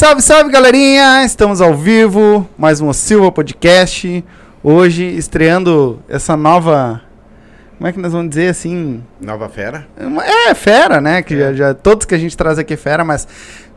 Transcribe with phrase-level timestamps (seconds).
[0.00, 1.26] Salve, salve, galerinha!
[1.26, 4.24] Estamos ao vivo, mais um Silva Podcast.
[4.62, 7.02] Hoje estreando essa nova.
[7.76, 9.04] Como é que nós vamos dizer assim?
[9.20, 9.86] Nova fera?
[10.24, 11.20] É, fera, né?
[11.20, 13.28] Que já, já- todos que a gente traz aqui é fera, mas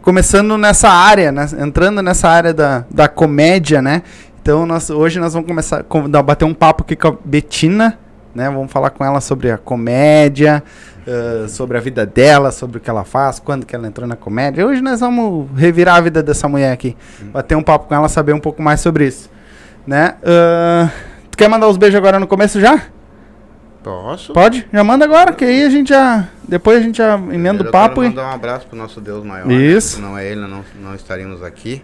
[0.02, 1.45] começando nessa área, né?
[1.59, 4.02] entrando nessa área da, da comédia, né?
[4.41, 7.99] Então nós, hoje nós vamos começar a bater um papo aqui com a Betina,
[8.34, 8.50] né?
[8.50, 10.64] Vamos falar com ela sobre a comédia,
[11.08, 14.16] ah, sobre a vida dela, sobre o que ela faz, quando que ela entrou na
[14.16, 14.66] comédia.
[14.66, 16.95] Hoje nós vamos revirar a vida dessa mulher aqui,
[17.32, 19.30] bater um papo com ela, saber um pouco mais sobre isso,
[19.86, 20.16] né?
[20.23, 20.89] Ah,
[21.30, 22.82] tu quer mandar os beijos agora no começo já?
[23.83, 24.32] Posso?
[24.32, 24.66] Pode?
[24.72, 26.30] Já manda agora, que aí a gente já.
[26.48, 28.10] Depois a gente já emenda o papo quero e.
[28.10, 29.52] mandar um abraço pro nosso Deus maior.
[29.52, 29.99] Isso.
[29.99, 30.02] né?
[30.05, 31.83] Se não é ele, não, não estaríamos aqui.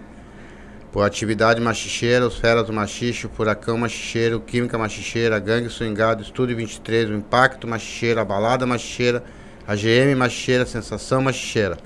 [0.92, 7.12] Por atividade machicheira, os feras do machixe, furacão machicheiro, química machicheira, gangue swingado, estúdio 23,
[7.12, 9.24] o impacto machicheiro, a balada machicheira,
[9.68, 11.78] a GM machicheira, sensação machicheira.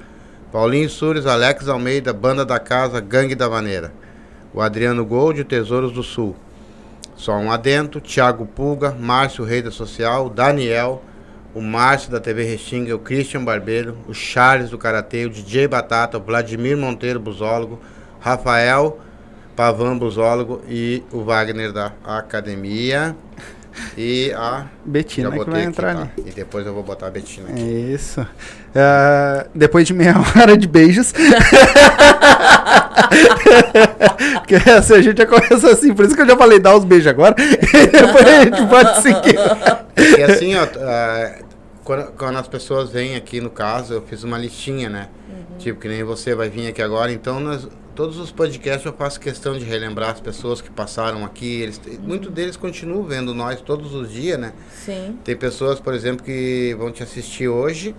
[0.54, 3.92] Paulinho Sures, Alex Almeida, banda da casa, gangue da maneira.
[4.54, 6.34] O Adriano Gold, o Tesouros do Sul.
[7.14, 11.04] Só um adento, Thiago Pulga, Márcio Rei da Social, Daniel,
[11.54, 16.18] o Márcio da TV Restinga, o Christian Barbeiro, o Charles do Karatê, o DJ Batata,
[16.18, 17.82] o Vladimir Monteiro, busólogo,
[18.24, 19.00] Rafael
[19.54, 23.16] Pavan, busólogo e o Wagner da Academia.
[23.98, 24.68] E a.
[24.86, 26.02] Betina que vai aqui, entrar tá?
[26.02, 26.12] ali.
[26.26, 27.62] E depois eu vou botar a Betina aqui.
[27.62, 28.26] Isso.
[28.74, 31.14] Ah, depois de meia hora de beijos.
[34.40, 36.86] Porque essa a gente já começa assim, por isso que eu já falei, dá os
[36.86, 37.36] beijos agora.
[37.42, 39.38] e depois a gente pode seguir.
[39.96, 41.32] Porque assim, ó, ah,
[41.84, 45.10] quando, quando as pessoas vêm aqui, no caso, eu fiz uma listinha, né?
[45.60, 49.20] Tipo, que nem você vai vir aqui agora, então nós, todos os podcasts eu faço
[49.20, 51.62] questão de relembrar as pessoas que passaram aqui.
[51.62, 54.54] Eles, Muitos deles continuam vendo nós todos os dias, né?
[54.74, 55.18] Sim.
[55.24, 57.96] Tem pessoas, por exemplo, que vão te assistir hoje,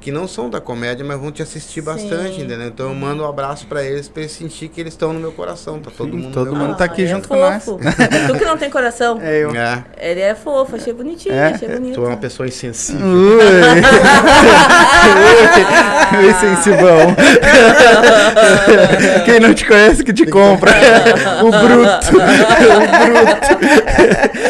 [0.00, 2.68] que não são da comédia, mas vão te assistir bastante, entendeu?
[2.68, 5.32] Então eu mando um abraço pra eles, pra eles sentir que eles estão no meu
[5.32, 5.78] coração.
[5.80, 7.78] Tá todo Sim, mundo todo mundo tá aqui é junto com fofo.
[8.26, 9.18] tu que não tem coração.
[9.28, 9.54] É eu.
[9.54, 11.48] É, Ele é fofo, achei bonitinho, É?
[11.52, 11.94] achei bonito.
[11.94, 13.06] tu é uma pessoa insensível.
[13.06, 13.38] Ui.
[16.18, 16.26] Ui.
[16.26, 17.14] Ui, sensibão.
[19.24, 20.70] Quem não te conhece que te compra.
[21.42, 22.16] o bruto.
[22.16, 22.20] o
[23.04, 24.47] bruto.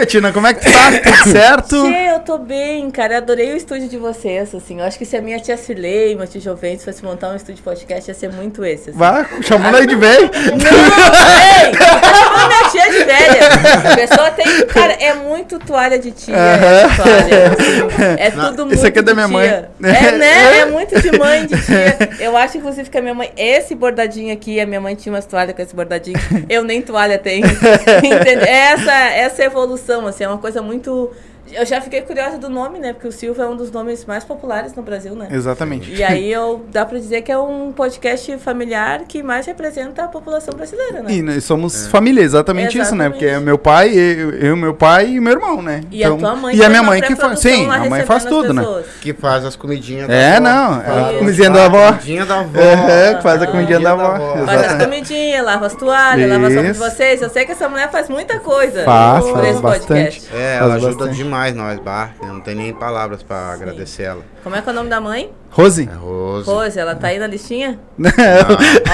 [0.00, 0.92] Betina, como é que tu tá?
[0.98, 1.82] Tudo certo?
[1.82, 3.18] Tchê, eu tô bem, cara.
[3.18, 4.80] Adorei o estúdio de vocês, assim.
[4.80, 7.56] Eu acho que se a minha tia Cirlei, minha tia Juventus fosse montar um estúdio
[7.56, 8.98] de podcast, ia ser muito esse, assim.
[8.98, 10.30] Vai, chamando aí de velho.
[10.32, 13.92] Não, ei, chamando minha tia de velha.
[13.92, 14.66] A pessoa tem.
[14.68, 16.34] Cara, é muito toalha de tia.
[16.34, 16.96] Aham.
[16.96, 18.22] toalha, assim.
[18.22, 18.78] É tudo muito.
[18.78, 19.48] Esse aqui é da minha mãe.
[19.48, 19.70] tia.
[19.82, 20.58] É, né?
[20.60, 21.98] É muito de mãe, de tia.
[22.18, 23.30] Eu acho, inclusive, que a minha mãe.
[23.36, 26.18] Esse bordadinho aqui, a minha mãe tinha umas toalhas com esse bordadinho.
[26.48, 27.44] Eu nem toalha tenho.
[28.02, 28.46] Entendeu?
[28.46, 31.10] Essa, essa evolução, assim, é uma coisa muito.
[31.52, 32.92] Eu já fiquei curiosa do nome, né?
[32.92, 35.28] Porque o Silva é um dos nomes mais populares no Brasil, né?
[35.30, 35.92] Exatamente.
[35.92, 40.08] E aí eu dá pra dizer que é um podcast familiar que mais representa a
[40.08, 41.12] população brasileira, né?
[41.12, 43.06] E nós somos família, exatamente, isso, né?
[43.06, 43.12] Exatamente.
[43.12, 45.82] Porque é meu pai, eu, eu, meu pai e meu irmão, né?
[45.90, 47.40] E a tua mãe E a faz minha mãe que faz.
[47.40, 48.64] Sim, a mãe faz tudo, né?
[49.00, 50.40] Que faz as comidinhas da É, avó.
[50.44, 51.18] não, Faz a Isso.
[51.18, 51.86] comidinha da avó.
[51.88, 52.60] a comidinha da avó.
[52.60, 54.18] É, que faz a comidinha da avó.
[54.46, 54.84] Faz as Exatamente.
[55.08, 57.22] comidinhas, lava as toalhas, lava as roupas de vocês.
[57.22, 59.86] Eu sei que essa mulher faz muita coisa Faz, faz bastante.
[60.20, 60.28] podcast.
[60.34, 61.16] É, Faz ela ajuda bastante.
[61.48, 62.10] Demais nós.
[62.20, 64.22] Eu não tenho nem palavras pra agradecer ela.
[64.42, 65.30] Como é que é o nome da mãe?
[65.50, 65.88] Rose?
[65.90, 66.48] É Rose.
[66.48, 67.78] Rose, ela tá aí na listinha?
[67.98, 68.10] Não.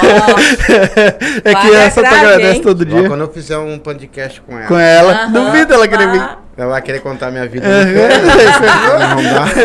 [0.03, 0.39] Ó,
[1.43, 2.61] é que essa tu crave, agradece hein?
[2.61, 3.07] todo dia.
[3.07, 4.67] quando eu fizer um podcast com ela.
[4.67, 5.27] Com ela.
[5.27, 6.37] Duvido ela querer vir.
[6.57, 7.67] Ela vai querer contar minha vida.
[7.67, 9.45] Não dá.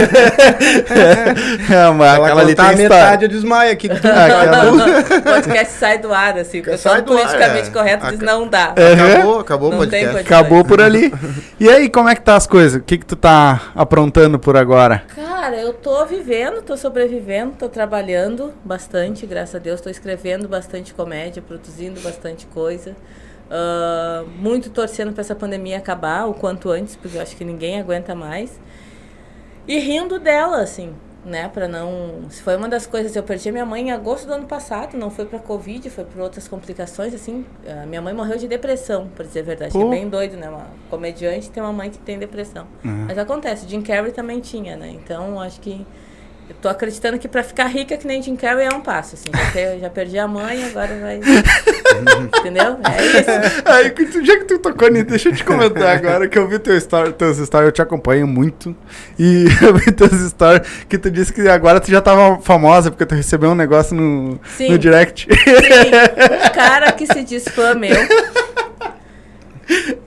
[1.72, 3.88] É, mas Ela aquela ali contar a tem metade, eu desmaio aqui.
[3.90, 4.72] Aquela...
[4.72, 6.60] O podcast sai do ar, assim.
[6.60, 7.72] O Sai pessoal do ar, politicamente é.
[7.72, 8.74] correto diz não dá.
[8.74, 10.12] Acabou, acabou o Não tem podcast.
[10.12, 10.34] podcast.
[10.34, 11.12] Acabou por ali.
[11.58, 12.80] E aí, como é que tá as coisas?
[12.80, 15.02] O que que tu tá aprontando por agora?
[15.14, 19.80] Cara, eu tô vivendo, tô sobrevivendo, tô trabalhando bastante, graças a Deus.
[19.80, 22.94] Tô escrevendo bastante comédia, produzindo bastante coisa.
[23.50, 27.80] Ah, muito torcendo pra essa pandemia acabar o quanto antes, porque eu acho que ninguém
[27.80, 28.60] aguenta mais.
[29.66, 30.94] E rindo dela, assim,
[31.24, 31.48] né?
[31.48, 32.22] Pra não.
[32.30, 33.14] Se foi uma das coisas.
[33.14, 36.04] Eu perdi a minha mãe em agosto do ano passado, não foi pra Covid, foi
[36.04, 37.44] por outras complicações, assim.
[37.82, 39.72] A minha mãe morreu de depressão, pra dizer a verdade.
[39.72, 39.86] Pô.
[39.86, 40.48] É bem doido, né?
[40.48, 42.66] Uma comediante tem uma mãe que tem depressão.
[42.84, 43.06] Uhum.
[43.06, 44.90] Mas acontece, Jim Carrey também tinha, né?
[44.90, 45.86] Então acho que.
[46.48, 49.30] Eu tô acreditando que pra ficar rica que nem Jim Carrey é um passo, assim.
[49.52, 51.16] Per- já perdi a mãe, agora vai.
[52.40, 52.78] Entendeu?
[52.84, 53.62] É isso.
[53.64, 56.46] Aí, que tu- já que tu tocou nisso, deixa eu te comentar agora que eu
[56.48, 58.76] vi teu story, teus stories, eu te acompanho muito.
[59.18, 63.06] E eu vi teus stories que tu disse que agora tu já tava famosa porque
[63.06, 64.70] tu recebeu um negócio no, Sim.
[64.70, 65.28] no direct.
[65.32, 67.96] Sim, um cara que se diz fã meu.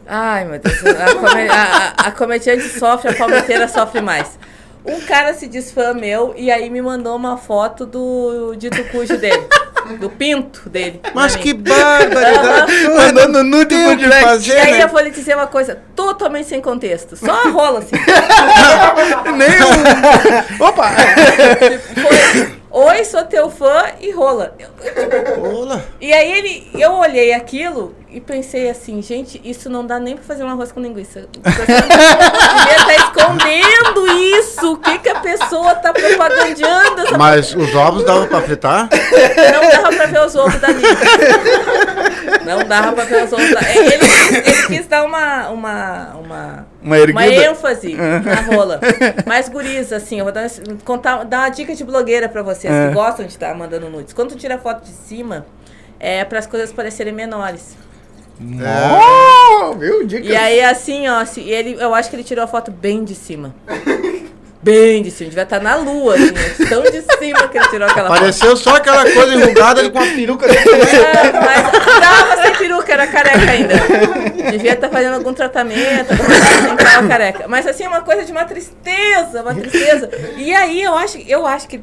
[0.08, 0.78] Ai, meu Deus.
[0.86, 1.64] A, come- a,
[1.98, 4.38] a- a comediante sofre, a palmiteira sofre mais.
[4.86, 9.18] Um cara se diz fã meu e aí me mandou uma foto do dito cujo
[9.18, 9.48] dele.
[10.00, 11.00] do pinto dele.
[11.14, 12.88] Mas que barbaridade.
[12.88, 14.24] Mandando nude que direct.
[14.24, 14.84] fazer, E aí né?
[14.84, 17.16] eu vou lhe dizer uma coisa totalmente sem contexto.
[17.16, 17.96] Só a rola, assim.
[19.38, 20.66] Nem um...
[20.66, 20.90] Opa!
[22.02, 24.54] Foi, Oi, sou teu fã e rola.
[25.38, 25.82] Olá.
[26.02, 30.24] E aí ele, eu olhei aquilo e pensei assim, gente, isso não dá nem pra
[30.24, 31.28] fazer um arroz com linguiça.
[31.34, 34.08] Devia estar escondendo
[34.38, 34.72] isso.
[34.72, 37.18] O que, que a pessoa tá propagandeando?
[37.18, 38.88] Mas os ovos dava pra fritar?
[38.90, 40.96] Não dava pra ver os ovos da Nívia.
[42.46, 44.06] Não dava pra ver os ovos da Ele,
[44.46, 48.80] ele quis dar uma, uma, uma, Uma uma ênfase na rola.
[49.26, 50.50] Mas, guris, assim, eu vou dar,
[50.86, 52.88] contar, dar uma dica de blogueira pra vocês É.
[52.88, 54.14] que gostam de estar mandando nudes.
[54.14, 55.46] Quando tu tira foto de cima,
[56.00, 57.76] é para as coisas parecerem menores.
[58.42, 60.06] Oh, viu?
[60.06, 60.26] Dica.
[60.26, 63.16] E aí, assim, ó, assim, ele, eu acho que ele tirou a foto bem de
[63.16, 63.56] cima.
[64.66, 65.30] Bem de cima.
[65.30, 68.20] Devia estar na lua, assim, tão de cima que ele tirou aquela foto.
[68.20, 70.60] Pareceu só aquela coisa enrugada com a peruca dele.
[70.60, 73.76] É, mas tava sem peruca, era careca ainda.
[74.50, 77.48] Devia estar fazendo algum tratamento, assim, tava careca.
[77.48, 80.10] Mas assim, uma coisa de uma tristeza, uma tristeza.
[80.36, 81.80] E aí eu acho, eu acho que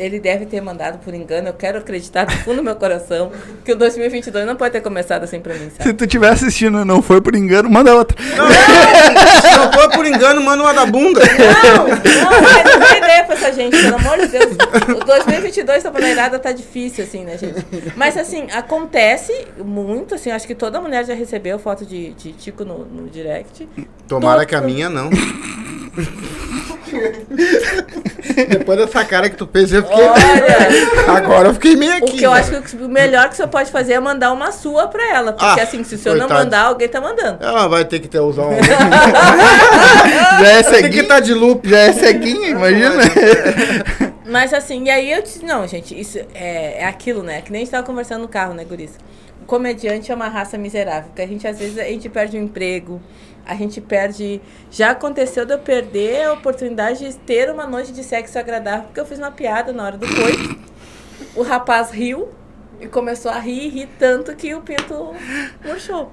[0.00, 1.48] ele deve ter mandado por engano.
[1.48, 3.30] Eu quero acreditar do fundo do meu coração
[3.64, 5.92] que o 2022 não pode ter começado assim pra mim, Se sabe?
[5.92, 8.16] tu estiver assistindo e não foi por engano, manda outra.
[8.20, 11.20] Se não for por engano, manda uma da bunda.
[11.20, 14.56] Não, não, não tem ideia pra essa gente, pelo amor de Deus.
[15.00, 17.64] O 2022 da paneirada tá difícil, assim, né, gente?
[17.94, 19.32] Mas, assim, acontece
[19.62, 23.68] muito, assim, acho que toda mulher já recebeu foto de, de Tico no, no direct.
[24.08, 25.10] Tomara que a minha não.
[28.48, 30.04] Depois dessa cara que tu fez, eu fiquei.
[30.04, 30.22] Olha,
[31.16, 32.18] Agora eu fiquei meio o aqui.
[32.18, 32.40] que eu né?
[32.40, 35.32] acho que o melhor que você pode fazer é mandar uma sua pra ela.
[35.32, 36.44] Porque, Ah, assim, se o senhor não coitado.
[36.44, 37.38] mandar, alguém tá mandando.
[37.44, 38.56] Ela vai ter que ter usar um.
[38.62, 41.02] Já é Tem que ceguinha.
[41.02, 41.68] estar de loop.
[41.68, 42.94] Já é ceguinha, imagina.
[44.26, 47.40] Mas assim, e aí eu disse, não, gente, isso é, é aquilo, né?
[47.40, 48.92] Que nem a gente tava conversando no carro, né, Guris?
[49.50, 53.02] Comediante é uma raça miserável, porque a gente, às vezes, a gente perde o emprego,
[53.44, 54.40] a gente perde...
[54.70, 59.00] Já aconteceu de eu perder a oportunidade de ter uma noite de sexo agradável, porque
[59.00, 60.56] eu fiz uma piada na hora do coito.
[61.34, 62.28] O rapaz riu
[62.80, 65.12] e começou a rir, rir tanto que o pinto
[65.64, 66.12] murchou.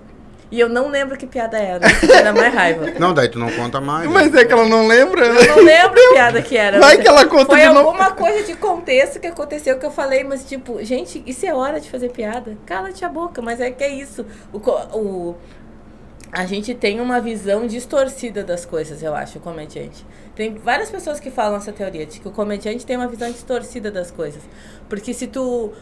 [0.49, 2.91] E eu não lembro que piada era, era mais raiva.
[2.97, 4.09] Não, daí tu não conta mais.
[4.09, 4.41] Mas né?
[4.41, 5.41] é que ela não lembra, né?
[5.41, 6.79] Eu não lembro que piada que era.
[6.79, 7.89] Vai mas que ela conta Foi de novo.
[7.89, 11.81] alguma coisa de contexto que aconteceu que eu falei, mas tipo, gente, isso é hora
[11.81, 12.57] de fazer piada?
[12.65, 14.25] Cala-te a boca, mas é que é isso.
[14.53, 14.57] O,
[14.97, 15.35] o,
[16.31, 20.05] a gente tem uma visão distorcida das coisas, eu acho, o comediante.
[20.37, 23.89] Tem várias pessoas que falam essa teoria, de que o comediante tem uma visão distorcida
[23.89, 24.41] das coisas.
[24.87, 25.73] Porque se tu.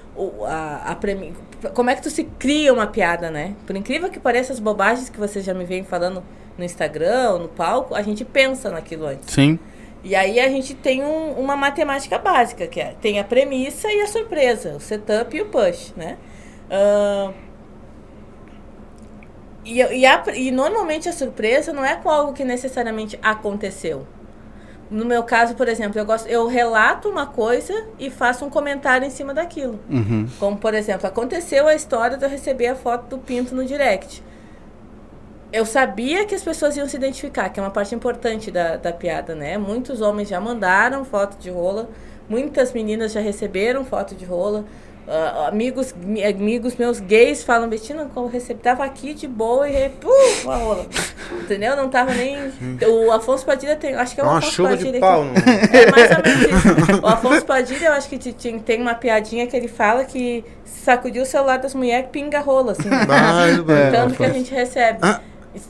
[0.48, 1.34] a, a premi-
[1.74, 3.54] como é que tu se cria uma piada, né?
[3.68, 6.24] Por incrível que pareça, as bobagens que vocês já me vêm falando
[6.58, 9.34] no Instagram ou no palco, a gente pensa naquilo antes.
[9.34, 9.60] Sim.
[10.02, 14.00] E aí a gente tem um- uma matemática básica, que é, tem a premissa e
[14.02, 16.18] a surpresa, o setup e o push, né?
[16.72, 17.34] Ahn,
[19.66, 24.06] e, e, a- e normalmente a surpresa não é com algo que necessariamente aconteceu.
[24.90, 29.06] No meu caso, por exemplo, eu, gosto, eu relato uma coisa e faço um comentário
[29.06, 29.80] em cima daquilo.
[29.90, 30.28] Uhum.
[30.40, 34.24] Como, por exemplo, aconteceu a história de eu receber a foto do pinto no direct.
[35.52, 38.92] Eu sabia que as pessoas iam se identificar, que é uma parte importante da, da
[38.92, 39.58] piada, né?
[39.58, 41.90] Muitos homens já mandaram foto de rola,
[42.30, 44.66] muitas meninas já receberam foto de rola.
[45.08, 49.90] Ah, amigos, mi- amigos meus gays falam, Betina, como recebi, tava aqui de boa e
[49.90, 50.10] pum,
[50.44, 50.86] uma rola.
[51.32, 51.76] Entendeu?
[51.76, 52.36] Não tava nem.
[52.88, 53.94] O Afonso Padilha tem.
[53.94, 55.24] Acho que é o É uma Afonso chuva Padilha de que- pau.
[55.26, 55.32] Não.
[55.34, 57.02] é mais ou menos isso.
[57.04, 58.18] O Afonso Padilha, eu acho que
[58.66, 62.90] tem uma piadinha que ele fala que sacudiu o celular das mulheres, pinga rola, assim.
[63.06, 63.92] Vai, vai.
[63.92, 65.00] Tanto que a gente recebe.
[65.04, 65.22] Ah.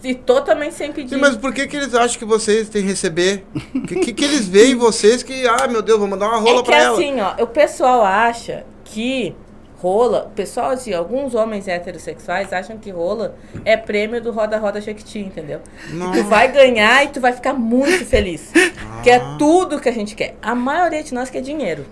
[0.03, 1.13] E totalmente sem pedir.
[1.13, 3.45] Sim, mas por que, que eles acham que vocês têm que receber?
[3.75, 6.37] O que, que, que eles veem em vocês que, ah, meu Deus, vou mandar uma
[6.39, 6.97] rola é que pra ela?
[6.97, 9.35] assim, ó, o pessoal acha que
[9.77, 15.19] rola, pessoal, assim, alguns homens heterossexuais acham que rola é prêmio do Roda Roda Jequiti,
[15.19, 15.59] entendeu?
[15.91, 16.19] Nossa.
[16.19, 18.51] Tu vai ganhar e tu vai ficar muito feliz.
[19.03, 20.35] Que é tudo que a gente quer.
[20.41, 21.85] A maioria de nós quer dinheiro.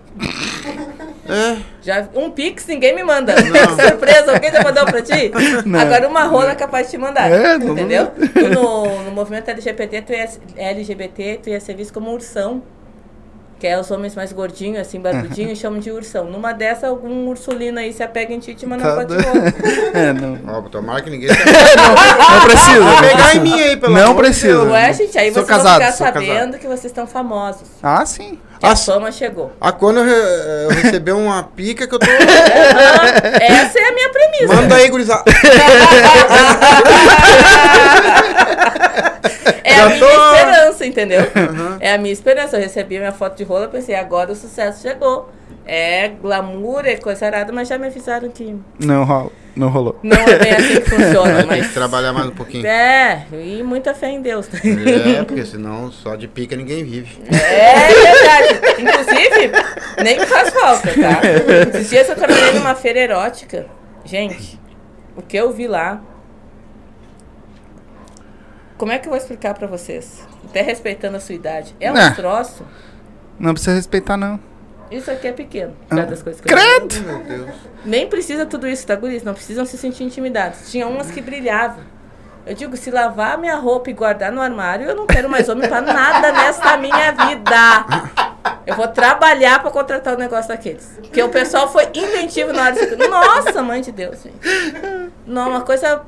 [1.30, 1.58] É.
[1.84, 3.36] Já, um pix ninguém me manda.
[3.80, 5.32] Surpresa, alguém já mandou pra ti?
[5.64, 5.80] Não.
[5.80, 7.32] Agora uma rola é capaz de te mandar.
[7.32, 8.08] É, entendeu?
[8.08, 12.64] Tu no, no movimento LGBT, tu ia, LGBT, tu ia ser visto como ursão.
[13.64, 16.26] Que é os homens mais gordinhos, assim, barbudinhos, chamam de ursão.
[16.26, 19.24] Numa dessa, algum ursulino aí se apega em ti e te manda Tá foto de
[19.24, 19.26] doido.
[19.40, 19.54] rola.
[19.96, 20.38] É, não.
[20.54, 21.30] Ó, tomara que ninguém...
[21.32, 21.38] Vai
[22.38, 22.80] Não precisa.
[22.82, 23.40] não pegar em precisa.
[23.42, 24.64] mim aí, pelo Não precisa.
[24.64, 26.58] Ué, gente, aí Sou vocês casado, vão ficar sabendo casado.
[26.60, 27.62] que vocês estão famosos.
[27.82, 28.38] Ah, sim.
[28.60, 29.54] Que a fama chegou.
[29.62, 30.12] Ah, quando eu, re-
[30.66, 32.06] eu receber uma pica que eu tô...
[32.12, 34.56] Essa é a minha premissa.
[34.56, 35.24] Manda aí, gurizada.
[39.64, 40.06] É Já a minha tô-
[40.84, 41.22] esperança, entendeu?
[41.80, 42.58] É a minha esperança.
[42.58, 45.30] Eu recebi a minha foto de rola, pensei, agora o sucesso chegou.
[45.66, 49.32] É glamour, é coisa arada, mas já me avisaram que Não rolou.
[49.56, 50.00] Não rolou.
[50.02, 51.38] não é bem assim que funciona.
[51.38, 52.66] Tem mas que trabalhar mais um pouquinho.
[52.66, 54.50] É, e muita fé em Deus.
[54.54, 57.22] É, porque senão só de pica ninguém vive.
[57.30, 58.82] É verdade.
[58.82, 59.52] Inclusive,
[60.04, 61.22] nem me faz falta, tá?
[61.70, 63.68] Esses dias eu trabalhei numa feira erótica.
[64.04, 64.60] Gente,
[65.16, 66.02] o que eu vi lá.
[68.78, 70.28] Como é que eu vou explicar pra vocês?
[70.46, 71.76] Até respeitando a sua idade.
[71.80, 72.66] É um troço.
[73.40, 74.40] Não precisa respeitar, não.
[74.92, 75.76] Isso aqui é pequeno.
[75.90, 75.96] Ah.
[75.96, 77.02] das coisas que eu Credo!
[77.02, 77.56] Meu Deus.
[77.84, 79.24] Nem precisa tudo isso, tá, guris?
[79.24, 80.70] Não precisam se sentir intimidados.
[80.70, 81.84] Tinha umas que brilhavam.
[82.46, 85.68] Eu digo, se lavar minha roupa e guardar no armário, eu não quero mais homem
[85.68, 87.86] pra nada nesta minha vida.
[88.68, 91.00] Eu vou trabalhar pra contratar o negócio daqueles.
[91.02, 92.96] Porque o pessoal foi inventivo na hora de...
[93.08, 94.38] Nossa, mãe de Deus, gente.
[95.26, 96.02] Não, uma coisa...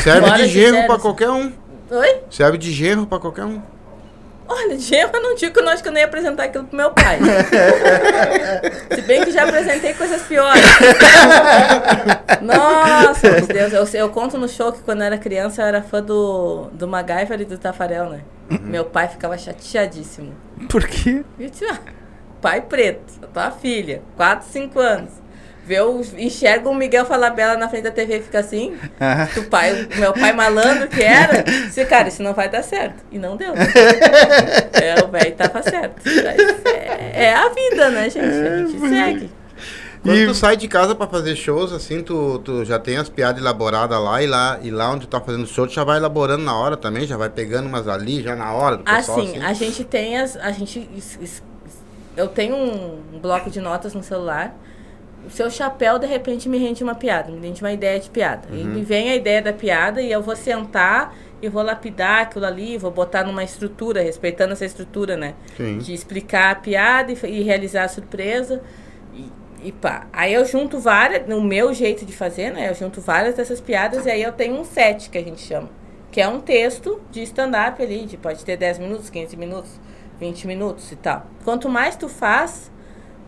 [0.00, 1.02] Serve de sério, pra assim.
[1.02, 1.52] qualquer um.
[1.90, 2.20] Oi?
[2.30, 3.60] Serve de genro pra qualquer um.
[4.50, 6.64] Olha, Gema, eu não digo que eu não acho que eu nem ia apresentar aquilo
[6.64, 7.18] pro meu pai.
[8.94, 10.64] Se bem que já apresentei coisas piores.
[12.40, 13.94] Nossa, meu Deus.
[13.94, 16.88] Eu, eu conto no show que quando eu era criança eu era fã do, do
[16.88, 18.22] MacGyver e do Tafarel, né?
[18.62, 20.32] Meu pai ficava chateadíssimo.
[20.70, 21.22] Por quê?
[21.38, 21.78] Eu disse, ah,
[22.40, 25.10] pai preto, tua filha, 4, 5 anos.
[25.68, 28.74] Vê o, enxerga o Miguel Falabella na frente da TV e fica assim.
[28.98, 29.28] Ah.
[29.36, 33.04] O pai, o meu pai malandro que era, disse, cara, isso não vai dar certo.
[33.12, 33.52] E não deu.
[34.72, 36.08] é, o velho tava certo.
[36.08, 38.24] É, é a vida, né, gente?
[38.24, 39.30] A gente segue.
[40.02, 43.10] Quando E- tu sai de casa pra fazer shows, assim, tu, tu já tem as
[43.10, 45.98] piadas elaboradas lá e lá, e lá onde tu tá fazendo show, tu já vai
[45.98, 49.38] elaborando na hora também, já vai pegando umas ali, já na hora do pessoal, Assim,
[49.42, 50.34] a gente tem as.
[50.34, 50.88] A gente.
[52.16, 54.54] Eu tenho um bloco de notas no celular.
[55.26, 58.48] O seu chapéu, de repente, me rende uma piada, me rende uma ideia de piada.
[58.50, 62.44] E me vem a ideia da piada e eu vou sentar e vou lapidar aquilo
[62.44, 65.34] ali, vou botar numa estrutura, respeitando essa estrutura, né?
[65.56, 65.78] Sim.
[65.78, 68.62] De explicar a piada e, e realizar a surpresa.
[69.14, 69.30] E,
[69.64, 70.06] e pá.
[70.12, 72.68] Aí eu junto várias, no meu jeito de fazer, né?
[72.70, 75.68] Eu junto várias dessas piadas e aí eu tenho um set que a gente chama.
[76.10, 79.70] Que é um texto de stand-up ali, de pode ter 10 minutos, 15 minutos,
[80.18, 81.26] 20 minutos e tal.
[81.44, 82.70] Quanto mais tu faz,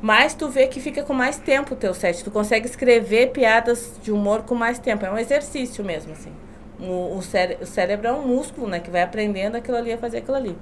[0.01, 2.25] mais tu vê que fica com mais tempo o teu set.
[2.25, 5.05] Tu consegue escrever piadas de humor com mais tempo.
[5.05, 6.33] É um exercício mesmo, assim.
[6.81, 8.81] O, o, cére o cérebro é um músculo, né?
[8.81, 10.57] Que vai aprendendo aquilo ali a fazer aquilo ali.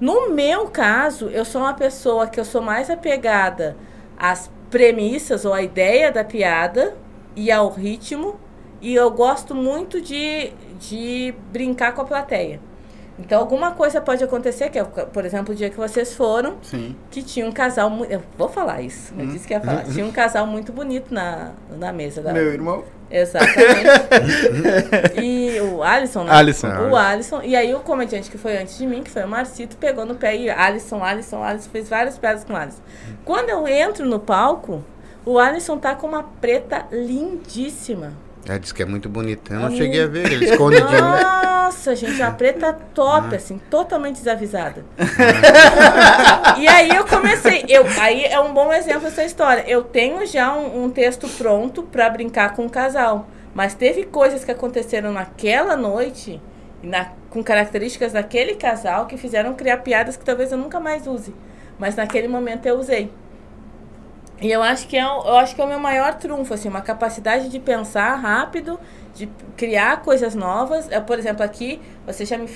[0.00, 3.76] No meu caso, eu sou uma pessoa que eu sou mais apegada
[4.16, 6.96] às premissas ou à ideia da piada
[7.36, 8.40] e ao ritmo.
[8.80, 12.60] E eu gosto muito de, de brincar com a plateia.
[13.20, 16.96] Então, alguma coisa pode acontecer, que é, por exemplo, o dia que vocês foram, Sim.
[17.10, 17.92] que tinha um casal.
[18.08, 19.84] Eu vou falar isso, eu disse que ia falar.
[19.90, 22.32] Tinha um casal muito bonito na, na mesa da.
[22.32, 22.84] Meu irmão.
[23.10, 23.90] Exatamente.
[25.20, 26.32] e o Alisson, né?
[26.32, 26.68] Alisson.
[26.90, 27.42] O Alisson.
[27.42, 30.14] E aí o comediante que foi antes de mim, que foi o Marcito, pegou no
[30.14, 32.82] pé e Alisson, Alisson, Alisson, fez várias piadas com o Alisson.
[33.24, 34.84] Quando eu entro no palco,
[35.24, 38.12] o Alisson tá com uma preta lindíssima.
[38.48, 39.52] É, diz que é muito bonito.
[39.52, 41.00] Eu não cheguei a ver, ele esconde de mim.
[41.70, 44.84] Nossa, gente, uma preta top, assim, totalmente desavisada.
[46.58, 49.64] e aí eu comecei, eu, aí é um bom exemplo essa história.
[49.68, 53.28] Eu tenho já um, um texto pronto pra brincar com o casal.
[53.54, 56.40] Mas teve coisas que aconteceram naquela noite,
[56.82, 61.34] na, com características daquele casal, que fizeram criar piadas que talvez eu nunca mais use.
[61.78, 63.10] Mas naquele momento eu usei.
[64.40, 66.68] E eu acho que é, o- eu acho que é o meu maior trunfo, assim,
[66.68, 68.78] uma capacidade de pensar rápido,
[69.14, 70.90] de criar coisas novas.
[70.90, 72.46] Eu, por exemplo, aqui, vocês já me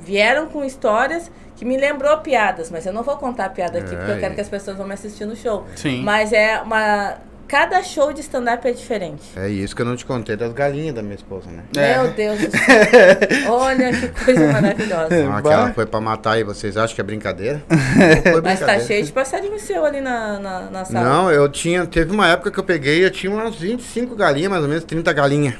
[0.00, 3.94] vieram com histórias que me lembrou piadas, mas eu não vou contar a piada aqui,
[3.96, 5.66] porque eu É, quero que as pessoas vão me assistir no show.
[5.76, 6.02] Sim.
[6.02, 7.16] Mas é uma.
[7.50, 9.24] Cada show de stand-up é diferente.
[9.34, 11.64] É isso que eu não te contei das galinhas da minha esposa, né?
[11.76, 11.96] É.
[12.00, 13.50] Meu Deus do céu.
[13.52, 15.08] Olha que coisa maravilhosa.
[15.28, 15.52] Ah, que Bah.
[15.52, 17.60] ela foi pra matar e vocês acham que é brincadeira?
[17.68, 18.80] Não foi Mas tá brincadeira.
[18.86, 21.04] cheio de passarinho seu ali na, na, na sala.
[21.04, 21.84] Não, eu tinha.
[21.86, 25.12] Teve uma época que eu peguei, eu tinha umas 25 galinhas, mais ou menos, 30
[25.12, 25.54] galinhas.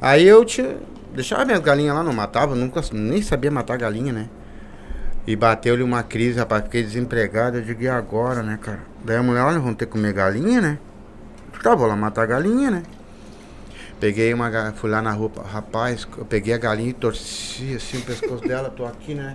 [0.00, 0.76] Aí eu tinha.
[1.12, 4.28] Deixava minhas galinhas lá, não matava, nunca nem sabia matar galinha, né?
[5.26, 8.78] E bateu-lhe uma crise, rapaz, fiquei desempregado, eu digo, e agora, né, cara?
[9.04, 10.78] Daí a mulher, olha, vamos ter que comer galinha, né?
[11.66, 12.84] Tá, vou lá matar a galinha, né?
[13.98, 18.02] Peguei uma, fui lá na rua, rapaz, eu peguei a galinha e torci assim o
[18.02, 19.34] pescoço dela, tô aqui, né?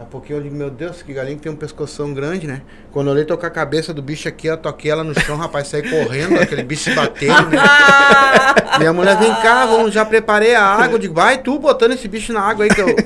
[0.00, 2.62] A pouquinho eu digo, meu Deus, que galinha que tem um pescoção grande, né?
[2.90, 5.36] Quando eu olhei, tô com a cabeça do bicho aqui, eu toquei ela no chão,
[5.36, 7.58] rapaz, saí correndo, aquele bicho se batendo, né?
[8.80, 10.94] E a mulher, vem cá, vamos, já preparei a água.
[10.94, 12.96] Eu digo, vai tu botando esse bicho na água aí que eu.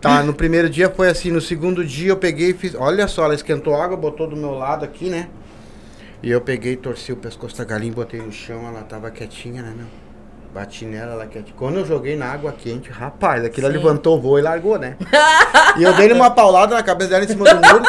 [0.00, 2.76] Tá, no primeiro dia foi assim, no segundo dia eu peguei e fiz.
[2.76, 5.28] Olha só, ela esquentou água, botou do meu lado aqui, né?
[6.22, 9.72] E eu peguei, torci o pescoço da galinha, botei no chão, ela tava quietinha, né,
[9.74, 9.86] meu?
[10.52, 11.52] Bati nela, ela quente.
[11.52, 14.96] Quando eu joguei na água quente, rapaz, aquilo levantou o voo e largou, né?
[15.78, 17.84] e eu dei uma paulada na cabeça dela em cima do muro,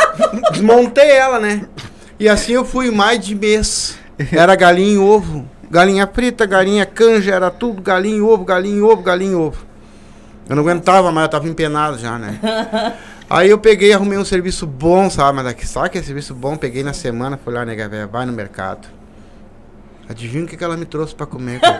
[0.52, 1.66] desmontei ela, né?
[2.20, 3.98] E assim eu fui mais de mês.
[4.32, 5.44] Era galinha e ovo.
[5.72, 9.66] Galinha frita, galinha canja, era tudo galinha e ovo, galinha e ovo, galinha e ovo.
[10.48, 12.40] Eu não aguentava, mas eu tava empenado já, né?
[13.34, 15.38] Aí eu peguei, arrumei um serviço bom, sabe?
[15.38, 16.58] Mas aqui, sabe que é serviço bom?
[16.58, 18.90] Peguei na semana, fui lá, nega velha, vai no mercado.
[20.10, 21.62] Adivinha o que, que ela me trouxe pra comer?
[21.62, 21.78] cara?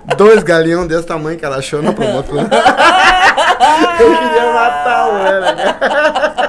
[0.16, 2.48] Dois galinhão desse tamanho que ela achou na promoção.
[4.00, 5.64] eu queria matar o ela, né?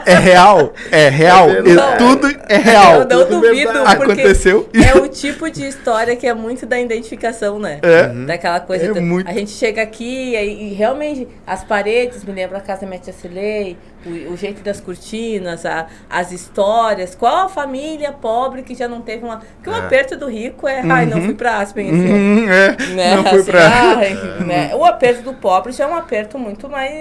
[0.05, 1.49] É real, é real.
[1.49, 1.97] É verdade.
[1.97, 2.93] tudo é real.
[2.93, 3.95] Eu não tudo duvido, verdade.
[3.97, 4.69] porque Aconteceu.
[4.73, 7.79] é o tipo de história que é muito da identificação, né?
[7.81, 8.07] É.
[8.25, 8.85] Daquela coisa.
[8.85, 9.27] É do- muito.
[9.29, 12.99] A gente chega aqui e, e realmente as paredes me lembram a casa da minha
[12.99, 17.15] tia Cilei, o, o jeito das cortinas, a- as histórias.
[17.15, 19.37] Qual a família pobre que já não teve uma.
[19.55, 19.79] Porque o É.
[19.79, 20.81] aperto do rico é.
[20.87, 22.75] Ai, não fui pra Aspen ano." Uhum, é.
[22.93, 23.15] né?
[23.15, 23.67] Não foi Assim, pra.
[23.67, 24.13] ai,
[24.45, 24.71] né?
[24.75, 26.93] O aperto do pobre já é um aperto muito mais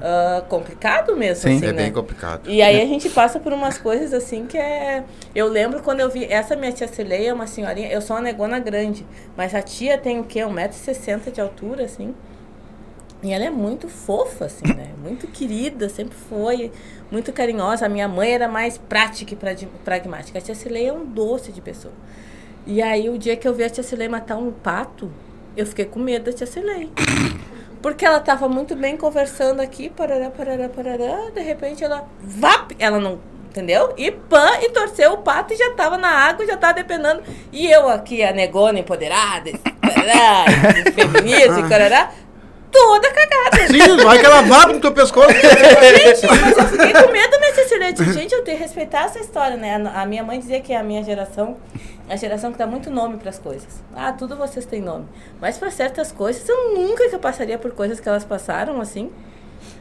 [0.00, 1.56] ah, complicado mesmo, Sim.
[1.56, 1.82] assim, É né?
[1.84, 2.48] bem complicado.
[2.48, 5.04] E aí a gente passa por umas coisas assim que é.
[5.34, 6.24] Eu lembro quando eu vi.
[6.24, 7.88] Essa minha tia Cileia é uma senhorinha.
[7.88, 9.06] Eu sou uma negona grande.
[9.36, 10.40] Mas a tia tem o quê?
[10.40, 12.14] 1,60m de altura, assim.
[13.22, 14.90] E ela é muito fofa, assim, né?
[15.02, 16.70] Muito querida, sempre foi.
[17.10, 17.86] Muito carinhosa.
[17.86, 20.38] A minha mãe era mais prática e pragmática.
[20.38, 21.94] A tia Cileia é um doce de pessoa.
[22.66, 25.10] E aí, o dia que eu vi a tia Cileia matar um pato,
[25.56, 26.88] eu fiquei com medo da tia Cileia.
[27.82, 32.98] Porque ela tava muito bem conversando aqui, parará, parará, parará, de repente ela, vap, ela
[32.98, 33.94] não, entendeu?
[33.96, 37.22] E pã, e torceu o pato e já tava na água, já tava depenando.
[37.52, 40.44] E eu aqui, a negona empoderada, parará,
[41.24, 42.10] e parará,
[42.70, 43.66] toda cagada.
[43.68, 45.28] Sim, vai que ela vá no teu pescoço.
[45.32, 47.38] Gente, mas eu fiquei com medo.
[47.88, 49.76] Eu disse, Gente, eu tenho que respeitar essa história, né?
[49.94, 51.56] A a minha mãe dizia que a minha geração,
[52.08, 53.82] a geração que dá muito nome para as coisas.
[53.94, 55.06] Ah, tudo vocês têm nome.
[55.40, 59.10] Mas para certas coisas, eu nunca que eu passaria por coisas que elas passaram assim.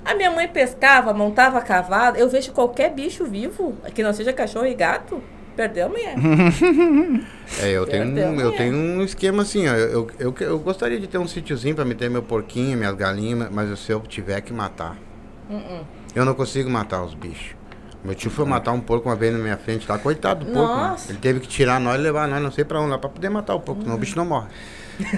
[0.04, 2.18] A minha mãe pescava, montava cavalo.
[2.18, 5.22] Eu vejo qualquer bicho vivo, que não seja cachorro e gato,
[5.56, 6.16] perdeu a mulher.
[7.62, 9.74] É, eu tenho, Perdeu, um, eu tenho um esquema assim, ó.
[9.74, 13.80] Eu, eu, eu, gostaria de ter um sítiozinho pra meter meu porquinho, minhas galinhas, mas
[13.80, 14.98] se eu tiver que matar.
[15.50, 15.86] Uh-uh.
[16.13, 17.57] Eu não consigo matar os bichos.
[18.08, 20.76] Meu tio foi matar um porco uma vez na minha frente lá, coitado do porco.
[20.76, 20.88] né?
[20.91, 21.12] Nossa.
[21.12, 23.28] Ele teve que tirar nós e levar nós, não sei pra onde, lá pra poder
[23.30, 24.48] matar o porco, senão o bicho não morre.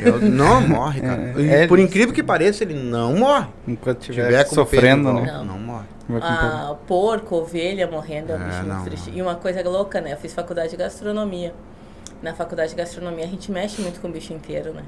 [0.03, 1.21] Eu- não morre, cara.
[1.37, 3.45] É, E é- por incrível que pareça, ele não morre.
[3.67, 5.21] Enquanto tiver com sofrendo, né?
[5.21, 5.85] igual, Não morre.
[6.19, 9.11] Ah, porco, ovelha morrendo é um É, bicho muito não, triste.
[9.11, 9.17] não.
[9.17, 10.13] E uma coisa louca, né?
[10.13, 11.53] Eu fiz faculdade de gastronomia.
[12.23, 14.81] Na faculdade de gastronomia a gente mexe muito com o bicho inteiro, né?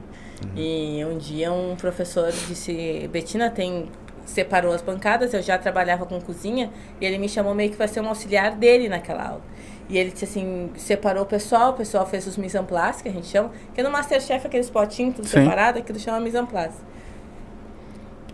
[0.43, 0.49] Uhum.
[0.55, 3.85] E um dia um professor disse, Betina tem
[4.31, 7.87] separou as bancadas, eu já trabalhava com cozinha, e ele me chamou meio que para
[7.87, 9.41] ser um auxiliar dele naquela aula.
[9.89, 13.09] E ele disse assim, separou o pessoal, o pessoal fez os mise en place, que
[13.09, 15.43] a gente chama, que no Masterchef aqueles potinhos tudo Sim.
[15.43, 16.77] separado, aquilo chama mise en place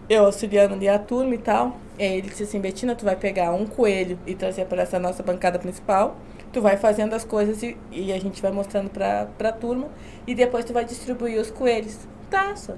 [0.09, 1.77] eu auxiliando ali a turma e tal.
[1.99, 5.21] E ele disse assim, Betina, tu vai pegar um coelho e trazer para essa nossa
[5.21, 6.15] bancada principal.
[6.53, 9.87] Tu vai fazendo as coisas e, e a gente vai mostrando pra, pra turma.
[10.25, 11.97] E depois tu vai distribuir os coelhos.
[12.29, 12.73] Tá, só.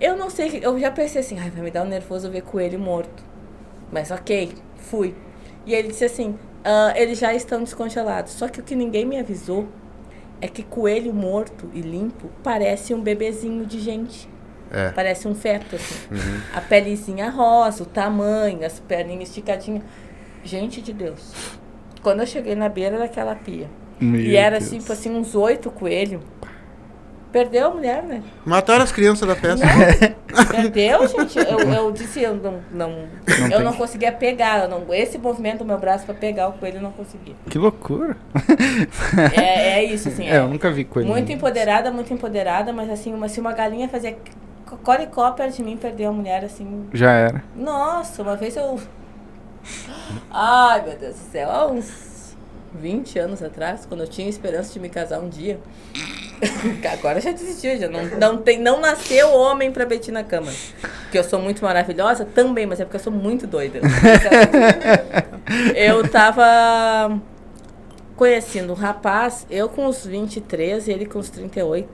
[0.00, 2.78] Eu não sei, eu já pensei assim, ai, vai me dar um nervoso ver coelho
[2.78, 3.22] morto.
[3.92, 5.14] Mas ok, fui.
[5.66, 8.32] E ele disse assim, "Ah, eles já estão descongelados.
[8.32, 9.68] Só que o que ninguém me avisou
[10.40, 14.28] é que coelho morto e limpo parece um bebezinho de gente.
[14.72, 14.90] É.
[14.92, 15.96] Parece um feto, assim.
[16.54, 19.82] A pelezinha rosa, o tamanho, as perninhas esticadinhas.
[20.44, 21.32] Gente de Deus.
[22.02, 23.68] Quando eu cheguei na beira daquela pia,
[24.00, 24.68] Meu e era Deus.
[24.68, 26.22] assim, tipo assim, uns oito coelhos,
[27.32, 28.22] perdeu a mulher, né?
[28.44, 29.66] Mataram as crianças da festa.
[30.50, 31.38] Perdeu, gente.
[31.38, 32.90] Eu, eu disse, eu não, não,
[33.26, 33.62] eu tem.
[33.62, 34.62] não conseguia pegar.
[34.62, 37.34] Eu não, esse movimento do meu braço pra pegar o coelho eu não conseguia.
[37.48, 38.16] Que loucura.
[39.36, 40.28] É, é isso, assim.
[40.28, 41.08] É, eu nunca vi coelho.
[41.08, 44.16] Muito empoderada, muito empoderada, mas assim, uma, se uma galinha fazia
[44.82, 47.42] coricó perto de mim, perdeu a mulher, assim, Já era.
[47.56, 48.78] Nossa, uma vez eu.
[50.30, 52.09] Ai, meu Deus do céu, uns
[52.74, 55.58] 20 anos atrás, quando eu tinha esperança de me casar um dia.
[56.92, 60.56] Agora já desisti, já não, não, tem, não nasceu homem pra Betina Câmara.
[61.02, 63.80] Porque eu sou muito maravilhosa também, mas é porque eu sou muito doida.
[65.74, 67.20] Eu tava
[68.14, 71.88] conhecendo um rapaz, eu com uns 23 e ele com uns 38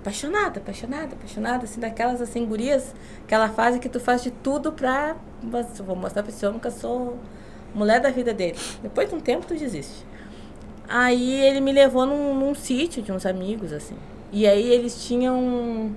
[0.00, 5.16] apaixonada, apaixonada, apaixonada, assim, daquelas assim, gurias, aquela fase que tu faz de tudo pra.
[5.42, 7.18] Mas vou mostrar pra esse homem que eu sou
[7.74, 8.56] mulher da vida dele.
[8.82, 10.04] Depois de um tempo tu desiste.
[10.88, 13.94] Aí ele me levou num, num sítio de uns amigos, assim.
[14.32, 15.94] E aí eles tinham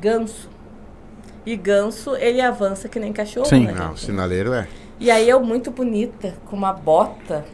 [0.00, 0.48] ganso.
[1.44, 3.66] E ganso, ele avança que nem cachorro, Sim.
[3.66, 3.72] né?
[3.72, 4.00] Não, gente?
[4.00, 4.66] sinaleiro é.
[4.98, 7.44] E aí eu muito bonita, com uma bota,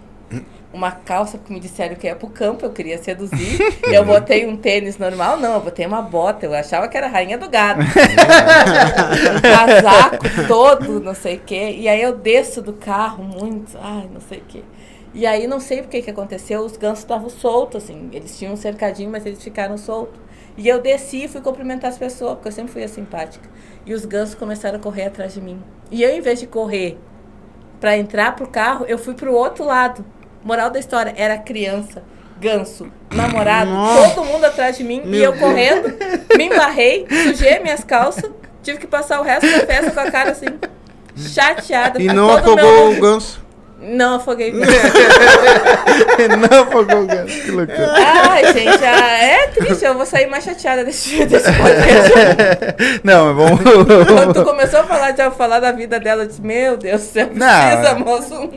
[0.72, 3.58] uma calça, porque me disseram que ia pro campo, eu queria seduzir.
[3.92, 7.10] eu botei um tênis normal, não, eu botei uma bota, eu achava que era a
[7.10, 7.82] rainha do gado.
[7.84, 11.76] um casaco todo, não sei o quê.
[11.78, 14.62] E aí eu desço do carro muito, ai, não sei o quê.
[15.14, 18.08] E aí não sei o que que aconteceu, os gansos estavam soltos, assim.
[18.12, 20.18] Eles tinham um cercadinho, mas eles ficaram soltos.
[20.56, 23.48] E eu desci e fui cumprimentar as pessoas, porque eu sempre fui simpática.
[23.84, 25.62] E os gansos começaram a correr atrás de mim.
[25.90, 26.98] E eu, em vez de correr
[27.78, 30.04] para entrar pro carro, eu fui pro outro lado.
[30.44, 32.02] Moral da história, era criança,
[32.40, 34.14] ganso, namorado, Nossa.
[34.14, 35.00] todo mundo atrás de mim.
[35.04, 35.40] e Meu eu Deus.
[35.42, 35.94] correndo,
[36.36, 38.30] me embarrei, sujei minhas calças,
[38.62, 40.46] tive que passar o resto da festa com a cara assim,
[41.16, 42.00] chateada.
[42.02, 43.41] E Tá não afogou o ganso.
[43.82, 44.52] Não afoguei.
[46.50, 47.92] não, fogou o ganso, que loucura.
[47.96, 49.84] Ai, gente, ah, é triste.
[49.84, 52.12] Eu vou sair mais chateada desse, desse podcast.
[53.02, 54.42] não, mas Quando tu vamos.
[54.50, 57.70] começou a falar, de, falar da vida dela, eu disse, meu Deus do céu, Não,
[57.70, 58.50] precisa, moço.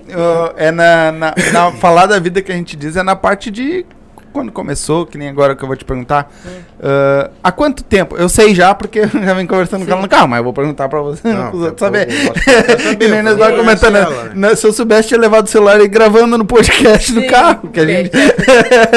[0.58, 3.86] é na, na, na- Falar da vida que a gente diz é na parte de.
[4.36, 6.30] Quando começou, que nem agora que eu vou te perguntar.
[6.84, 8.18] ah, há quanto tempo?
[8.18, 10.52] Eu sei já, porque eu já vim conversando com ela no carro, mas eu vou
[10.52, 12.08] perguntar pra você, Não, pros outros saber.
[12.98, 13.94] que nem nós comentando.
[13.94, 14.00] né?
[14.02, 14.54] ela, né?
[14.56, 17.70] Se eu soubesse, tinha levado o celular e gravando no podcast do Sim, carro.
[17.70, 18.10] Que a gente.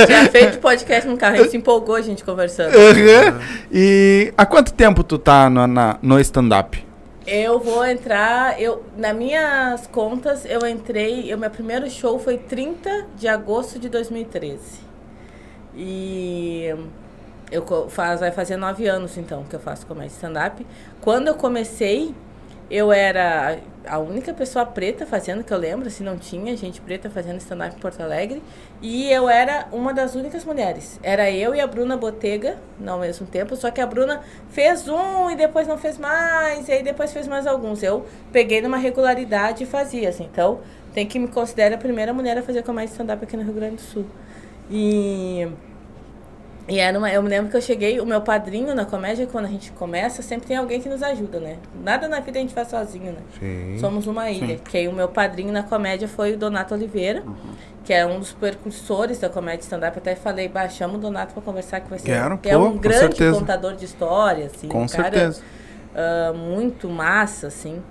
[0.07, 2.75] Tinha feito podcast no carro, a gente se empolgou, a gente conversando.
[2.75, 3.39] Aham.
[3.71, 6.85] E há quanto tempo tu tá no, na- no stand-up?
[7.25, 13.05] Eu vou entrar, eu, nas minhas contas, eu entrei, o meu primeiro show foi 30
[13.17, 14.88] de agosto de 2013.
[15.81, 16.75] E
[17.53, 20.67] eu faz, vai fazer nove anos então que eu faço comédia stand-up.
[21.01, 22.13] Quando eu comecei,
[22.69, 27.09] eu era a única pessoa preta fazendo, que eu lembro, assim, não tinha gente preta
[27.09, 28.43] fazendo stand-up em Porto Alegre.
[28.83, 30.99] E eu era uma das únicas mulheres.
[31.01, 35.31] Era eu e a Bruna Botega, ao mesmo tempo, só que a Bruna fez um
[35.31, 37.85] e depois não fez mais, e aí depois fez mais alguns.
[37.85, 40.29] Eu peguei numa regularidade e fazia, assim.
[40.31, 40.59] Então,
[40.93, 43.77] tem que me considerar a primeira mulher a fazer comédia stand-up aqui no Rio Grande
[43.77, 44.05] do Sul.
[44.71, 45.49] E
[46.69, 49.47] e era uma, eu me lembro que eu cheguei, o meu padrinho na comédia, quando
[49.47, 51.57] a gente começa, sempre tem alguém que nos ajuda, né?
[51.83, 53.21] Nada na vida a gente faz sozinho, né?
[53.41, 53.79] Sim.
[53.79, 54.57] Somos uma ilha.
[54.57, 57.23] Que aí o meu padrinho na comédia foi o Donato Oliveira,
[57.85, 59.97] que é um dos percursores da comédia stand-up.
[59.97, 62.07] Até falei, chama o Donato pra conversar, que vai ser.
[62.07, 63.39] Quero, que é pô, um com grande certeza.
[63.39, 64.69] contador de histórias, assim.
[64.69, 65.43] Com um cara, certeza.
[65.95, 67.83] ah, muito massa, assim.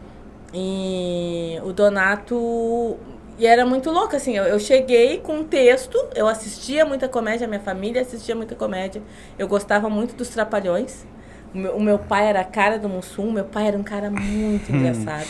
[0.54, 2.96] E o Donato.
[3.38, 4.36] E era muito louco, assim.
[4.36, 9.02] Eu, eu cheguei com um texto, eu assistia muita comédia, minha família assistia muita comédia.
[9.38, 11.06] Eu gostava muito dos Trapalhões.
[11.54, 14.10] O meu, o meu pai era a cara do Mussum, meu pai era um cara
[14.10, 15.28] muito engraçado.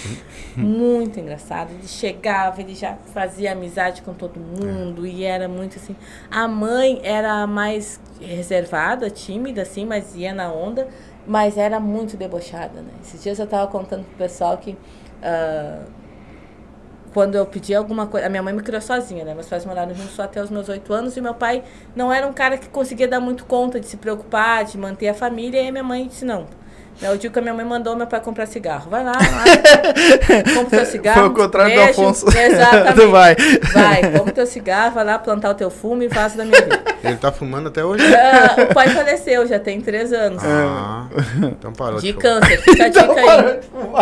[0.55, 1.71] muito engraçado.
[1.71, 5.95] Ele chegava, ele já fazia amizade com todo mundo e era muito assim.
[6.31, 10.87] A mãe era mais reservada, tímida, assim, mas ia na onda,
[11.25, 12.91] mas era muito debochada, né?
[13.03, 14.77] Esses dias eu tava contando pro pessoal que.
[15.21, 15.83] ah,
[17.17, 18.27] quando eu pedi alguma coisa.
[18.27, 19.33] A minha mãe me criou sozinha, né?
[19.33, 21.63] Meus pais moraram juntos só até os meus oito anos e meu pai
[21.95, 25.15] não era um cara que conseguia dar muito conta de se preocupar, de manter a
[25.15, 25.59] família.
[25.59, 26.45] E aí minha mãe disse: não.
[27.01, 28.89] Né, O dia que a minha mãe mandou meu pai comprar cigarro.
[28.89, 30.43] Vai lá, vai.
[30.55, 31.19] compra teu cigarro.
[31.19, 32.01] Foi o contrário do beijo.
[32.01, 32.25] Afonso.
[32.37, 32.95] Exatamente.
[32.95, 33.35] Tu vai.
[33.73, 36.81] Vai, compra teu cigarro, vai lá plantar o teu fumo e vaza da minha vida.
[37.03, 38.03] Ele tá fumando até hoje?
[38.15, 40.43] Ah, o pai faleceu, já tem três anos.
[40.43, 41.05] Ah,
[41.43, 42.21] então parou De fumar.
[42.41, 43.59] câncer, fica a dica aí.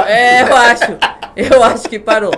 [0.07, 0.97] É, eu acho.
[1.35, 2.31] Eu acho que parou.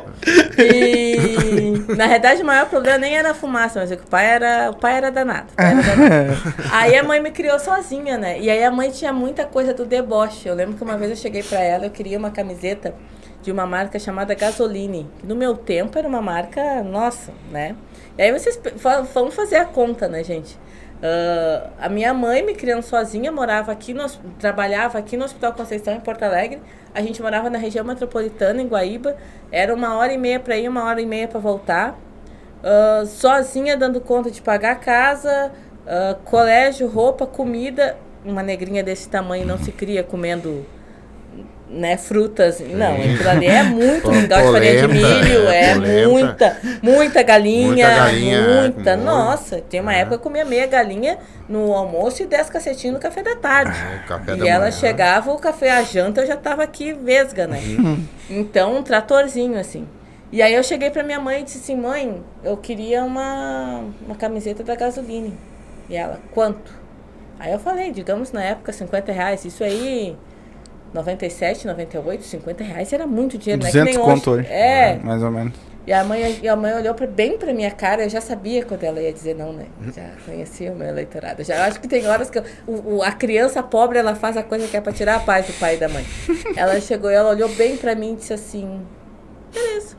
[0.57, 4.25] E na verdade o maior problema nem era a fumaça, mas é que o pai
[4.25, 5.47] era, o pai era danado.
[5.51, 6.37] o pai era danado.
[6.71, 8.39] Aí a mãe me criou sozinha, né?
[8.39, 10.46] E aí a mãe tinha muita coisa do deboche.
[10.49, 12.93] Eu lembro que uma vez eu cheguei pra ela, eu queria uma camiseta
[13.41, 15.09] de uma marca chamada Gasoline.
[15.19, 17.75] que No meu tempo era uma marca, nossa, né?
[18.17, 18.59] E aí vocês
[19.13, 20.57] vamos fazer a conta, né, gente?
[21.01, 24.07] Ah, a minha mãe me criando sozinha, morava aqui, no,
[24.39, 26.61] trabalhava aqui no Hospital Conceição, em Porto Alegre.
[26.93, 29.15] A gente morava na região metropolitana, em Guaíba.
[29.51, 31.97] Era uma hora e meia para ir, uma hora e meia para voltar.
[32.63, 35.51] Ah, sozinha, dando conta de pagar casa,
[35.85, 37.97] ah, colégio, roupa, comida.
[38.27, 40.65] Uma negrinha desse tamanho não se cria comendo
[41.69, 42.59] né, frutas.
[42.59, 46.07] Não, aquilo ali é muito mingau de farinha de milho, é, é, polenta.
[46.09, 48.97] muita, muita galinha, Muita galinha, é, muita.
[48.97, 49.99] Nossa, tem uma É.
[49.99, 53.77] época que eu comia meia galinha no almoço e dez cacetinhos no café da tarde.
[54.03, 54.71] O café e da ela manhã.
[54.71, 57.59] chegava, o café, a janta, eu já tava aqui vesga, né?
[57.79, 58.03] Uhum.
[58.29, 59.87] Então, um tratorzinho, assim.
[60.31, 64.15] E aí eu cheguei pra minha mãe e disse assim, mãe, eu queria uma, uma
[64.15, 65.31] camiseta da gasolina.
[65.89, 66.73] E ela, quanto?
[67.39, 69.45] Aí eu falei, digamos na época, 50 reais.
[69.45, 70.15] Isso aí,
[70.93, 74.41] 97, 98, 50 reais era muito dinheiro, não é que 200 nem conto hoje.
[74.41, 74.51] hoje.
[74.51, 75.53] É, Mais ou menos.
[75.85, 78.65] e a mãe, e a mãe olhou pra, bem pra minha cara, eu já sabia
[78.65, 79.65] quando ela ia dizer não, né?
[79.95, 81.43] Já conhecia o meu eleitorado.
[81.43, 84.43] Já acho que tem horas que eu- o, o- a criança pobre, ela faz a
[84.43, 86.05] coisa que é pra tirar a paz do pai e da mãe.
[86.55, 88.81] Ela chegou, ela olhou bem pra mim e disse assim:
[89.53, 89.95] beleza.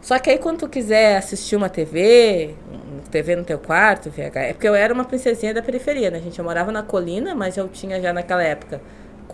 [0.00, 2.54] Só que aí quando tu quiser assistir uma TV,
[3.10, 6.38] TV no teu quarto, VH, é porque eu era uma princesinha da periferia, né, gente?
[6.38, 8.80] Eu morava na colina, mas eu tinha já naquela época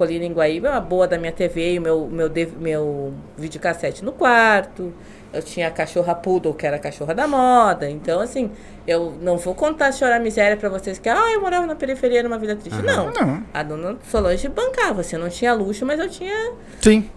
[0.01, 4.13] Colina em Guaíba, uma boa da minha TV e o meu, meu, meu videocassete no
[4.13, 4.95] quarto.
[5.33, 7.89] Eu tinha a cachorra poodle, que era a cachorra da moda.
[7.89, 8.51] Então, assim,
[8.87, 12.39] eu não vou contar chorar miséria para vocês que, ah, eu morava na periferia numa
[12.39, 12.79] vida triste.
[12.81, 12.87] Uhum.
[12.87, 13.13] Não.
[13.13, 13.45] não.
[13.53, 15.03] A dona Solange bancava.
[15.03, 16.53] Você assim, não tinha luxo, mas eu tinha.
[16.81, 17.09] Sim.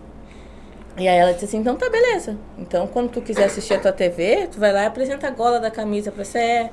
[0.97, 2.37] E aí ela disse assim, então tá beleza.
[2.57, 5.59] Então, quando tu quiser assistir a tua TV, tu vai lá e apresenta a gola
[5.59, 6.69] da camisa pra você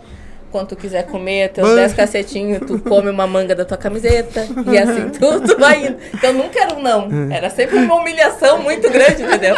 [0.51, 4.47] quando tu quiser comer teus 10 cacetinhos, tu come uma manga da tua camiseta.
[4.71, 5.97] e assim tudo vai indo.
[6.13, 7.09] Então nunca era um não.
[7.33, 9.55] Era sempre uma humilhação muito grande, entendeu?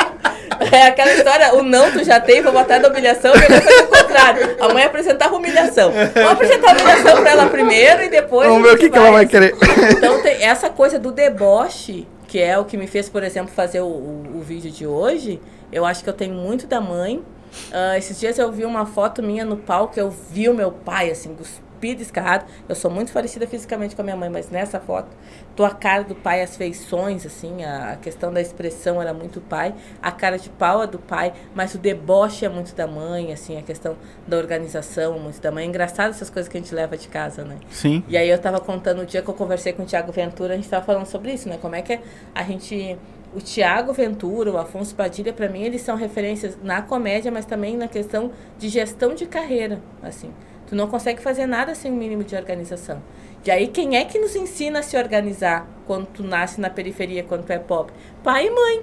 [0.70, 3.86] É aquela história, o não tu já tem, vou botar da humilhação e depois o
[3.86, 4.56] contrário.
[4.60, 5.90] A mãe apresentava humilhação.
[6.14, 8.48] Vamos apresentar a humilhação pra ela primeiro e depois.
[8.48, 9.54] Vamos ver o que, que ela vai querer.
[9.96, 13.82] Então tem essa coisa do deboche, que é o que me fez, por exemplo, fazer
[13.82, 15.38] o, o, o vídeo de hoje.
[15.70, 17.22] Eu acho que eu tenho muito da mãe
[17.70, 21.10] Uh, esses dias eu vi uma foto minha no palco, eu vi o meu pai,
[21.10, 21.36] assim,
[21.82, 22.44] cuspido, escarrado.
[22.68, 25.08] Eu sou muito parecida fisicamente com a minha mãe, mas nessa foto,
[25.56, 29.74] tua cara do pai, as feições, assim, a, a questão da expressão era muito pai,
[30.00, 33.58] a cara de pau é do pai, mas o deboche é muito da mãe, assim,
[33.58, 35.64] a questão da organização, muito da mãe.
[35.64, 37.58] É engraçado essas coisas que a gente leva de casa, né?
[37.70, 38.04] Sim.
[38.08, 40.56] E aí eu tava contando o dia que eu conversei com o Tiago Ventura, a
[40.56, 41.58] gente tava falando sobre isso, né?
[41.60, 41.98] Como é que
[42.34, 42.96] a gente
[43.34, 47.78] o Tiago Ventura, o Afonso Padilha, para mim, eles são referências na comédia, mas também
[47.78, 50.30] na questão de gestão de carreira, assim.
[50.72, 53.02] Tu não consegue fazer nada sem o um mínimo de organização.
[53.44, 57.22] E aí, quem é que nos ensina a se organizar quando tu nasce na periferia,
[57.22, 57.92] quando tu é pobre?
[58.24, 58.82] Pai e mãe,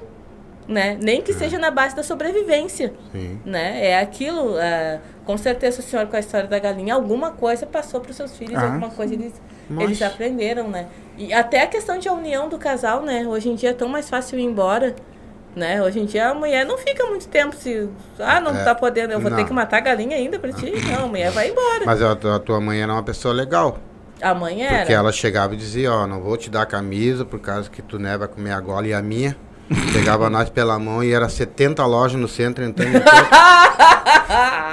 [0.67, 0.99] né?
[1.02, 1.34] Nem que é.
[1.34, 3.39] seja na base da sobrevivência, Sim.
[3.43, 3.88] né?
[3.88, 7.99] É aquilo, uh, com certeza o senhor com a história da galinha, alguma coisa passou
[7.99, 9.34] para os seus filhos, ah, alguma coisa eles
[9.67, 9.86] mas...
[9.86, 10.88] Eles aprenderam, né?
[11.17, 13.28] E até a questão de a união do casal, né?
[13.28, 14.95] Hoje em dia é tão mais fácil ir embora.
[15.56, 15.82] Né?
[15.82, 17.90] Hoje em dia a mulher não fica muito tempo se.
[18.20, 19.38] Ah, não é, tá podendo, eu vou não.
[19.38, 20.72] ter que matar a galinha ainda pra ti.
[20.92, 21.86] Não, a mulher vai embora.
[21.86, 23.80] Mas a, a tua mãe era uma pessoa legal.
[24.22, 24.80] A mãe era.
[24.80, 27.98] Porque ela chegava e dizia, ó, não vou te dar camisa por causa que tu
[27.98, 29.36] né, vai comer a gola e a minha.
[29.94, 33.02] Pegava nós pela mão e era 70 lojas no centro, entrando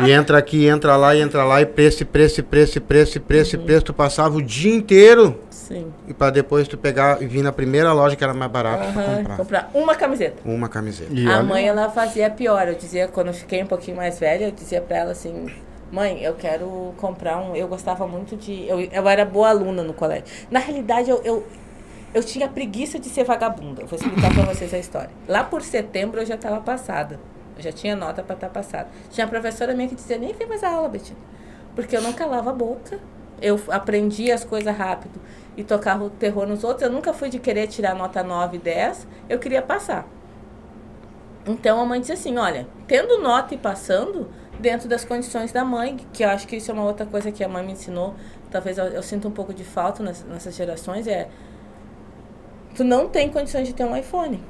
[0.05, 3.65] E entra aqui, entra lá, e entra lá, e preço, preço, preço, preço, preço, uhum.
[3.65, 3.85] preço.
[3.87, 5.39] Tu passava o dia inteiro.
[5.66, 5.92] Sim.
[6.07, 8.92] E para depois tu pegar e vir na primeira loja que era mais barata uhum.
[8.92, 9.37] pra comprar.
[9.37, 10.42] Comprar uma camiseta.
[10.44, 11.12] Uma camiseta.
[11.12, 12.68] E a mãe, ela fazia pior.
[12.68, 15.50] Eu dizia, quando eu fiquei um pouquinho mais velha, eu dizia pra ela assim...
[15.90, 17.55] Mãe, eu quero comprar um.
[17.55, 18.66] Eu gostava muito de.
[18.66, 20.24] Eu, eu era boa aluna no colégio.
[20.50, 21.46] Na realidade, eu, eu,
[22.12, 23.83] eu tinha preguiça de ser vagabunda.
[23.83, 25.11] Eu vou explicar para vocês a história.
[25.29, 27.20] Lá por setembro eu já estava passada.
[27.57, 28.88] Eu já tinha nota para estar tá passada.
[29.11, 31.18] Tinha professora minha que dizia, nem vem mais a aula, Betina.
[31.76, 32.98] Porque eu não calava a boca.
[33.40, 35.20] Eu aprendi as coisas rápido
[35.57, 36.83] e tocava o terror nos outros.
[36.83, 39.07] Eu nunca fui de querer tirar nota 9 e 10.
[39.29, 40.07] Eu queria passar.
[41.47, 45.97] Então a mãe disse assim, olha, tendo nota e passando, dentro das condições da mãe,
[46.12, 48.14] que eu acho que isso é uma outra coisa que a mãe me ensinou,
[48.51, 51.29] talvez eu, eu sinta um pouco de falta nessas, nessas gerações, é
[52.75, 54.42] tu não tem condições de ter um iPhone.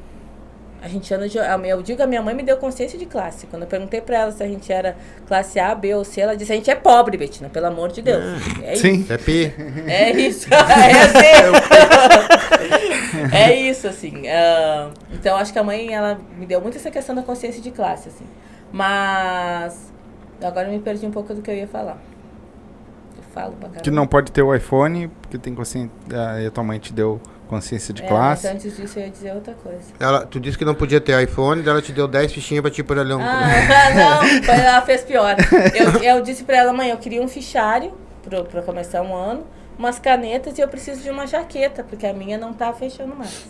[0.82, 1.38] A gente anda de.
[1.38, 3.46] Eu digo, a minha mãe me deu consciência de classe.
[3.46, 6.36] Quando eu perguntei pra ela se a gente era classe A, B ou C, ela
[6.36, 8.22] disse: a gente é pobre, Betina, pelo amor de Deus.
[8.62, 9.00] É, é Sim.
[9.00, 9.12] Isso.
[9.12, 9.54] É pi.
[9.86, 10.48] É isso.
[10.52, 11.26] é assim.
[13.34, 14.22] é isso, assim.
[14.22, 17.70] Uh, então, acho que a mãe, ela me deu muito essa questão da consciência de
[17.70, 18.26] classe, assim.
[18.70, 19.92] Mas.
[20.42, 21.98] Agora eu me perdi um pouco do que eu ia falar.
[23.16, 23.80] Eu falo pra caramba.
[23.80, 25.90] Que não pode ter o iPhone, porque tem consciência.
[26.46, 28.46] A tua mãe te deu consciência de é, classe.
[28.46, 29.84] Mas antes disso eu ia dizer outra coisa.
[29.98, 32.82] Ela, tu disse que não podia ter iPhone, ela te deu 10 fichinhas pra ti
[32.82, 33.12] por ali.
[33.12, 33.20] Um...
[33.20, 33.46] Ah,
[34.46, 35.36] não, ela fez pior.
[35.74, 39.44] Eu, eu disse pra ela, mãe, eu queria um fichário pro, pra começar um ano,
[39.78, 43.46] umas canetas e eu preciso de uma jaqueta, porque a minha não tá fechando mais.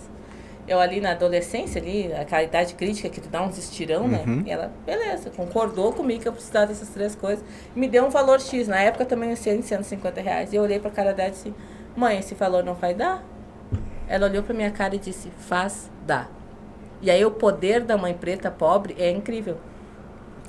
[0.67, 4.25] Eu ali na adolescência, ali, aquela idade crítica que tu dá uns estirão, né?
[4.27, 4.37] uhum.
[4.37, 4.43] né?
[4.47, 7.45] E ela, beleza, concordou comigo que eu precisava dessas três coisas.
[7.75, 8.67] Me deu um valor X.
[8.67, 10.53] Na época também eu sei 150 reais.
[10.53, 11.55] E eu olhei pra cara dela e disse,
[11.97, 13.25] mãe, esse valor não vai dar?
[14.09, 16.27] Ela olhou para minha cara e disse: faz, dá.
[17.03, 19.59] E aí o poder da mãe preta pobre é incrível.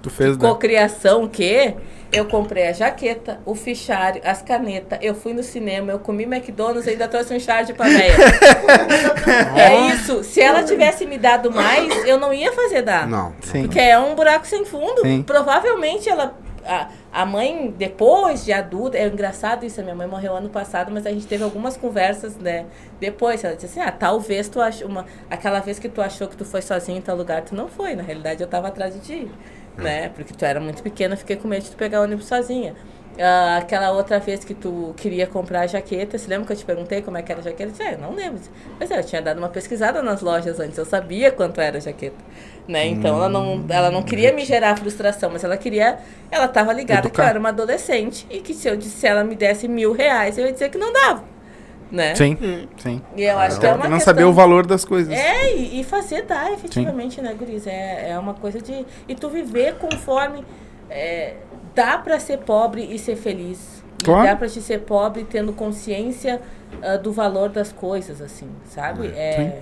[0.01, 0.47] Tu fez, né?
[0.47, 1.75] Cocriação que
[2.11, 6.85] eu comprei a jaqueta, o fichário, as canetas, eu fui no cinema, eu comi McDonald's
[6.85, 8.15] e ainda trouxe um charge pra véia.
[9.57, 10.23] é isso.
[10.23, 13.07] Se ela tivesse me dado mais, eu não ia fazer dar.
[13.07, 13.33] Não.
[13.41, 13.63] Sim.
[13.63, 15.01] Porque é um buraco sem fundo.
[15.01, 15.23] Sim.
[15.23, 20.35] Provavelmente ela a, a mãe, depois de adulta, é engraçado isso, a minha mãe morreu
[20.35, 22.67] ano passado, mas a gente teve algumas conversas, né?
[22.99, 26.37] Depois, ela disse assim, ah, talvez tu achou, uma, aquela vez que tu achou que
[26.37, 28.99] tu foi sozinho em tal lugar, tu não foi, na realidade eu tava atrás de
[28.99, 29.31] ti,
[29.75, 29.81] hum.
[29.81, 30.09] né?
[30.09, 32.75] Porque tu era muito pequena, fiquei com medo de tu pegar o ônibus sozinha.
[33.19, 36.65] Ah, aquela outra vez que tu queria comprar a jaqueta, você lembra que eu te
[36.65, 37.63] perguntei como é que era a jaqueta?
[37.63, 38.39] Eu disse, é, não lembro.
[38.79, 41.81] Mas é, eu tinha dado uma pesquisada nas lojas antes, eu sabia quanto era a
[41.81, 42.23] jaqueta.
[42.67, 42.87] Né?
[42.87, 45.99] Então ela, não, ela não queria me gerar frustração, mas ela queria.
[46.29, 47.29] Ela estava ligada que eu Educar.
[47.29, 50.45] era uma adolescente e que se eu disse, se ela me desse mil reais, eu
[50.45, 51.23] ia dizer que não dava.
[51.89, 52.13] Né?
[52.15, 52.37] Sim,
[52.77, 53.01] sim.
[53.15, 54.13] E eu acho que é uma não questão...
[54.13, 55.13] saber o valor das coisas.
[55.13, 57.65] É, e, e fazer dar efetivamente, né, Guris?
[57.65, 58.85] É, é uma coisa de.
[59.07, 60.43] E tu viver conforme.
[60.89, 61.35] é,
[61.73, 63.81] dá pra ser pobre e ser feliz.
[64.01, 64.27] E Claro.
[64.27, 66.41] dá pra te ser pobre tendo consciência
[66.81, 69.07] ah, do valor das coisas, assim, sabe?
[69.15, 69.61] É, É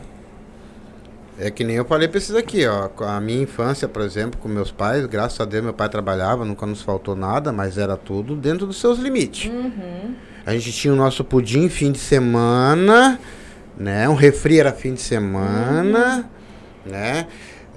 [1.53, 2.87] que nem eu falei pra esses aqui, ó.
[2.87, 6.45] com A minha infância, por exemplo, com meus pais, graças a Deus meu pai trabalhava,
[6.45, 9.51] nunca nos faltou nada, mas era tudo dentro dos seus limites.
[9.51, 10.15] Uhum.
[10.45, 13.19] A gente tinha o nosso pudim fim de semana,
[13.77, 14.07] né?
[14.07, 16.29] Um refri era fim de semana,
[16.85, 17.27] né?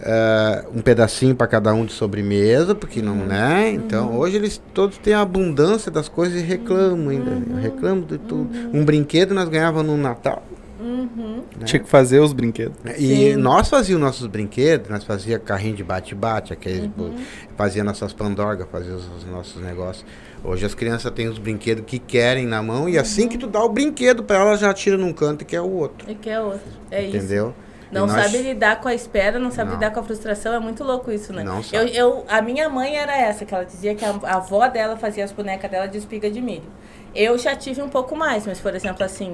[0.01, 3.71] Ah, um pedacinho para cada um de sobremesa, porque não, né?
[3.71, 7.61] Então, hoje eles todos têm a abundância das coisas e reclamam ainda.
[7.61, 8.49] Reclamam de tudo.
[8.73, 10.43] Um brinquedo nós ganhávamos no Natal.
[10.79, 11.43] Uhum.
[11.65, 12.77] Tinha que fazer os brinquedos.
[12.97, 13.37] E Sim.
[13.37, 17.11] nós fazíamos nossos brinquedos, nós fazia carrinho de bate-bate, aqueles bo-
[17.57, 20.07] fazia nossas pandorgas, fazia os, os nossos negócios.
[20.45, 23.63] Hoje as crianças têm os brinquedos que querem na mão e assim que tu dá
[23.63, 26.09] o brinquedo para ela já tira num canto e quer o outro.
[26.09, 26.61] E que é outro.
[26.91, 27.17] É isso.
[27.17, 27.55] entendeu?
[27.91, 29.77] Não nós- sabe lidar com a espera, não sabe Não.
[29.79, 31.43] lidar com a frustração, é muito louco isso, né?
[31.43, 31.97] Não eu, sabe.
[31.97, 35.25] eu, a minha mãe era essa, que ela dizia que a, a avó dela fazia
[35.25, 36.71] as bonecas dela de espiga de milho.
[37.15, 39.33] Eu já tive um pouco mais, mas, por exemplo, assim,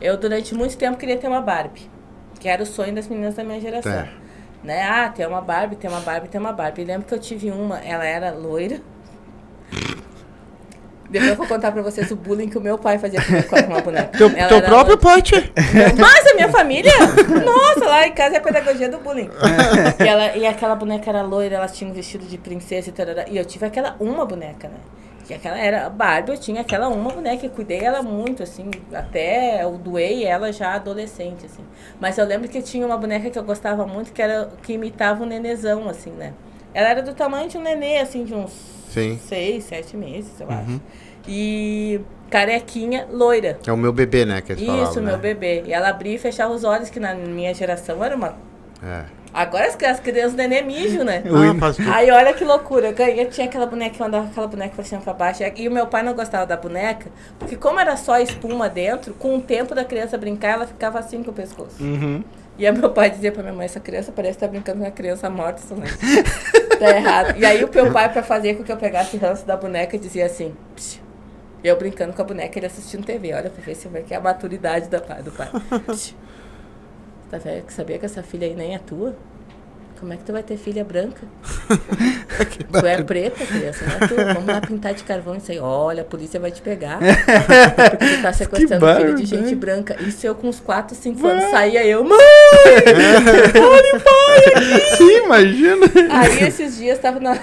[0.00, 1.88] eu durante muito tempo queria ter uma Barbie,
[2.38, 3.92] que era o sonho das meninas da minha geração.
[3.92, 4.08] É.
[4.62, 4.82] Né?
[4.82, 6.82] Ah, tem uma Barbie, tem uma Barbie, tem uma Barbie.
[6.82, 8.80] E lembro que eu tive uma, ela era loira.
[11.10, 13.56] Depois eu vou contar pra vocês o bullying que o meu pai fazia comigo com
[13.56, 14.18] uma boneca.
[14.18, 15.44] Teu, teu próprio pai, tia.
[15.96, 16.92] Mas a minha família?
[17.44, 19.30] Nossa, lá em casa é a pedagogia do bullying.
[20.00, 23.26] e, ela, e aquela boneca era loira, ela tinha um vestido de princesa e tarará.
[23.28, 24.78] E eu tive aquela uma boneca, né?
[25.26, 28.70] Que aquela era a Barbie, eu tinha aquela uma boneca e cuidei ela muito, assim,
[28.92, 31.64] até eu doei ela já adolescente, assim.
[31.98, 35.22] Mas eu lembro que tinha uma boneca que eu gostava muito, que era que imitava
[35.22, 36.34] um nenezão, assim, né?
[36.74, 38.52] Ela era do tamanho de um nenê, assim, de uns
[38.90, 39.18] Sim.
[39.24, 40.80] seis, sete meses, eu acho.
[41.26, 43.58] E carequinha, loira.
[43.66, 44.40] É o meu bebê, né?
[44.40, 45.18] Que eles Isso, falavam, meu né?
[45.18, 45.62] bebê.
[45.66, 48.36] E ela abria e fechava os olhos, que na minha geração era uma.
[48.82, 49.04] É.
[49.34, 51.24] Agora as, as crianças neném mijo, né?
[51.26, 51.96] Ah.
[51.96, 54.74] Aí olha que loucura, eu ganhei, tinha aquela boneca que eu andava com aquela boneca
[54.76, 55.42] pra cima pra baixo.
[55.56, 59.36] E o meu pai não gostava da boneca, porque como era só espuma dentro, com
[59.36, 61.82] o tempo da criança brincar, ela ficava assim com o pescoço.
[61.82, 62.22] Uhum.
[62.56, 64.90] E aí meu pai dizia pra minha mãe, essa criança parece estar brincando com uma
[64.92, 67.34] criança morta, isso não tá errado.
[67.36, 70.26] E aí o meu pai, pra fazer com que eu pegasse ranço da boneca, dizia
[70.26, 71.02] assim, "Psh."
[71.64, 74.18] eu brincando com a boneca, ele assistindo TV, olha pra ver se vai que é
[74.18, 75.48] a maturidade da do pai.
[75.88, 76.14] "Psh,
[77.34, 79.16] Tá vendo que sabia que essa filha aí nem é tua?
[79.98, 81.22] Como é que tu vai ter filha branca?
[82.70, 84.34] tu é preta, criança, não é tua.
[84.34, 85.58] Vamos lá pintar de carvão isso aí.
[85.58, 87.00] Olha, a polícia vai te pegar.
[87.00, 90.00] Porque tu tá sequestrando Que filho de gente branca.
[90.00, 92.20] Isso eu com uns 4, 5 anos saía eu, mãe!
[94.96, 95.86] Sim, imagina.
[96.10, 97.34] Aí esses dias tava na.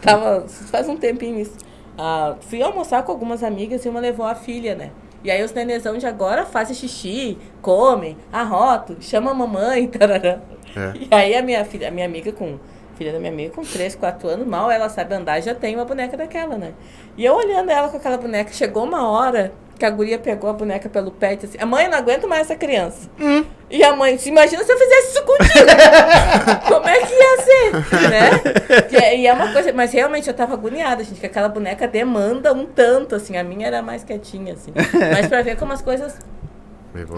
[0.00, 0.46] tava.
[0.70, 1.56] Faz um tempinho isso.
[1.98, 4.92] Ah, fui almoçar com algumas amigas e uma levou a filha, né?
[5.26, 10.38] E aí os nenezão de agora fazem xixi, comem, arrotam, chama a mamãe, tarará.
[10.76, 10.92] É.
[10.94, 12.60] E aí a minha filha, a minha amiga com.
[12.94, 15.84] Filha da minha amiga com 3, 4 anos, mal ela sabe andar, já tem uma
[15.84, 16.72] boneca daquela, né?
[17.14, 20.52] E eu olhando ela com aquela boneca, chegou uma hora que a guria pegou a
[20.52, 23.10] boneca pelo pé e disse assim, a mãe, eu não aguento mais essa criança.
[23.68, 25.66] E a mãe disse, imagina se eu fizesse isso contigo.
[26.68, 27.72] Como é que ia ser?
[28.10, 28.30] Né?
[28.92, 31.88] E é- E é uma coisa, mas realmente eu tava agoniada, gente, que aquela boneca
[31.88, 34.72] demanda um tanto, assim, a minha era mais quietinha, assim.
[35.12, 36.16] Mas pra ver como as coisas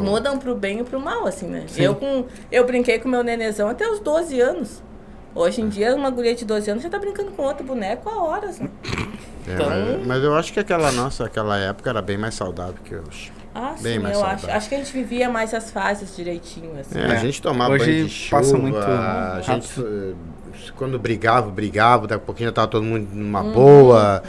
[0.01, 1.66] mudam pro bem e pro mal, assim, né?
[1.76, 4.82] Eu, com, eu brinquei com meu nenezão até os 12 anos.
[5.34, 8.22] Hoje em dia, uma guria de 12 anos já tá brincando com outro boneco há
[8.24, 8.68] horas, né?
[9.46, 12.74] É, Então- mas, mas eu acho que aquela nossa, aquela época era bem mais saudável
[12.82, 13.30] que hoje.
[13.61, 14.48] Ah, Bem sim, mais eu saudável.
[14.48, 14.56] acho.
[14.56, 16.98] Acho que a gente vivia mais as fases direitinho, assim.
[16.98, 17.12] É, É.
[17.12, 20.14] A gente tomava Hoje banho de chuva, passa muito a gente eh,
[20.76, 24.22] quando brigava, brigava, daqui a pouquinho já tava todo mundo numa Uhum, boa,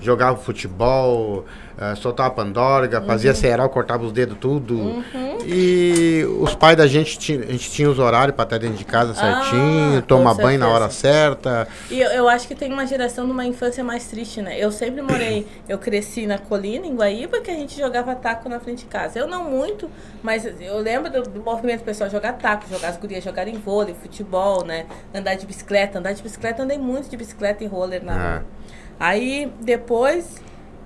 [0.00, 1.44] jogava futebol,
[1.78, 3.36] eh, soltava pandorga, fazia Uhum.
[3.36, 5.02] cereal, cortava os dedos tudo.
[5.44, 8.84] E os pais da gente, tinha, a gente tinha os horários para estar dentro de
[8.84, 11.68] casa certinho, Ah, tomar banho na hora certa.
[11.90, 14.56] E eu, eu acho que tem uma geração de uma infância mais triste, né?
[14.58, 18.58] Eu sempre morei, eu cresci na colina, em Guaíba, que a gente jogava taco na
[18.58, 19.18] frente de casa.
[19.18, 19.90] Eu não muito,
[20.22, 24.64] mas eu lembro do, do movimento pessoal jogar taco, jogar as gurias jogarem vôlei, futebol,
[24.64, 24.86] né?
[25.14, 25.98] Andar de bicicleta.
[25.98, 28.42] Andar de bicicleta, andei muito de bicicleta e roller na Ah.
[28.98, 30.36] Aí, depois,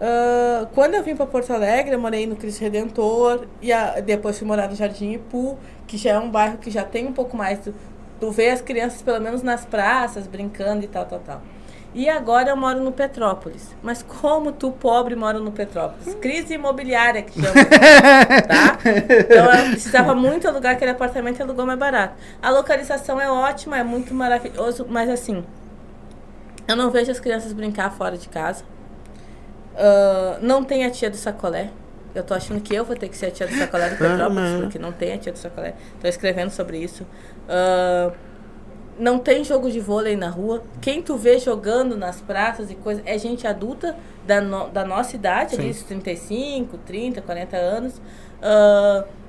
[0.00, 4.38] ah, quando eu vim para Porto Alegre, eu morei no Cristo Redentor, e a- depois
[4.38, 7.36] fui morar no Jardim Ipu, que já é um bairro que já tem um pouco
[7.36, 7.74] mais do,
[8.20, 11.42] tu vê as crianças pelo menos nas praças brincando e tal, tal, tal.
[11.92, 13.74] E agora eu moro no Petrópolis.
[13.82, 16.14] Mas como tu, pobre, mora no Petrópolis?
[16.20, 17.52] Crise imobiliária que chama.
[18.46, 18.78] tá?
[19.28, 22.14] Então eu precisava muito alugar aquele apartamento e alugou mais barato.
[22.40, 25.44] A localização é ótima, é muito maravilhoso, mas assim,
[26.68, 28.62] eu não vejo as crianças brincar fora de casa.
[29.74, 31.70] Uh, não tem a tia do sacolé.
[32.14, 34.60] Eu tô achando que eu vou ter que ser a tia do sacolé do Petrópolis,
[34.60, 35.74] porque não tem a tia do sacolé.
[36.00, 37.04] Tô escrevendo sobre isso.
[37.46, 38.12] Uh,
[38.98, 40.62] não tem jogo de vôlei na rua.
[40.80, 43.96] Quem tu vê jogando nas praças e coisas é gente adulta
[44.26, 47.94] da, no, da nossa idade, ali, 35, 30, 40 anos.
[47.94, 49.19] Uh,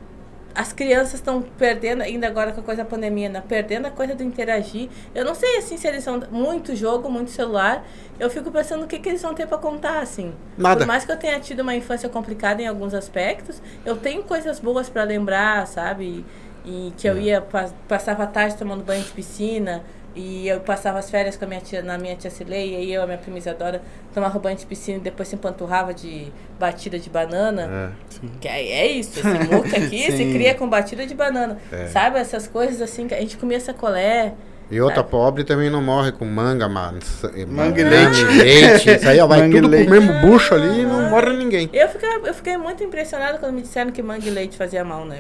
[0.54, 3.44] as crianças estão perdendo, ainda agora com a coisa da pandemia, né?
[3.48, 4.90] perdendo a coisa do interagir.
[5.16, 7.86] Eu não sei assim se eles são muito jogo, muito celular.
[8.20, 10.34] Eu fico pensando o que, que eles vão ter para contar, assim.
[10.58, 10.80] Nada.
[10.80, 14.60] Por mais que eu tenha tido uma infância complicada em alguns aspectos, eu tenho coisas
[14.60, 16.26] boas para lembrar, sabe?
[16.66, 17.22] E que eu é.
[17.22, 17.42] ia,
[17.88, 19.84] passava a tarde tomando banho de piscina,
[20.16, 23.02] e eu passava as férias com a minha tia, na minha tia Cileia, e eu,
[23.02, 23.82] a minha prima Isadora,
[24.14, 27.94] tomava banho de piscina e depois se empanturrava de batida de banana.
[28.22, 31.58] É, que é, é isso, esse muca aqui se cria com batida de banana.
[31.72, 31.88] É.
[31.88, 34.34] Sabe, essas coisas assim, que a gente comia sacolé.
[34.70, 35.10] E outra sabe?
[35.10, 37.00] pobre também não morre com manga, mano.
[37.48, 38.24] Manga e leite.
[38.24, 38.90] leite.
[38.90, 41.70] Isso aí ó, vai tudo pro mesmo bucho ali e não morre ninguém.
[41.74, 45.06] Eu fiquei, eu fiquei muito impressionado quando me disseram que manga e leite fazia mal,
[45.06, 45.20] né?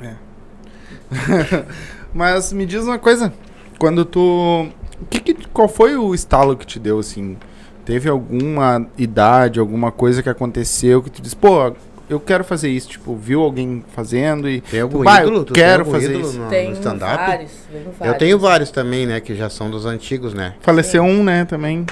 [0.00, 0.14] É.
[2.14, 3.32] Mas me diz uma coisa,
[3.78, 4.68] quando tu.
[5.10, 7.36] Que, que, qual foi o estalo que te deu, assim?
[7.84, 11.72] Teve alguma idade, alguma coisa que aconteceu que tu disse, pô,
[12.08, 14.60] eu quero fazer isso, tipo, viu alguém fazendo e.
[14.60, 15.44] Tem algum ídolo?
[15.44, 16.38] Tu quero fazer isso.
[16.38, 17.16] No, tem no stand-up?
[17.16, 19.20] Vários, vários, Eu tenho vários também, né?
[19.20, 20.54] Que já são dos antigos, né?
[20.60, 21.10] Faleceu Sim.
[21.10, 21.86] um, né, também.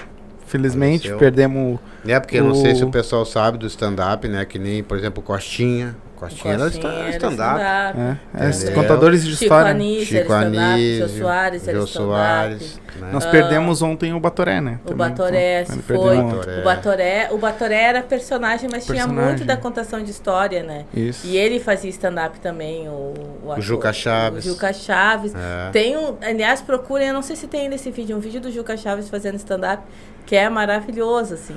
[0.47, 1.19] Felizmente, Faleceu.
[1.19, 1.79] perdemos.
[2.07, 2.41] É, porque o...
[2.41, 4.45] eu não sei se o pessoal sabe do stand-up, né?
[4.45, 5.97] Que nem, por exemplo, Costinha.
[6.23, 6.69] Costinha era
[7.11, 7.61] stand-up.
[7.61, 9.73] É, é, contadores de história.
[9.73, 12.81] Chico Anísio, Chico Anísio, Jô Soares, Jô Soares.
[13.01, 13.11] Né?
[13.13, 14.79] Nós perdemos ontem o Batoré, né?
[14.85, 15.97] O Batoré foi.
[15.97, 16.19] foi.
[16.19, 19.13] O Batoré, o Batoré era personagem, mas personagem.
[19.13, 20.85] tinha muito da contação de história, né?
[20.95, 21.27] Isso.
[21.27, 24.45] E ele fazia stand-up também, o, o, ator, o Juca Chaves.
[24.45, 25.35] O Juca Chaves.
[25.35, 25.71] É.
[25.73, 28.51] Tem um, aliás, procurem, eu não sei se tem ainda esse vídeo, um vídeo do
[28.51, 29.83] Juca Chaves fazendo stand-up,
[30.25, 31.57] que é maravilhoso, assim.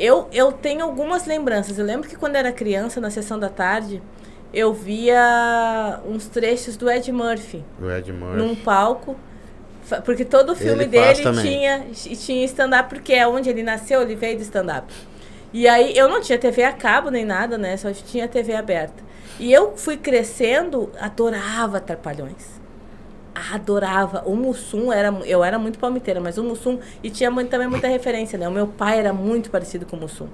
[0.00, 1.78] Eu, eu tenho algumas lembranças.
[1.78, 4.00] Eu lembro que quando era criança, na sessão da tarde,
[4.52, 7.62] eu via uns trechos do Ed Murphy.
[7.78, 8.38] Do Ed Murphy.
[8.38, 9.14] Num palco.
[10.02, 14.14] Porque todo o filme ele dele tinha, tinha stand-up, porque é onde ele nasceu, ele
[14.14, 14.90] veio do stand-up.
[15.52, 17.76] E aí eu não tinha TV a cabo nem nada, né?
[17.76, 19.02] Só tinha TV aberta.
[19.38, 22.59] E eu fui crescendo, adorava Trapalhões
[23.52, 24.22] adorava.
[24.26, 25.08] O Mussum era.
[25.24, 26.78] Eu era muito palmiteira, mas o Mussum.
[27.02, 28.48] E tinha muito, também muita referência, né?
[28.48, 30.28] O meu pai era muito parecido com o Mussum.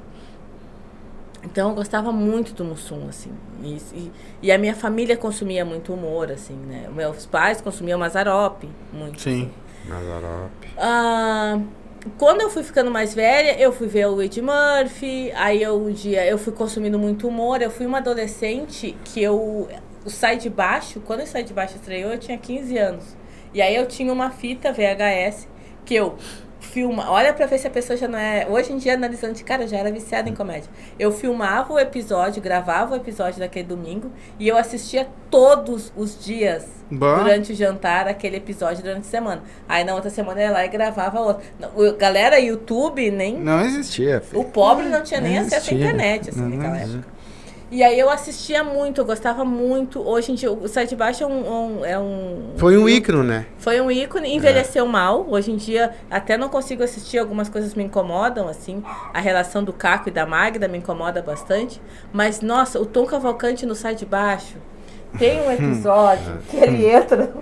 [1.45, 3.31] Então eu gostava muito do Mussum, assim.
[3.63, 6.89] E, e, e, a minha família consumia muito humor, assim, né?
[6.93, 9.21] Meus pais consumiam Mazarope, muito.
[9.21, 9.51] Sim.
[9.85, 9.89] Assim.
[9.89, 10.69] Mazarope.
[10.77, 11.61] Ah,
[12.19, 15.33] quando eu fui ficando mais velha, eu fui ver o Ed Murphy.
[15.35, 17.63] Aí eu, um dia eu fui consumindo muito humor.
[17.63, 19.69] Eu fui uma adolescente que eu
[20.07, 23.17] o Sai de Baixo, quando o Sai de Baixo estreou, eu tinha 15 anos.
[23.53, 25.49] E aí eu tinha uma fita VHS
[25.85, 26.17] que eu
[26.61, 28.47] filma, olha pra ver se a pessoa já não é.
[28.49, 30.69] Hoje em dia, analisando de cara, já era viciada em comédia.
[30.99, 36.67] Eu filmava o episódio, gravava o episódio daquele domingo e eu assistia todos os dias
[36.91, 37.17] bah.
[37.17, 39.43] durante o jantar aquele episódio durante a semana.
[39.69, 41.43] Aí na outra semana eu ia lá e gravava outro.
[41.99, 43.39] Galera, YouTube nem.
[43.39, 44.21] Não existia.
[44.21, 44.41] Filho.
[44.41, 47.16] O pobre não tinha nem não acesso à internet, assim, não, naquela não época.
[47.69, 50.01] E aí eu assistia muito, eu gostava muito.
[50.01, 52.53] Hoje em dia, o Sai de Baixo é um, um é um.
[52.57, 53.47] Foi um ícone, né?
[53.59, 54.89] Foi um ícone, envelheceu é.
[54.89, 55.27] mal.
[55.29, 58.85] Hoje em dia, até não consigo assistir, algumas coisas me incomodam, assim.
[59.13, 61.83] A relação do Caco e da Magda me incomoda bastante.
[62.13, 64.57] Mas, nossa, o Tom Cavalcante no Sai de Baixo
[65.19, 67.35] tem um episódio que ele entra.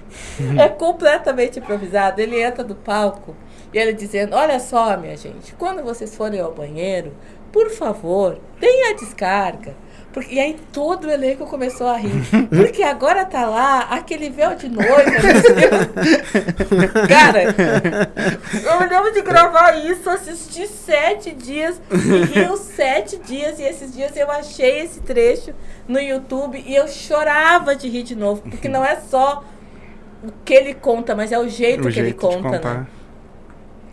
[0.58, 2.20] é completamente improvisado.
[2.20, 3.36] Ele entra do palco
[3.72, 7.12] e ele dizendo: Olha só, minha gente, quando vocês forem ao banheiro,
[7.52, 9.74] por favor, tenha descarga.
[10.16, 12.10] Porque, e aí todo o elenco começou a rir.
[12.48, 14.88] Porque agora tá lá aquele véu de noiva.
[17.06, 23.58] Cara, eu me lembro de gravar isso, assisti sete dias e riu sete dias.
[23.58, 25.52] E esses dias eu achei esse trecho
[25.86, 28.40] no YouTube e eu chorava de rir de novo.
[28.40, 29.44] Porque não é só
[30.24, 32.86] o que ele conta, mas é o jeito o que jeito ele conta, né?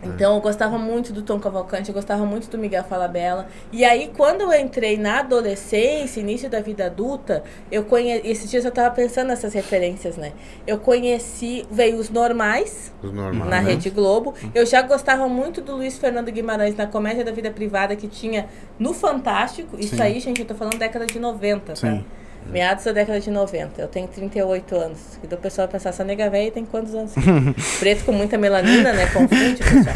[0.08, 3.46] Então eu gostava muito do Tom Cavalcante, eu gostava muito do Miguel Falabella.
[3.72, 8.64] E aí quando eu entrei na adolescência, início da vida adulta, eu conheci, esses dias
[8.64, 10.32] eu tava pensando nessas referências, né?
[10.66, 13.70] Eu conheci, veio os normais, os normais na né?
[13.70, 14.34] Rede Globo.
[14.54, 18.46] Eu já gostava muito do Luiz Fernando Guimarães na Comédia da Vida Privada que tinha
[18.78, 19.76] no Fantástico.
[19.78, 20.02] Isso Sim.
[20.02, 22.02] aí, gente, eu tô falando década de 90, tá?
[22.46, 23.80] Meados da década de 90.
[23.80, 25.18] Eu tenho 38 anos.
[25.22, 27.12] E do pessoal pensar, essa nega velha tem quantos anos?
[27.80, 29.06] Preto com muita melanina, né?
[29.06, 29.94] Confunde, pessoal.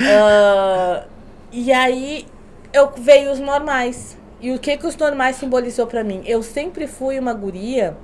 [0.00, 1.08] Uh,
[1.52, 2.26] e aí
[2.72, 4.16] eu veio os normais.
[4.40, 6.22] E o que que os normais simbolizou para mim?
[6.24, 7.96] Eu sempre fui uma guria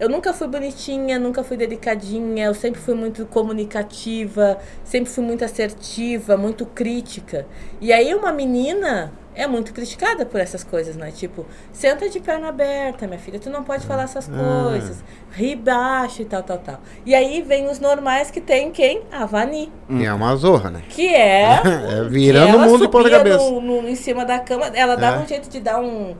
[0.00, 5.44] eu nunca fui bonitinha, nunca fui delicadinha, eu sempre fui muito comunicativa, sempre fui muito
[5.44, 7.46] assertiva, muito crítica.
[7.82, 11.10] E aí uma menina é muito criticada por essas coisas, né?
[11.10, 14.70] Tipo, senta de perna aberta, minha filha, tu não pode falar essas ah.
[14.70, 15.04] coisas.
[15.32, 16.80] Ri baixo e tal, tal, tal.
[17.06, 19.02] E aí vem os normais que tem quem?
[19.12, 19.72] A Vani.
[19.88, 20.82] Que é uma zorra, né?
[20.88, 21.60] Que é.
[21.64, 23.38] é virando o mundo por cabeça.
[23.38, 25.24] No, no, em cima da cama, ela dava é.
[25.24, 26.16] um jeito de dar um.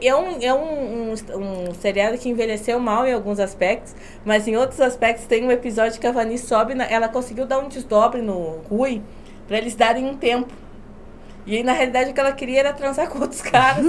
[0.00, 3.94] É um, é um, um, um seriado que envelheceu mal em alguns aspectos,
[4.24, 7.58] mas em outros aspectos tem um episódio que a Vani sobe, na, ela conseguiu dar
[7.58, 9.02] um desdobre no Rui
[9.48, 10.52] para eles darem um tempo.
[11.50, 13.84] E aí, na realidade, o que ela queria era transar com outros caras.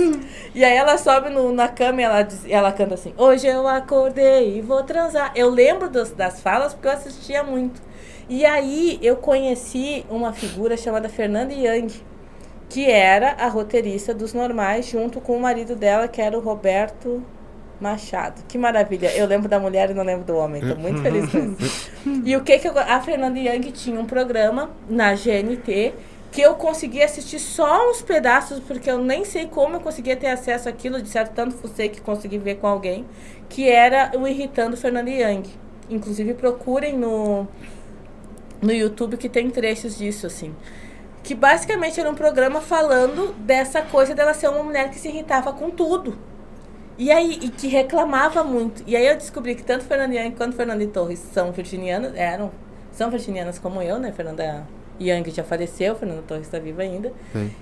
[0.56, 3.68] e aí ela sobe no, na cama e ela, diz, ela canta assim: Hoje eu
[3.68, 5.32] acordei e vou transar.
[5.36, 7.80] Eu lembro dos, das falas porque eu assistia muito.
[8.28, 12.02] E aí eu conheci uma figura chamada Fernanda Young,
[12.68, 17.24] que era a roteirista dos normais, junto com o marido dela, que era o Roberto
[17.80, 18.42] Machado.
[18.48, 19.16] Que maravilha.
[19.16, 20.64] Eu lembro da mulher e não lembro do homem.
[20.64, 21.92] Estou muito feliz com isso.
[22.26, 25.94] E o que que eu, a Fernanda Young tinha um programa na GNT
[26.32, 30.28] que eu consegui assistir só uns pedaços, porque eu nem sei como eu conseguia ter
[30.28, 33.06] acesso àquilo, de certo tanto fosse que consegui ver com alguém,
[33.50, 35.44] que era o Irritando Fernando Young.
[35.90, 37.46] Inclusive procurem no,
[38.62, 40.56] no YouTube que tem trechos disso, assim.
[41.22, 45.52] Que basicamente era um programa falando dessa coisa dela ser uma mulher que se irritava
[45.52, 46.18] com tudo.
[46.98, 48.84] E aí, e que reclamava muito.
[48.88, 52.52] E aí eu descobri que tanto Fernanda Young quanto Fernanda Torres são virginianas, eram,
[52.94, 54.14] são virginianas como eu, né?
[54.14, 54.66] Fernanda
[55.02, 57.12] Yang já faleceu, Fernanda Torres está viva ainda.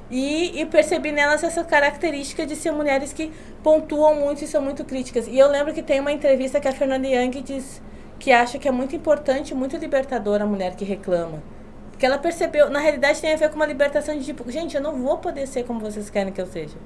[0.10, 3.32] E, e, percebi nelas essa característica de ser mulheres que
[3.64, 5.28] pontuam muito e são muito críticas.
[5.28, 7.82] E eu lembro que tem uma entrevista que a Fernanda Yang diz
[8.20, 11.42] que acha que é muito importante, muito libertadora a mulher que reclama.
[11.92, 14.82] Porque ela percebeu, na realidade tem a ver com uma libertação de tipo, gente, eu
[14.82, 16.78] não vou poder ser como vocês querem que eu seja.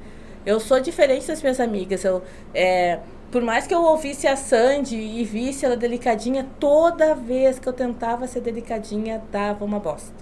[0.45, 2.04] Eu sou diferente das minhas amigas.
[2.04, 2.22] Eu,
[2.54, 2.99] é,
[3.32, 7.74] por mais que eu ouvisse a Sandy e visse ela delicadinha, toda vez que eu
[7.74, 10.14] tentava ser delicadinha, dava uma bosta.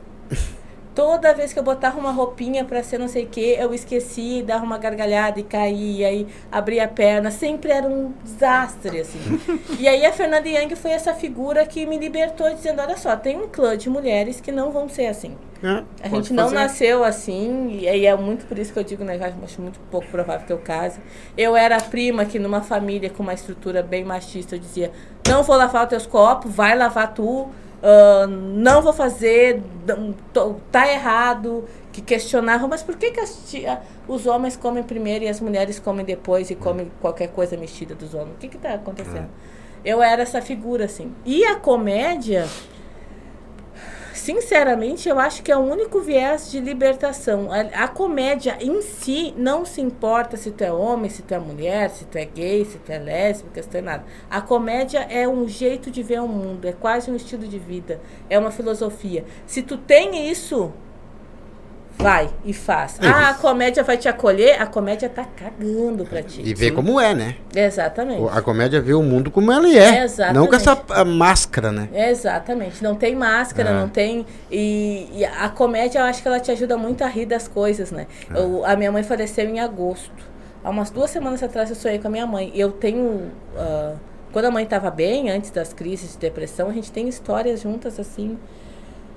[0.94, 4.44] Toda vez que eu botava uma roupinha para ser não sei o que, eu esqueci,
[4.46, 7.32] dava uma gargalhada e caía, e abria a perna.
[7.32, 9.20] Sempre era um desastre, assim.
[9.80, 13.38] e aí a Fernanda Young foi essa figura que me libertou, dizendo: olha só, tem
[13.38, 15.38] um clã de mulheres que não vão ser assim.
[15.64, 16.56] É, a gente não fazer.
[16.56, 19.16] nasceu assim, e aí é muito por isso que eu digo, né?
[19.16, 21.00] Eu acho muito pouco provável que eu case.
[21.38, 24.92] Eu era a prima que numa família com uma estrutura bem machista, eu dizia:
[25.26, 27.50] não vou lavar os teus copos, vai lavar tu
[27.82, 29.62] uh, não vou fazer,
[30.72, 33.54] tá errado, que questionavam, mas por que, que as,
[34.08, 38.14] os homens comem primeiro e as mulheres comem depois e comem qualquer coisa mexida dos
[38.14, 38.36] homens?
[38.36, 39.30] O que está acontecendo?
[39.86, 39.92] É.
[39.92, 41.12] Eu era essa figura, assim.
[41.26, 42.48] E a comédia
[44.14, 47.50] sinceramente, eu acho que é o único viés de libertação.
[47.52, 51.40] A, a, comédia em si não se importa se tu é homem, se tu é
[51.40, 54.06] mulher, se tu é gay, se tu é lésbica, se tu é nada.
[54.30, 58.02] A comédia é um jeito de ver o mundo, é quase um estilo de vida,
[58.30, 59.26] é uma filosofia.
[59.46, 60.72] Se tu tem isso,
[61.98, 62.98] Vai e faz.
[63.00, 66.42] É ah, a comédia vai te acolher, a comédia tá cagando pra ti.
[66.44, 66.76] E vê Sim.
[66.76, 67.36] como é, né?
[67.56, 68.24] Exatamente.
[68.32, 70.04] A comédia vê o mundo como ele é.
[70.04, 70.36] Exatamente.
[70.36, 71.90] Não com essa máscara, né?
[71.94, 72.84] Exatamente.
[72.84, 73.74] Não tem máscara, é.
[73.74, 74.26] não tem.
[74.50, 77.92] E, e, a comédia, eu acho que ela te ajuda muito a rir das coisas,
[77.92, 78.08] né?
[78.34, 78.40] É.
[78.40, 80.32] Eu, a minha mãe faleceu em agosto.
[80.64, 82.52] Há umas duas semanas atrás eu sonhei com a minha mãe.
[82.56, 83.32] Eu tenho.
[83.56, 83.98] Uh,
[84.32, 88.00] quando a mãe estava bem, antes das crises de depressão, a gente tem histórias juntas
[88.00, 88.38] assim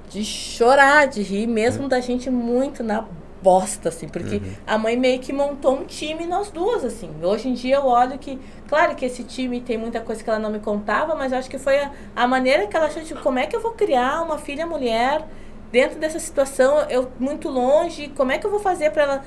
[0.08, 3.04] de chorar, de rir, mesmo da gente muito na
[3.42, 4.54] bosta, assim, porque uhum.
[4.66, 7.10] a mãe meio que montou um time nós duas, assim.
[7.22, 10.38] Hoje em dia eu olho que, claro que esse time tem muita coisa que ela
[10.38, 13.20] não me contava, mas eu acho que foi a, a maneira que ela achou, tipo,
[13.20, 15.26] como é que eu vou criar uma filha mulher
[15.70, 19.24] dentro dessa situação, eu muito longe, como é que eu vou fazer para ela...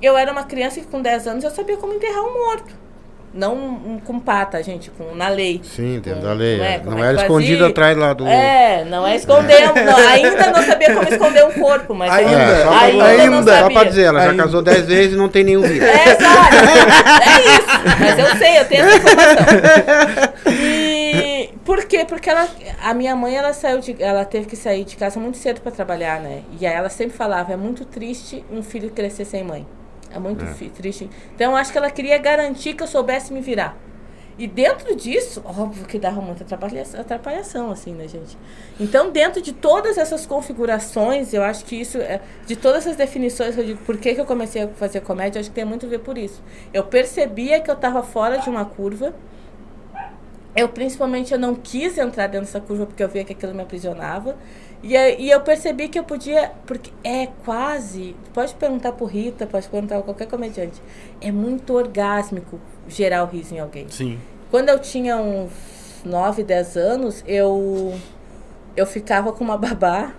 [0.00, 2.85] Eu era uma criança que com 10 anos eu sabia como enterrar um morto.
[3.36, 5.60] Não com pata, gente, com, na lei.
[5.62, 6.58] Sim, dentro da lei.
[6.58, 8.26] Não, é, não é era escondido atrás lá do.
[8.26, 9.60] É, não é esconder.
[9.84, 12.12] não, ainda não sabia como esconder um corpo, mas.
[12.12, 14.34] Ainda, é, só, ainda, ainda, só pra dizer, ela ainda.
[14.34, 15.84] já casou dez vezes e não tem nenhum filho.
[15.84, 16.54] É, exato.
[17.22, 18.00] é isso.
[18.00, 20.62] Mas eu sei, eu tenho essa informação.
[20.62, 22.04] E por quê?
[22.08, 22.48] Porque ela,
[22.80, 25.72] a minha mãe, ela saiu de, ela teve que sair de casa muito cedo para
[25.72, 26.42] trabalhar, né?
[26.60, 29.66] E aí ela sempre falava, é muito triste um filho crescer sem mãe.
[30.16, 30.68] É muito é.
[30.70, 31.08] triste.
[31.34, 33.76] Então, acho que ela queria garantir que eu soubesse me virar.
[34.38, 38.36] E dentro disso, óbvio que dava muita atrapalhação, atrapalhação, assim, né, gente?
[38.78, 43.56] Então, dentro de todas essas configurações, eu acho que isso, é, de todas essas definições,
[43.56, 45.86] eu digo, por que, que eu comecei a fazer comédia, eu acho que tem muito
[45.86, 46.42] a ver por isso.
[46.72, 49.14] Eu percebia que eu estava fora de uma curva,
[50.54, 53.62] eu principalmente eu não quis entrar dentro dessa curva porque eu via que aquilo me
[53.62, 54.36] aprisionava.
[54.82, 59.68] E, e eu percebi que eu podia, porque é quase, pode perguntar pro Rita, pode
[59.68, 60.80] perguntar a qualquer comediante,
[61.20, 63.88] é muito orgásmico gerar o riso em alguém.
[63.88, 64.18] Sim.
[64.50, 65.52] Quando eu tinha uns
[66.04, 67.94] 9, 10 anos, eu
[68.76, 70.12] eu ficava com uma babá,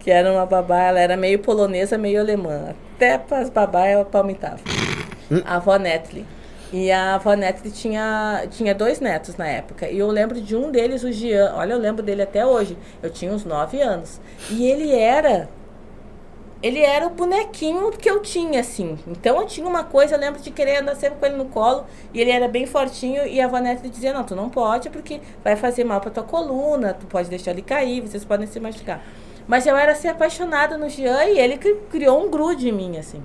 [0.00, 2.74] que era uma babá, ela era meio polonesa, meio alemã.
[2.94, 4.60] Até para as babá ela palmitava.
[5.30, 5.42] Hum?
[5.44, 6.24] A avó Netli.
[6.76, 9.88] E a avó Netli tinha, tinha dois netos na época.
[9.88, 11.54] E eu lembro de um deles, o Jean.
[11.56, 12.76] Olha, eu lembro dele até hoje.
[13.02, 14.20] Eu tinha uns 9 anos.
[14.50, 15.48] E ele era
[16.62, 18.98] ele era o bonequinho que eu tinha, assim.
[19.06, 21.86] Então eu tinha uma coisa, eu lembro de querer andar sempre com ele no colo,
[22.12, 25.56] e ele era bem fortinho, e a Vanessa dizia, não, tu não pode, porque vai
[25.56, 29.02] fazer mal pra tua coluna, tu pode deixar ele cair, vocês podem se machucar.
[29.46, 33.22] Mas eu era assim, apaixonada no Jean, e ele criou um grude em mim, assim.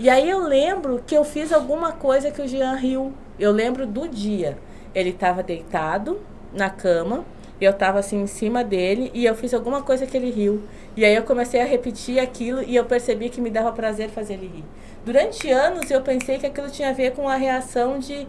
[0.00, 3.12] E aí eu lembro que eu fiz alguma coisa que o Jean riu.
[3.38, 4.56] Eu lembro do dia.
[4.94, 6.18] Ele estava deitado
[6.54, 7.22] na cama,
[7.60, 10.62] eu estava assim em cima dele, e eu fiz alguma coisa que ele riu.
[10.96, 14.34] E aí eu comecei a repetir aquilo e eu percebi que me dava prazer fazer
[14.34, 14.64] ele rir.
[15.04, 18.26] Durante anos eu pensei que aquilo tinha a ver com a reação de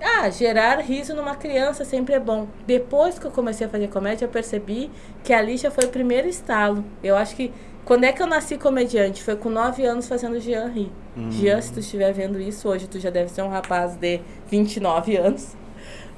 [0.00, 2.48] ah, gerar riso numa criança sempre é bom.
[2.66, 4.90] Depois que eu comecei a fazer comédia, eu percebi
[5.22, 6.82] que ali já foi o primeiro estalo.
[7.02, 7.52] Eu acho que
[7.86, 9.22] quando é que eu nasci comediante?
[9.22, 10.90] Foi com 9 anos fazendo Jean rir.
[11.16, 11.30] Hum.
[11.30, 15.16] Jean, se tu estiver vendo isso hoje, tu já deve ser um rapaz de 29
[15.16, 15.56] anos.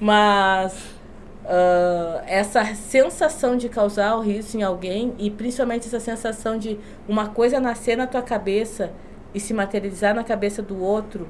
[0.01, 0.73] Mas
[1.45, 7.29] uh, essa sensação de causar o riso em alguém e principalmente essa sensação de uma
[7.29, 8.91] coisa nascer na tua cabeça
[9.35, 11.29] e se materializar na cabeça do outro.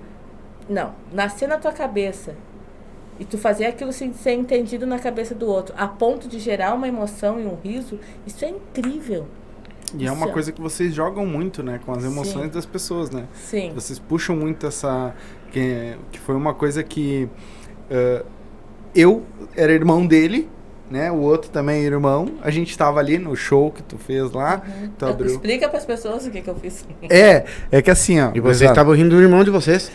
[0.68, 2.36] Não, nascer na tua cabeça
[3.18, 6.86] e tu fazer aquilo ser entendido na cabeça do outro, a ponto de gerar uma
[6.86, 9.26] emoção e um riso, isso é incrível.
[9.96, 11.80] E é uma coisa que vocês jogam muito, né?
[11.84, 12.50] Com as emoções Sim.
[12.50, 13.24] das pessoas, né?
[13.34, 13.72] Sim.
[13.74, 15.14] Vocês puxam muito essa.
[15.50, 17.28] Que, que foi uma coisa que.
[17.90, 18.24] Uh,
[18.94, 19.22] eu
[19.56, 20.48] era irmão dele,
[20.90, 21.10] né?
[21.10, 22.34] O outro também é irmão.
[22.42, 24.62] A gente estava ali no show que tu fez lá.
[24.66, 24.90] Uhum.
[24.98, 25.30] Tu abriu...
[25.30, 26.84] Explica para as pessoas o que, que eu fiz.
[27.08, 28.30] É, é que assim, ó.
[28.34, 29.90] E vocês estavam rindo do irmão de vocês?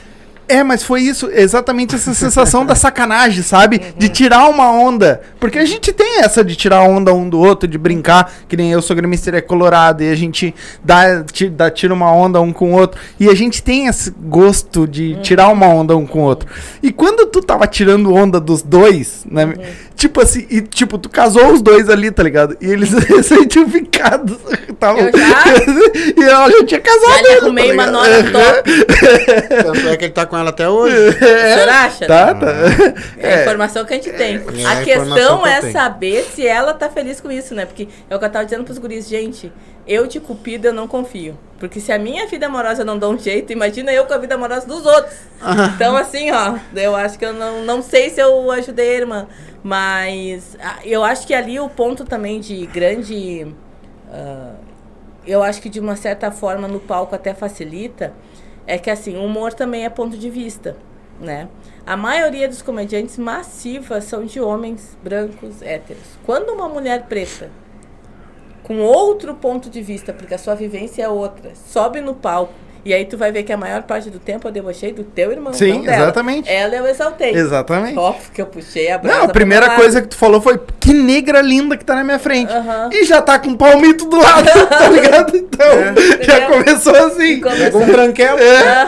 [0.54, 3.78] É, mas foi isso, exatamente essa sensação da sacanagem, sabe?
[3.78, 3.98] Uhum.
[3.98, 5.20] De tirar uma onda.
[5.40, 8.72] Porque a gente tem essa de tirar onda um do outro, de brincar, que nem
[8.72, 12.72] eu sou gremista é colorado, e a gente dá, dá, tira uma onda um com
[12.72, 13.02] o outro.
[13.20, 15.22] E a gente tem esse gosto de uhum.
[15.24, 16.48] tirar uma onda um com o outro.
[16.84, 19.56] E quando tu tava tirando onda dos dois, né?
[20.04, 22.58] Tipo assim, e tipo, tu casou os dois ali, tá ligado?
[22.60, 24.38] E eles recentificados.
[24.78, 25.00] Tavam...
[25.00, 25.44] Eu já?
[26.20, 27.26] e ela já tinha casado.
[27.26, 28.72] Já arrumei tá uma nota top.
[29.64, 30.94] Tanto é que ele tá com ela até hoje.
[30.94, 32.06] É, o senhor acha?
[32.06, 32.52] Tá, tá.
[33.18, 34.44] É a informação que a gente tem.
[34.58, 37.66] É a, a questão é saber se ela tá feliz com isso, né?
[37.66, 39.54] Porque é o que eu tava dizendo pros guris, gente,
[39.88, 41.38] eu de cupido eu não confio.
[41.60, 44.36] Porque se a minha vida amorosa não dá um jeito, imagina eu com a vida
[44.36, 45.16] amorosa dos outros.
[45.74, 49.28] Então, assim, ó, eu acho que eu não, não sei se eu ajudei a irmã.
[49.64, 53.48] Mas eu acho que ali o ponto também de grande.
[54.10, 54.56] Uh,
[55.26, 58.14] eu acho que de uma certa forma no palco até facilita
[58.68, 60.76] é que assim, o humor também é ponto de vista,
[61.20, 61.48] né?
[61.86, 66.18] A maioria dos comediantes massivas são de homens brancos, héteros.
[66.26, 67.50] Quando uma mulher preta,
[68.64, 72.54] com outro ponto de vista, porque a sua vivência é outra, sobe no palco
[72.86, 75.32] e aí tu vai ver que a maior parte do tempo eu debochei do teu
[75.32, 75.54] irmão.
[75.54, 76.50] Sim, exatamente.
[76.50, 77.34] Ela eu exaltei.
[77.34, 77.98] Exatamente.
[77.98, 79.20] Óbvio que eu puxei a brasa.
[79.20, 82.20] Não, a primeira coisa que tu falou foi que negra linda que tá na minha
[82.20, 82.52] frente.
[82.92, 85.34] E já tá com um palmito do lado, tá ligado?
[85.54, 86.24] Então, é.
[86.24, 87.40] já começou assim.
[87.40, 87.82] Começou.
[87.82, 88.40] Com um tranquelo.
[88.40, 88.86] É.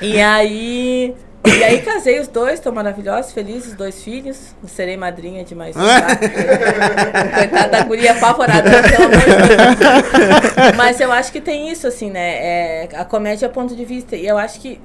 [0.00, 1.14] e aí
[1.46, 4.54] e aí casei os dois, estão maravilhosos, felizes, dois filhos.
[4.66, 5.80] Serei madrinha de mais um.
[5.80, 6.16] Tá?
[7.36, 10.76] Coitada da guria apavorada, pelo amor de Deus.
[10.76, 12.36] Mas eu acho que tem isso, assim, né?
[12.36, 14.16] É, a comédia é ponto de vista.
[14.16, 14.80] E eu acho que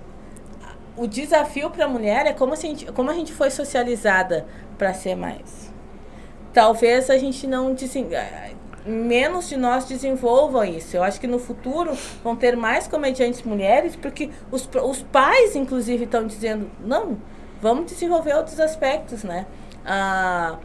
[0.97, 4.45] o desafio para a mulher é como a gente, como a gente foi socializada
[4.78, 5.72] para ser mais.
[6.53, 7.74] Talvez a gente não
[8.86, 10.96] menos de nós desenvolvam isso.
[10.96, 11.92] Eu acho que no futuro
[12.24, 17.18] vão ter mais comediantes mulheres, porque os, os pais, inclusive, estão dizendo, não,
[17.62, 19.46] vamos desenvolver outros aspectos, né?
[19.86, 20.58] Ah,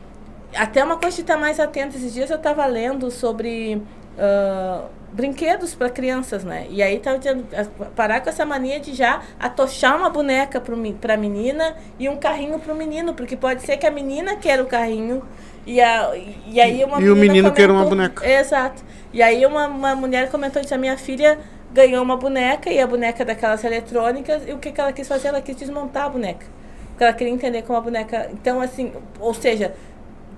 [0.55, 1.97] até uma coisa de estar mais atento.
[1.97, 6.67] Esses dias eu estava lendo sobre uh, brinquedos para crianças, né?
[6.71, 7.47] E aí estava dizendo,
[7.95, 12.59] parar com essa mania de já atochar uma boneca para a menina e um carrinho
[12.59, 15.23] para o menino, porque pode ser que a menina queira o carrinho
[15.67, 16.12] e, a,
[16.47, 18.27] e aí uma E o menino comentou, quer uma boneca.
[18.27, 18.83] Exato.
[19.12, 21.39] E aí uma, uma mulher comentou que a minha filha
[21.73, 25.29] ganhou uma boneca e a boneca daquelas eletrônicas, e o que, que ela quis fazer?
[25.29, 26.47] Ela quis desmontar a boneca.
[26.91, 28.31] Porque ela queria entender como a boneca.
[28.33, 29.75] Então, assim, ou seja,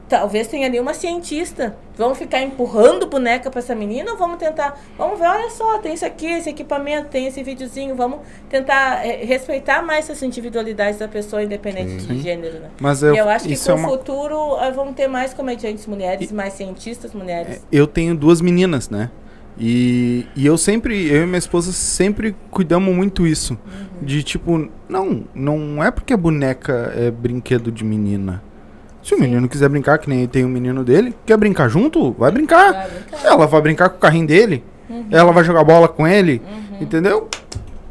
[0.09, 1.77] talvez tenha ali uma cientista.
[1.97, 4.79] Vamos ficar empurrando boneca para essa menina ou vamos tentar.
[4.99, 7.95] Vamos ver, olha só, tem isso aqui, esse equipamento, tem esse videozinho.
[7.95, 12.09] Vamos tentar é, respeitar mais essa individualidade da pessoa, independente Sim.
[12.09, 12.71] de gênero, né?
[12.81, 13.89] Mas eu, e eu acho que isso com é o uma...
[13.89, 17.65] futuro ah, vamos ter mais comediantes mulheres, mais cientistas mulheres.
[17.73, 19.11] Eu tenho duas meninas, né?
[19.59, 23.59] E, e eu sempre, eu e minha esposa sempre cuidamos muito isso.
[24.03, 28.43] De tipo, não, não é porque a boneca é brinquedo de menina.
[29.07, 29.23] Se o Sim.
[29.23, 32.11] menino quiser brincar, que nem tem o menino dele, quer brincar junto?
[32.19, 32.73] Vai brincar.
[32.73, 33.25] Vai brincar.
[33.25, 34.65] Ela vai brincar com o carrinho dele.
[34.91, 35.07] Uhum.
[35.13, 36.43] Ela vai jogar bola com ele.
[36.81, 37.29] Entendeu?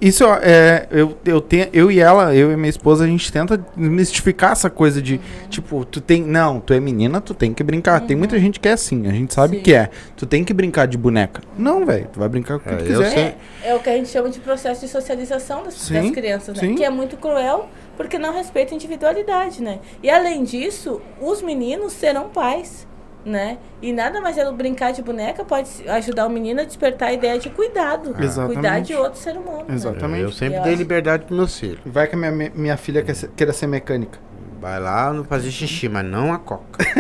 [0.02, 0.88] Isso é.
[0.92, 4.70] Eu, eu, tenho, eu e ela, eu e minha esposa, a gente tenta mistificar essa
[4.70, 6.22] coisa de, tipo, tu tem.
[6.22, 8.02] Não, tu é menina, tu tem que brincar.
[8.02, 9.64] Tem muita gente que é assim, a gente sabe Sim.
[9.64, 9.90] que é.
[10.18, 11.42] Tu tem que brincar de boneca.
[11.58, 13.10] Não, velho, tu vai brincar com o que É, tu quiser.
[13.10, 13.36] sei.
[13.64, 16.68] É o que a gente chama de processo de socialização das, Sim, das crianças, né?
[16.68, 16.76] sim.
[16.76, 19.80] Que é muito cruel porque não respeita a individualidade, né?
[20.04, 22.88] E além disso, os meninos serão pais,
[23.26, 23.58] né?
[23.82, 27.40] E nada mais é brincar de boneca pode ajudar o menino a despertar a ideia
[27.40, 28.16] de cuidado.
[28.20, 28.54] Exatamente.
[28.54, 29.66] Cuidar de outro ser humano.
[29.68, 29.76] né?
[29.76, 30.24] Exatamente.
[30.24, 30.82] Eu sempre Eu dei acho.
[30.82, 31.80] liberdade pros meus filhos.
[31.86, 34.20] Vai que a minha, minha filha quer ser- queira ser mecânica.
[34.62, 36.84] Vai lá não fazer xixi, mas não a coca.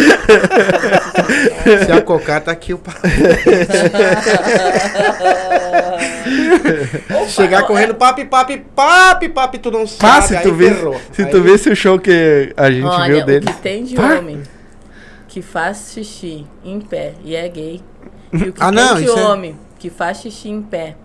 [1.86, 2.94] Se a cocar, tá aqui o pa-
[7.28, 10.18] Chegar correndo, papi, papi, papi, papi, tu não sabe.
[10.18, 11.00] Ah, se tu aí vê, ferrou.
[11.12, 13.46] se Aí- tu vê o show que a gente Olha, viu dele.
[13.48, 14.16] o que tem de Pá.
[14.18, 14.42] homem
[15.28, 17.80] que faz xixi em pé e é gay.
[18.32, 20.96] E o que Ah, tem não, de é- homem que faz xixi em pé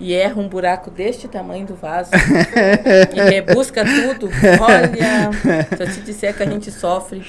[0.00, 2.10] e erra um buraco deste tamanho do vaso
[3.14, 4.28] e rebusca tudo,
[4.60, 5.30] olha,
[5.76, 7.22] se eu te disser que a gente sofre.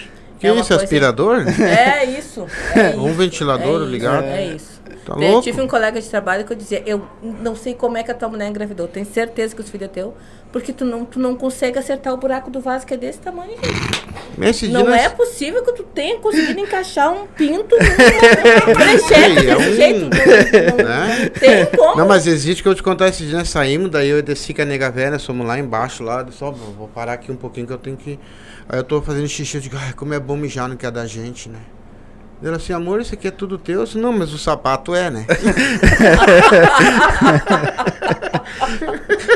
[0.52, 1.44] Que é isso, coisa- aspirador?
[1.60, 2.46] É isso.
[2.76, 4.24] É Um isso, ventilador é isso, ligado?
[4.26, 4.74] É isso.
[5.06, 8.04] Tá eu tive um colega de trabalho que eu dizia, eu não sei como é
[8.04, 8.88] que a tua mulher engravidou.
[8.88, 10.14] Tenho certeza que os filhos é teu,
[10.50, 13.52] porque tu não, tu não consegue acertar o buraco do vaso que é desse tamanho,
[13.52, 14.68] gente.
[14.70, 19.76] Não nós- é possível que tu tenha conseguido encaixar um pinto numa é desse um-
[19.76, 20.00] jeito.
[20.00, 21.20] Não, não, né?
[21.24, 21.96] não tem como.
[21.98, 24.66] Não, mas existe que eu te contar esses dias, saímos, daí eu desci com a
[24.66, 27.98] nega velha, fomos lá embaixo, lá, só vou parar aqui um pouquinho que eu tenho
[27.98, 28.18] que.
[28.70, 30.92] Aí eu tô fazendo xixi, eu digo, ai, como é bom mijar no que é
[30.92, 31.60] da gente, né?
[32.44, 33.80] Ela assim, amor, isso aqui é tudo teu?
[33.80, 35.26] Eu disse, não, mas o sapato é, né?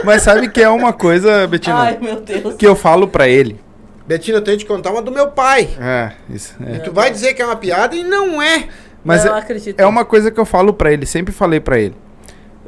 [0.03, 2.55] Mas sabe que é uma coisa, Betina, Ai, meu Deus.
[2.55, 3.59] que eu falo pra ele.
[4.05, 5.69] Betina, eu tenho que te contar uma do meu pai.
[5.79, 6.55] É, isso.
[6.65, 6.79] é.
[6.79, 8.67] Tu vai dizer que é uma piada e não é.
[9.03, 9.79] Mas não é, acredito.
[9.79, 11.95] é uma coisa que eu falo pra ele, sempre falei pra ele.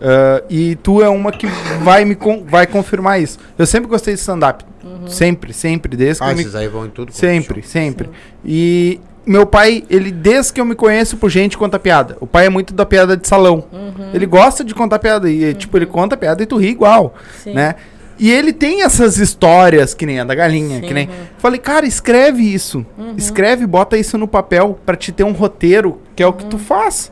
[0.01, 1.47] Ah, e tu é uma que
[1.83, 3.37] vai me con- vai confirmar isso.
[3.57, 4.63] Eu sempre gostei de stand-up.
[4.83, 5.07] Uhum.
[5.07, 7.11] Sempre, sempre, desde que Ah, me esses aí vão em tudo.
[7.11, 8.09] Sempre, sempre.
[8.45, 12.17] E meu pai, ele, desde que eu me conheço por gente, conta piada.
[12.19, 13.65] O pai é muito da piada de salão.
[13.71, 14.11] Uhum.
[14.13, 15.29] Ele gosta de contar piada.
[15.29, 17.53] E, tipo, ele conta piada e tu ri igual, Sim.
[17.53, 17.75] né?
[18.17, 21.07] E ele tem essas histórias, que nem a da galinha, Sim, que nem...
[21.07, 21.13] uhum.
[21.37, 22.85] Falei, cara, escreve isso.
[23.15, 26.49] Escreve, bota isso no papel pra te ter um roteiro, que é o que Uhum.
[26.49, 27.11] tu faz.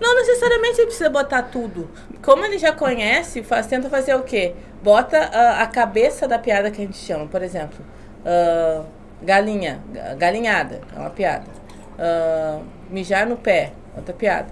[0.00, 1.88] Não necessariamente ele precisa botar tudo.
[2.22, 4.54] Como ele já conhece, faz, tenta fazer o quê?
[4.82, 7.78] Bota ah, a cabeça da piada que a gente chama, por exemplo.
[8.24, 8.84] ah,
[9.22, 11.46] galinha, ga- galinhada, é uma piada.
[11.98, 12.60] Ah,
[12.90, 14.48] mijar no pé, outra piada.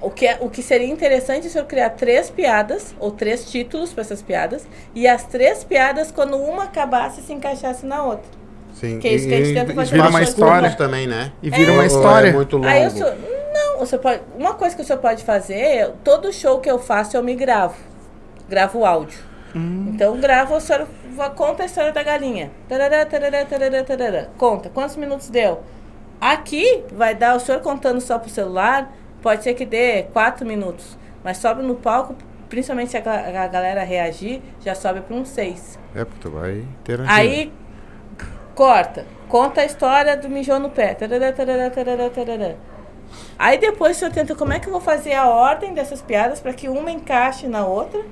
[0.00, 3.50] O que, é- o que seria interessante é se eu criar três piadas, ou três
[3.50, 8.37] títulos para essas piadas, e as três piadas, quando uma acabasse, se encaixasse na outra.
[8.78, 8.98] Sim.
[9.00, 10.70] Que é isso que a gente tenta e fazer vira uma história.
[10.76, 11.32] também, né?
[11.42, 12.28] E vira Ou- uma história.
[12.28, 12.68] É muito longo.
[12.68, 13.12] Aí eu sou,
[13.52, 17.16] não, você pode, uma coisa que o senhor pode fazer, todo show que eu faço
[17.16, 17.74] eu me gravo.
[18.48, 19.18] Gravo o áudio.
[19.54, 20.86] Então gravo, o senhor
[21.34, 22.50] conta a história da galinha.
[22.68, 24.26] Tarará, tarará, tarará, tarará.
[24.36, 25.62] Conta, quantos minutos deu?
[26.20, 30.96] Aqui vai dar o senhor contando só pro celular, pode ser que dê quatro minutos.
[31.24, 32.14] Mas sobe no palco,
[32.48, 33.00] principalmente se a,
[33.44, 35.78] a galera reagir, já sobe para uns seis.
[35.94, 37.12] É, porque tu vai interagir.
[37.12, 37.52] Aí
[38.58, 40.92] corta, conta a história do mijou no pé.
[40.92, 42.54] Tarará, tarará, tarará, tarará.
[43.38, 46.40] Aí depois o senhor tenta como é que eu vou fazer a ordem dessas piadas
[46.40, 48.04] para que uma encaixe na outra.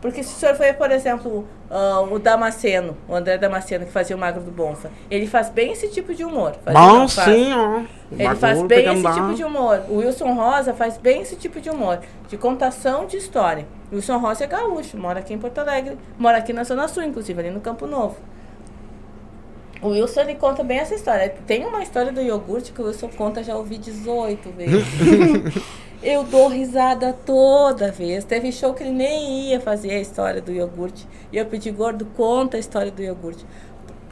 [0.00, 4.16] Porque se o senhor for, por exemplo, ah, o Damasceno, o André Damasceno, que fazia
[4.16, 6.56] o Magro do Bonfa, ele faz bem esse tipo de humor.
[6.64, 7.82] Bom, sim, ó.
[8.10, 9.82] Ele faz bem esse tipo de humor.
[9.88, 13.66] O Wilson Rosa faz bem esse tipo de humor, de contação de história.
[13.90, 17.04] O Wilson Rosa é gaúcho, mora aqui em Porto Alegre, mora aqui na Zona Sul,
[17.04, 18.16] inclusive, ali no Campo Novo.
[19.82, 21.34] O Wilson ele conta bem essa história.
[21.46, 24.84] Tem uma história do iogurte que o Wilson conta, já ouvi 18 vezes.
[26.02, 28.24] Eu dou risada toda vez.
[28.24, 31.08] Teve show que ele nem ia fazer a história do iogurte.
[31.32, 33.44] E eu pedi, gordo, conta a história do iogurte.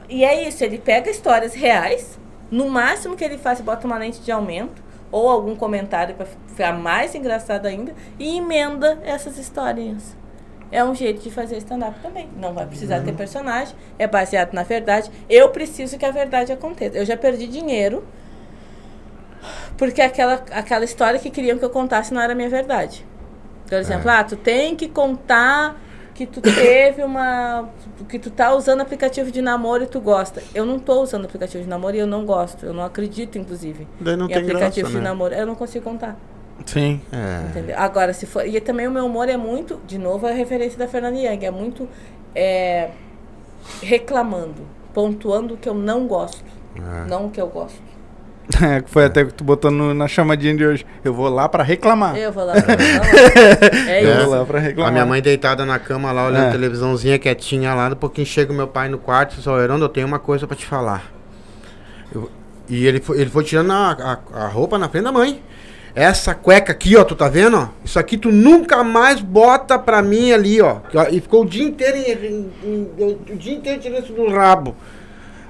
[0.09, 2.19] E é isso, ele pega histórias reais,
[2.51, 6.73] no máximo que ele faz, bota uma lente de aumento, ou algum comentário para ficar
[6.73, 10.17] mais engraçado ainda, e emenda essas historinhas.
[10.75, 12.29] É um jeito de fazer stand-up também.
[12.37, 15.09] Não vai precisar ter personagem, é baseado na verdade.
[15.31, 16.99] Eu preciso que a verdade aconteça.
[16.99, 18.03] Eu já perdi dinheiro
[19.79, 23.07] porque aquela, aquela história que queriam que eu contasse não era minha verdade.
[23.69, 25.81] Por exemplo, ah, tu tem que contar
[26.13, 27.69] que tu teve uma.
[28.09, 30.43] que tu tá usando aplicativo de namoro e tu gosta.
[30.53, 32.67] Eu não tô usando aplicativo de namoro e eu não gosto.
[32.67, 33.87] Eu não acredito, inclusive.
[34.01, 35.09] Daí não em tem aplicativo graça, de né?
[35.09, 35.35] namoro.
[35.35, 36.17] Eu não consigo contar.
[36.67, 37.01] Sim.
[37.13, 37.49] É.
[37.51, 37.77] Entendeu?
[37.79, 38.47] Agora, se for.
[38.47, 39.81] E também o meu humor é muito.
[39.87, 41.45] De novo, a referência da Fernanda Young.
[41.45, 41.89] É muito.
[42.35, 42.91] é,
[43.83, 44.63] reclamando.
[44.93, 46.45] Pontuando o que eu não gosto.
[46.77, 47.09] É.
[47.09, 47.83] Não o que eu gosto.
[48.63, 50.85] É, foi até o que tu botou no- na chamadinha de hoje.
[51.03, 52.15] Eu vou lá pra reclamar.
[52.15, 53.89] Eu vou lá pra reclamar.
[53.89, 54.25] É Eu isso.
[54.27, 54.89] vou lá pra reclamar.
[54.91, 56.51] A minha mãe deitada na cama lá, olhando É.
[56.51, 59.87] televisãozinha quietinha lá, a pouquinho chega o meu pai no quarto e diz, ó, Herondo,
[59.87, 61.11] eu tenho uma coisa pra te falar.
[62.15, 62.31] Eu-
[62.69, 65.43] e ele foi, ele foi tirando a, a, a roupa na frente da mãe.
[65.95, 67.69] Essa cueca aqui, ó, tu tá vendo, ó?
[67.85, 70.79] Isso aqui tu nunca mais bota pra mim ali, ó.
[71.11, 74.75] E ficou o dia inteiro, em, em- em- o dia inteiro tirando isso do rabo.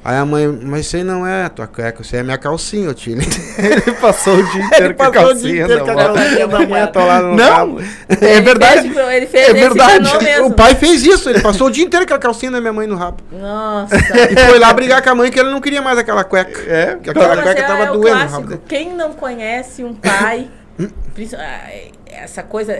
[0.04, 2.36] Aí a mãe, mas isso aí não é a tua cueca, isso aí é minha
[2.36, 3.16] calcinha, ô tio.
[3.58, 6.04] Ele passou o dia inteiro com a passou o dia calcinha inteiro da com a
[6.04, 6.14] avó.
[6.14, 7.78] calcinha da mãe atolada no Não,
[8.20, 8.90] é Ele verdade.
[8.90, 10.40] fez, ele fez, É ele se verdade.
[10.42, 12.86] O pai fez isso, ele passou o dia inteiro com a calcinha da minha mãe
[12.86, 13.16] no rabo.
[13.32, 13.96] Nossa.
[13.96, 16.60] E foi lá brigar com a mãe que ele não queria mais aquela cueca.
[16.70, 18.40] É, Que aquela cueca é- tava é doendo no clássico.
[18.50, 18.62] rabo.
[18.68, 22.72] Quem não conhece um pai, ah, é- essa coisa.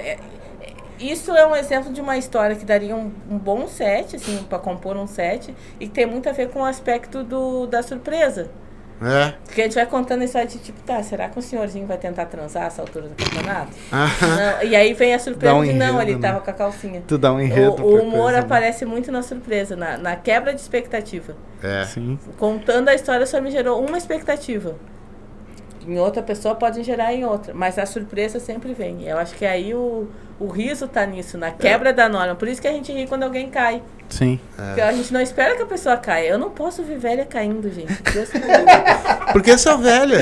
[0.99, 4.59] Isso é um exemplo de uma história que daria um, um bom set, assim, para
[4.59, 8.51] compor um set, e que tem muito a ver com o aspecto do, da surpresa.
[9.03, 9.35] É.
[9.45, 11.99] Porque a gente vai contando a história de tipo, tá, será que o senhorzinho vai
[11.99, 13.73] tentar transar essa altura do campeonato?
[13.91, 16.21] Ah, Não, e aí vem a surpresa um de não, ele né?
[16.21, 17.03] tava com a calcinha.
[17.07, 17.83] Tu dá um enredo.
[17.83, 18.45] O, o humor coisa, né?
[18.45, 21.37] aparece muito na surpresa, na, na quebra de expectativa.
[21.63, 21.85] é.
[21.85, 22.19] Sim.
[22.39, 24.77] Contando a história só me gerou uma expectativa.
[25.87, 29.05] Em outra pessoa pode gerar em outra, mas a surpresa sempre vem.
[29.07, 30.09] Eu acho que aí o,
[30.41, 32.35] o riso tá nisso, na quebra da norma.
[32.35, 33.83] Por isso que a gente ri quando alguém cai.
[34.09, 34.39] Sim.
[34.57, 36.29] Porque a gente não espera que a pessoa caia.
[36.29, 37.93] Eu não posso ver velha caindo, gente.
[39.33, 40.19] Porque sou velha.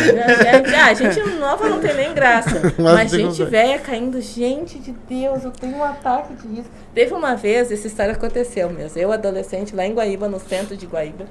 [0.77, 2.61] Ah, a gente nova não tem nem graça.
[2.79, 6.71] Mas Mas gente velha caindo, gente de Deus, eu tenho um ataque de riso.
[6.95, 8.99] Teve uma vez, essa história aconteceu mesmo.
[8.99, 11.27] Eu, adolescente, lá em Guaíba, no centro de Guaíba,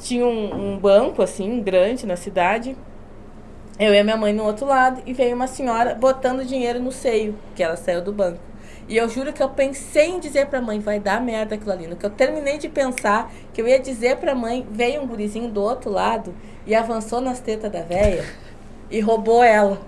[0.00, 2.76] tinha um, um banco, assim, grande na cidade.
[3.78, 6.92] Eu e a minha mãe no outro lado, e veio uma senhora botando dinheiro no
[6.92, 8.40] seio, que ela saiu do banco.
[8.88, 11.86] E eu juro que eu pensei em dizer pra mãe, vai dar merda aquilo ali.
[11.86, 15.48] No que eu terminei de pensar, que eu ia dizer pra mãe, veio um gurizinho
[15.48, 16.34] do outro lado
[16.66, 18.24] e avançou nas tetas da véia
[18.90, 19.80] e roubou ela.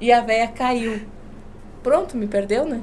[0.00, 1.00] E a véia caiu.
[1.82, 2.82] Pronto, me perdeu, né?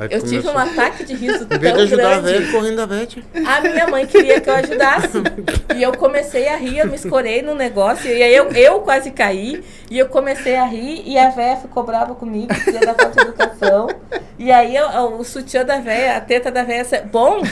[0.00, 2.38] Aí Eu tive começou- um ataque de riso tão vez de ajudar a grande.
[2.38, 3.22] velha, correndo da Beth.
[3.46, 5.18] A minha mãe queria que eu ajudasse.
[5.76, 8.10] E eu comecei a rir, eu me escorei no negócio.
[8.10, 9.62] E aí eu, eu quase caí.
[9.90, 11.02] E eu comecei a rir.
[11.06, 13.88] E a véia ficou brava comigo, queria dar conta de educação.
[14.38, 16.84] E aí eu- eu- o sutiã da véia, a teta da véia.
[16.84, 17.40] sa- Bom!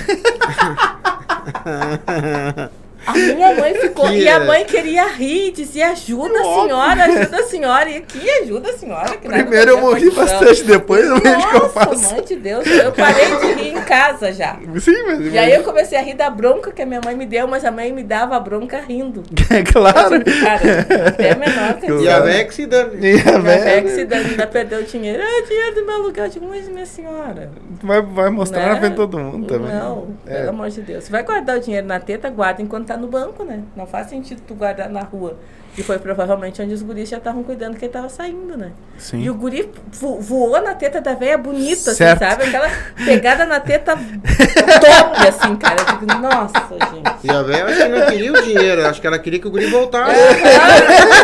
[3.09, 4.07] A minha mãe ficou.
[4.09, 7.91] Que E a é- mãe queria rir, dizia: ajuda a senhora, ajuda a senhora.
[7.91, 9.11] E que ajuda a senhora?
[9.17, 12.15] Primeiro eu morri bastante, depois eu vejo o que eu Nossa, faço.
[12.15, 14.57] mãe de Deus, eu parei de rir em casa já.
[14.81, 15.33] Sim, mas.
[15.33, 17.65] E aí eu comecei a rir da bronca que a minha mãe me deu, mas
[17.65, 19.23] a mãe me dava a bronca rindo.
[19.51, 20.15] É claro.
[20.15, 22.91] Eu digo, cara, até menor que E a velha que se dane.
[23.01, 25.23] E a véia que velha se dane, ainda perdeu o dinheiro.
[25.23, 26.25] Ah, dinheiro do meu aluguel.
[26.27, 27.51] Eu digo, mas minha senhora.
[27.83, 28.69] vai, vai mostrar né?
[28.75, 29.73] na frente de todo mundo também.
[29.75, 30.39] Não, É.
[30.41, 31.09] pelo amor de Deus.
[31.09, 33.61] Vai guardar o dinheiro na teta, guarda enquanto tá no banco, né?
[33.76, 35.36] Não faz sentido tu guardar na rua.
[35.74, 38.72] Que foi provavelmente onde os guris já estavam cuidando que ele tava saindo, né?
[38.99, 39.20] Sim.
[39.20, 42.42] E o guri vo- voou na teta da véia bonita, assim, sabe?
[42.44, 42.68] Aquela
[43.05, 45.76] pegada na teta top, assim, cara.
[45.80, 47.12] Eu digo, nossa, gente.
[47.22, 49.51] E a velha acho que não queria o dinheiro, acho que ela queria que o
[49.53, 50.16] guri voltasse.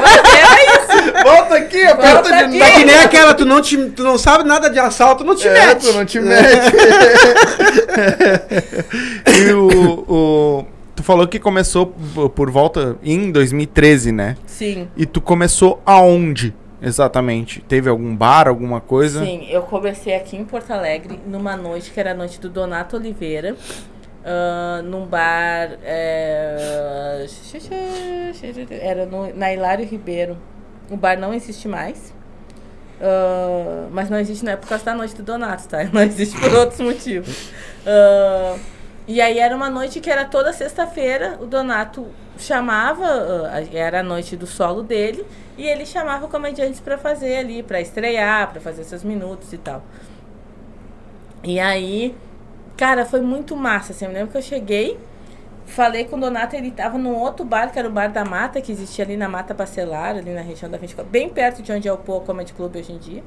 [0.00, 0.84] Mas era isso.
[1.24, 2.58] Volta aqui, aperta Volta de aqui.
[2.60, 5.48] Tá que nem aquela, tu não, te, tu não sabe nada de assalto, não te
[5.48, 5.80] É, mete.
[5.86, 6.44] tu não te mete.
[9.48, 11.86] e o, o- Tu falou que começou
[12.34, 14.36] por volta em 2013, né?
[14.46, 14.88] Sim.
[14.96, 17.60] E tu começou aonde exatamente?
[17.62, 19.24] Teve algum bar, alguma coisa?
[19.24, 22.96] Sim, eu comecei aqui em Porto Alegre numa noite que era a noite do Donato
[22.96, 23.56] Oliveira,
[24.24, 25.78] ah, num bar.
[25.82, 27.26] é,
[28.80, 30.36] era no, na Hilário Ribeiro.
[30.90, 32.14] O bar não existe mais.
[33.00, 35.84] Ah, mas não existe não é por causa da noite do Donato, tá?
[35.92, 37.50] Não existe por outros motivos.
[37.86, 38.56] Ah,
[39.06, 42.06] e aí era uma noite que era toda sexta-feira, o Donato
[42.38, 43.04] chamava,
[43.52, 45.24] ah, era a noite do solo dele,
[45.58, 49.82] e ele chamava comediantes pra fazer ali, pra estrear, pra fazer seus minutos e tal.
[51.42, 52.16] E aí,
[52.76, 54.98] cara, foi muito massa, assim, eu lembro que eu cheguei,
[55.66, 58.60] falei com o Donato, ele tava num outro bar, que era o Bar da Mata,
[58.60, 61.86] que existia ali na Mata Bacelar, ali na região da 24, bem perto de onde
[61.86, 63.22] é o Pô Comedy Club hoje em dia.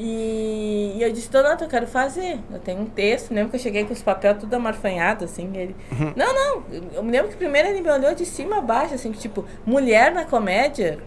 [0.00, 2.38] E, e eu disse, Donato, eu quero fazer.
[2.52, 3.34] Eu tenho um texto.
[3.34, 5.50] Lembro que eu cheguei com os papéis tudo amarfanhado, assim.
[5.56, 6.12] Ele, Uhum.
[6.14, 6.62] não, não.
[6.94, 9.44] Eu me lembro que primeiro ele me olhou de cima a baixo, assim, que, tipo,
[9.66, 11.00] mulher na comédia.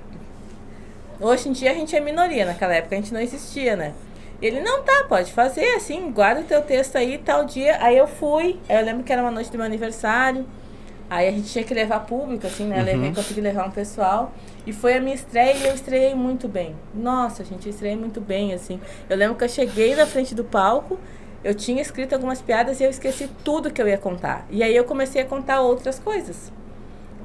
[1.22, 3.94] Hoje em dia a gente é minoria, naquela época a gente não existia, né?
[4.42, 7.78] Ele, não, tá, pode fazer, assim, guarda o teu texto aí, tal dia.
[7.80, 10.46] Aí eu fui, aí eu lembro que era uma noite do meu aniversário.
[11.10, 12.82] Aí a gente tinha que levar público, assim, né?
[12.82, 14.32] Levei, consegui levar um pessoal.
[14.66, 16.76] E foi a minha estreia e eu estreiei muito bem.
[16.94, 18.80] Nossa, gente, eu estreiei muito bem, assim.
[19.10, 21.00] Eu lembro que eu cheguei na frente do palco,
[21.44, 24.46] eu tinha escrito algumas piadas e eu esqueci tudo que eu ia contar.
[24.50, 26.52] E aí eu comecei a contar outras coisas.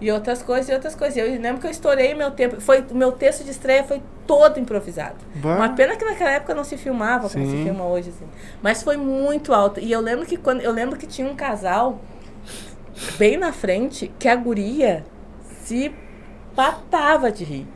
[0.01, 1.16] E outras coisas, e outras coisas.
[1.16, 2.61] Eu lembro que eu estourei meu tempo.
[2.61, 5.16] Foi, o meu texto de estreia foi todo improvisado.
[5.37, 5.57] Bah.
[5.57, 7.64] Uma pena que naquela época não se filmava como se Sim.
[7.64, 8.26] filma hoje, assim.
[8.62, 9.80] Mas foi muito alto.
[9.80, 10.61] E eu lembro que quando.
[10.61, 11.99] Eu lembro que tinha um casal
[13.18, 15.05] bem na frente que a guria
[15.62, 15.93] se
[16.57, 17.67] patava de rir.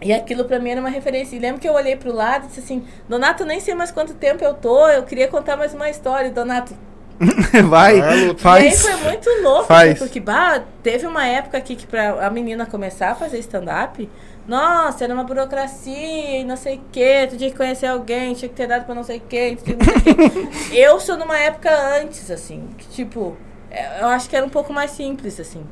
[0.00, 1.36] E aquilo pra mim era uma referência.
[1.36, 4.14] E lembro que eu olhei pro lado e disse assim: Donato, nem sei mais quanto
[4.14, 6.28] tempo eu tô, eu queria contar mais uma história.
[6.28, 6.74] E Donato,
[7.68, 8.48] Vai, Vai, Luta.
[8.60, 8.82] e aí faz.
[8.82, 9.90] foi muito louco, Faz.
[9.92, 14.06] assim, porque bah, teve uma época aqui que pra a menina começar a fazer stand-up,
[14.46, 18.50] nossa, era uma burocracia e não sei o que, tu tinha que conhecer alguém, tinha
[18.50, 20.48] que ter dado pra não sei o que, não sei quê.
[20.76, 21.70] Eu sou numa época
[22.02, 23.34] antes, assim, que tipo,
[23.70, 25.64] é, eu acho que era um pouco mais simples, assim.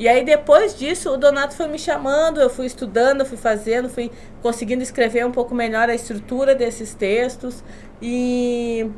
[0.00, 4.10] E aí depois disso, o Donato foi me chamando, eu fui estudando, fui fazendo, fui
[4.40, 7.62] conseguindo escrever um pouco melhor a estrutura desses textos
[8.00, 8.90] e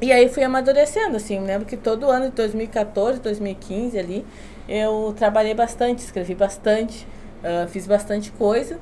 [0.00, 4.24] e aí fui amadurecendo, assim, lembro que todo ano de 2014, 2015 ali,
[4.68, 7.04] eu trabalhei bastante, escrevi bastante,
[7.42, 8.78] ah, fiz bastante coisa.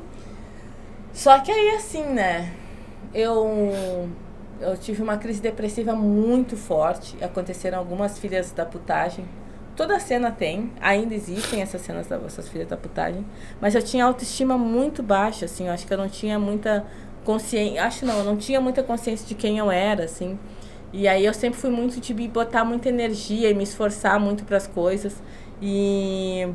[1.15, 2.53] Só que aí assim, né,
[3.15, 4.07] eu,
[4.61, 9.25] eu tive uma crise depressiva muito forte, aconteceram algumas filhas da putagem.
[9.77, 13.25] Toda cena tem, ainda existem essas cenas da- essas filhas da putagem,
[13.61, 16.85] mas eu tinha autoestima muito baixa, assim, eu acho que eu não tinha muita
[17.25, 20.39] consciência, acho não, eu não tinha muita consciência de quem eu era, assim.
[20.93, 24.59] E aí eu sempre fui muito de botar muita energia e me esforçar muito para
[24.59, 25.23] as coisas.
[25.61, 26.47] E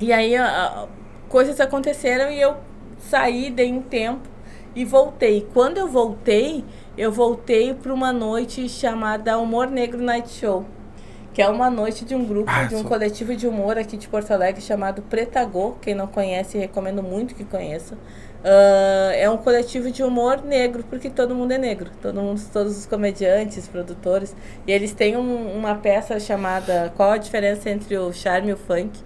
[0.00, 0.86] e aí a-
[1.28, 2.56] coisas aconteceram e eu
[2.98, 4.28] saí, dei um tempo
[4.74, 5.46] e voltei.
[5.52, 6.64] Quando eu voltei,
[6.96, 10.64] eu voltei para uma noite chamada Humor Negro Night Show,
[11.36, 13.98] que é uma noite de um grupo, Ah, de um sou- coletivo de humor aqui
[13.98, 15.72] de Porto Alegre chamado Pretagô.
[15.82, 17.98] Quem não conhece, recomendo muito que conheça.
[18.42, 21.90] Ah, é um coletivo de humor negro, porque todo mundo é negro.
[22.00, 24.34] Todo mundo, todos os comediantes, produtores.
[24.66, 28.56] E eles têm um- uma peça chamada Qual a diferença entre o charme e o
[28.56, 28.98] funk?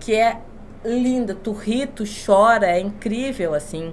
[0.00, 0.36] Que é
[0.84, 1.32] linda.
[1.32, 3.92] Tu ri, tu chora, é incrível, assim.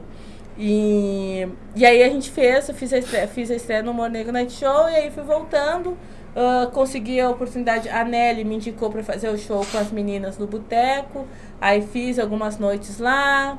[0.58, 4.10] E, e aí a gente fez, eu fiz a estreia, fiz a estreia no Humor
[4.10, 5.96] Negro Night Show, e aí fui voltando.
[6.36, 10.38] Ah, consegui a oportunidade, a Nelly me indicou para fazer o show com as meninas
[10.38, 11.26] no boteco.
[11.62, 13.58] Aí fiz algumas noites lá.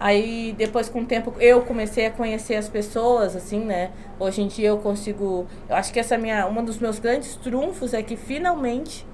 [0.00, 3.90] Aí depois com o tempo eu comecei a conhecer as pessoas, assim, né?
[4.18, 5.46] Hoje em dia eu consigo.
[5.68, 6.46] Eu acho que essa minha.
[6.46, 9.06] Um dos meus grandes trunfos é que finalmente,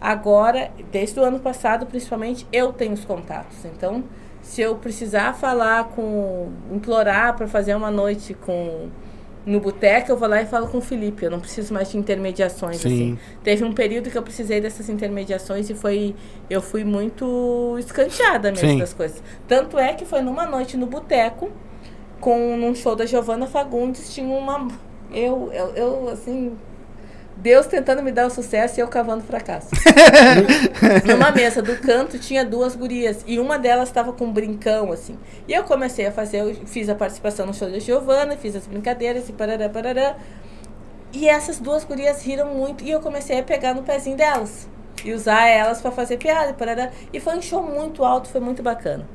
[0.00, 3.64] agora, desde o ano passado principalmente, eu tenho os contatos.
[3.64, 4.04] Então,
[4.42, 6.50] se eu precisar falar com.
[6.70, 8.88] implorar para fazer uma noite com.
[9.46, 11.24] No boteco, eu vou lá e falo com o Felipe.
[11.24, 12.76] Eu não preciso mais de intermediações.
[12.76, 12.88] Sim.
[12.88, 13.18] Assim.
[13.42, 16.14] Teve um período que eu precisei dessas intermediações e foi.
[16.48, 18.78] Eu fui muito escanteada mesmo Sim.
[18.78, 19.22] das coisas.
[19.48, 21.50] Tanto é que foi numa noite no boteco,
[22.20, 24.68] com num show da Giovanna Fagundes, tinha uma.
[25.12, 26.52] Eu, eu, eu, assim.
[27.40, 29.70] Deus tentando me dar o sucesso e eu cavando fracasso.
[31.06, 35.16] Numa mesa do canto tinha duas gurias e uma delas estava com um brincão, assim.
[35.48, 38.66] E eu comecei a fazer, eu fiz a participação no show da Giovanna, fiz as
[38.66, 40.16] brincadeiras e parará, parará.
[41.14, 44.68] E essas duas gurias riram muito e eu comecei a pegar no pezinho delas
[45.02, 46.90] e usar elas para fazer piada e parará.
[47.10, 49.08] E foi um show muito alto, foi muito bacana.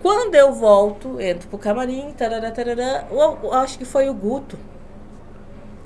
[0.00, 4.56] Quando eu volto, entro pro camarim, tarará, tarará, eu, eu acho que foi o Guto.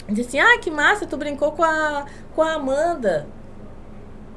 [0.09, 3.27] Disse assim, ah, que massa, tu brincou com a, com a Amanda.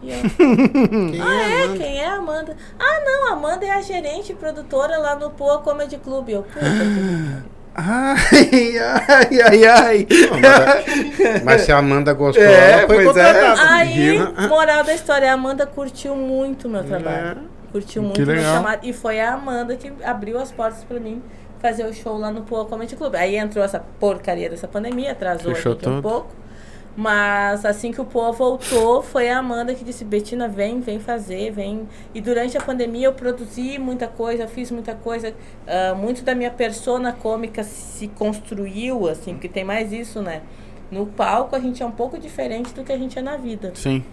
[0.02, 0.18] E eu,
[1.12, 1.64] Quem ah, é, é?
[1.64, 1.78] Amanda?
[1.78, 2.58] Quem é a Amanda?
[2.80, 6.30] Ah, não, a Amanda é a gerente e produtora lá no Poa Comedy Club.
[6.30, 10.08] Eu, puta que Ai, ai, ai, ai.
[11.44, 13.34] Mas, se a Amanda gostou, É, ela foi pois é.
[13.34, 13.72] contratada.
[13.76, 14.34] Aí, Viu?
[14.50, 17.38] moral da história, a Amanda curtiu muito o meu trabalho.
[17.40, 17.72] É.
[17.72, 18.56] Curtiu muito o legal.
[18.56, 18.80] chamado.
[18.84, 21.22] E foi a Amanda que abriu as portas pra mim
[21.60, 23.16] fazer o show lá no Poa Comedy Club.
[23.16, 26.36] Aí entrou essa porcaria dessa pandemia, atrasou Fechou a gente um pouco.
[26.96, 31.52] Mas assim que o Poa voltou, foi a Amanda que disse, Betina, vem, vem fazer,
[31.52, 31.88] vem.
[32.12, 35.32] E durante a pandemia eu produzi muita coisa, fiz muita coisa.
[35.68, 40.42] ah, muito da minha persona cômica se construiu, assim, porque tem mais isso, né?
[40.90, 43.74] No palco a gente é um pouco diferente do que a gente é na vida.
[43.76, 44.04] Sim.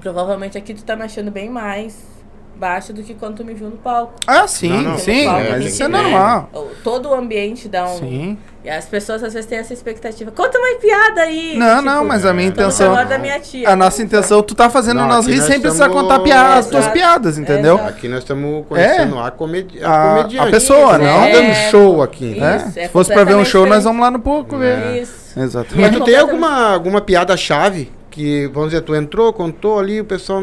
[0.00, 2.17] Provavelmente aqui tu tá me achando bem mais
[2.58, 4.14] baixa do que quando tu me viu no palco.
[4.26, 6.50] Ah, sim, Não, não, sim, palco, mas isso é né, normal.
[6.52, 7.98] o- Todo o ambiente dá um.
[7.98, 8.38] Sim.
[8.64, 10.30] E as pessoas às vezes têm essa expectativa.
[10.32, 11.54] Conta uma piada aí!
[11.56, 12.92] Não, tipo, não, mas a minha intenção.
[13.06, 13.68] da minha tia.
[13.70, 16.66] A nossa intenção, tu tá fazendo Não, nós rir nós sem precisar contar piada, as
[16.66, 17.76] É, tuas piadas, entendeu?
[17.76, 17.88] Exato.
[17.88, 20.48] Aqui nós estamos conhecendo a, comedi a, A- comediante.
[20.48, 21.24] a pessoa, Não não?
[21.24, 21.30] É.
[21.32, 22.32] dando show aqui.
[22.32, 22.40] Isso.
[22.40, 22.72] né?
[22.76, 22.80] É?
[22.80, 23.84] é Se fosse pra ver um show, nós diferente.
[23.84, 25.00] vamos lá no pouco ver.
[25.02, 25.38] Isso.
[25.38, 25.74] Exato.
[25.76, 30.04] Mas É tu tem alguma, alguma piada-chave que, vamos dizer, tu entrou, contou ali, o
[30.04, 30.40] pessoal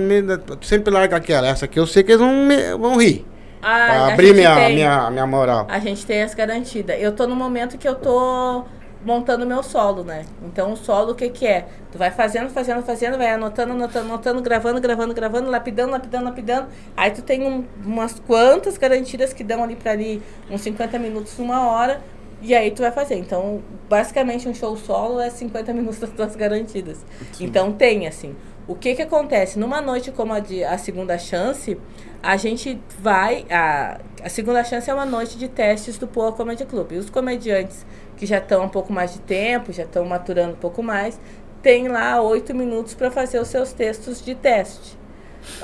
[0.59, 1.47] tu sempre larga aquela.
[1.47, 3.25] Essa aqui eu sei que eles vão, me- vão rir.
[3.61, 4.75] Ah, Pra a abrir minha, tem.
[4.75, 5.65] minha, minha moral.
[5.69, 6.95] A gente tem as garantidas.
[6.99, 8.63] Eu tô no momento que eu tô
[9.03, 10.25] montando meu solo, né?
[10.43, 11.67] Então o solo o que que é?
[11.91, 16.67] Tu vai fazendo, fazendo, fazendo, vai anotando, anotando, anotando, gravando, gravando, gravando, lapidando, lapidando, lapidando.
[16.97, 21.37] Aí tu tem um- umas quantas garantidas que dão ali pra ali uns 50 minutos,
[21.39, 22.01] uma hora.
[22.45, 23.15] E aí tu vai fazer.
[23.15, 27.03] Então, basicamente um show solo é 50 minutos das tuas garantidas.
[27.39, 28.35] Então tem, assim.
[28.67, 29.57] O que que acontece?
[29.57, 31.75] Numa noite como a de a segunda chance,
[32.21, 33.47] a gente vai.
[33.49, 36.91] A, a segunda chance é uma noite de testes do Poa Comedy Club.
[36.91, 37.83] E os comediantes
[38.15, 41.19] que já estão um pouco mais de tempo, já estão maturando um pouco mais,
[41.63, 44.95] tem lá oito minutos para fazer os seus textos de teste.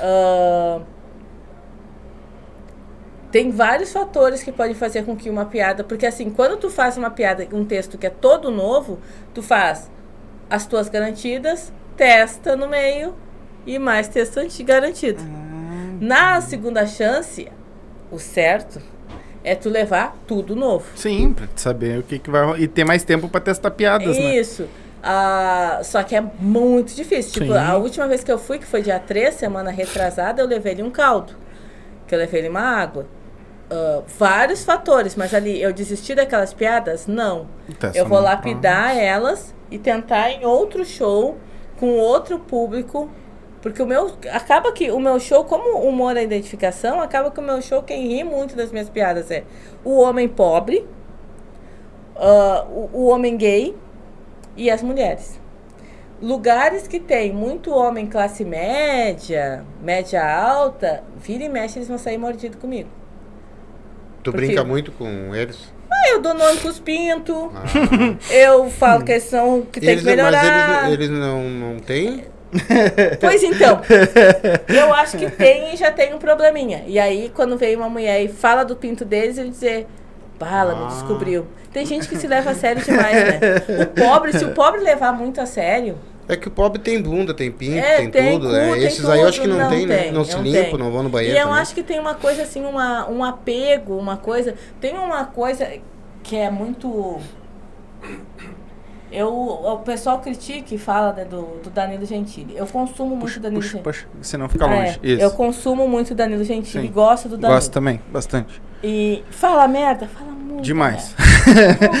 [0.00, 0.80] Ah,
[3.32, 6.98] tem vários fatores que podem fazer com que uma piada, porque assim, quando tu faz
[6.98, 9.00] uma piada, um texto que é todo novo,
[9.32, 9.90] tu faz
[10.50, 13.14] as tuas garantidas, testa no meio
[13.66, 15.22] e mais texto anti garantido.
[15.98, 17.48] Na segunda chance,
[18.10, 18.82] o certo
[19.42, 20.84] é tu levar tudo novo.
[20.94, 22.60] Sim, pra saber o que, que vai.
[22.60, 24.36] E ter mais tempo pra testar piadas, né?
[24.36, 24.68] Isso.
[25.02, 27.32] Ah, só que é muito difícil.
[27.32, 27.58] Tipo, Sim.
[27.58, 30.82] a última vez que eu fui, que foi dia 3, semana retrasada, eu levei ele
[30.82, 31.32] um caldo.
[32.06, 33.06] Que eu levei ele uma água.
[33.72, 37.06] Ah, vários fatores, mas ali eu desisti daquelas piadas?
[37.06, 37.48] Não.
[37.80, 41.38] Testa Eu vou lapidar elas e tentar em outro show,
[41.80, 43.10] com outro público.
[43.62, 44.12] Porque o meu.
[44.30, 47.82] Acaba que o meu show, como o humor é identificação, acaba que o meu show,
[47.82, 49.44] quem ri muito das minhas piadas é
[49.82, 50.86] o homem pobre,
[52.16, 53.74] ah, o, o homem gay
[54.54, 55.40] e as mulheres.
[56.20, 62.18] Lugares que tem muito homem classe média, média alta, vira e mexe, eles vão sair
[62.18, 63.01] mordidos comigo.
[64.22, 65.72] Tu Porque- brinca muito com eles?
[65.90, 68.32] Ah, eu dou nome pros pintos, Ah.
[68.34, 70.42] eu falo que eles são que tem eles, que melhorar.
[70.84, 72.24] Mas eles, eles não, não têm?
[73.20, 73.80] Pois então,
[74.68, 76.84] eu acho que tem e já tem um probleminha.
[76.86, 79.86] E aí, quando vem uma mulher e fala do pinto deles, ele dizer,
[80.38, 80.88] bala, me Ah.
[80.88, 81.46] descobriu.
[81.72, 83.40] Tem gente que se leva a sério demais, né?
[83.82, 85.96] O pobre, se o pobre levar muito a sério,
[86.28, 88.48] É que o pobre tem bunda, tem pinto, É, tem, tem tudo.
[88.48, 88.72] cu, é.
[88.74, 89.58] tem Esses aí eu acho que tudo.
[89.58, 89.98] não, Não tem, né?
[90.04, 90.78] tem, Não se não limpam, tem.
[90.78, 91.36] não vão no E banheiro.
[91.38, 91.60] eu também.
[91.60, 94.54] acho que tem uma coisa assim, uma, um apego, uma coisa.
[94.80, 95.68] Tem uma coisa
[96.22, 97.18] que é muito.
[99.10, 102.56] Eu, o pessoal critica e fala né, do, do Danilo Gentili.
[102.56, 103.84] Eu consumo muito Puxa, Danilo puxa, Gentili.
[103.84, 104.06] puxa.
[104.22, 105.00] Senão fica É, longe.
[105.02, 105.22] Isso.
[105.22, 106.92] eu consumo muito Danilo Gentili, Sim.
[106.92, 107.58] gosto do Danilo.
[107.58, 108.62] Gosto também, bastante.
[108.82, 110.62] E fala merda, fala muito.
[110.62, 111.14] Demais.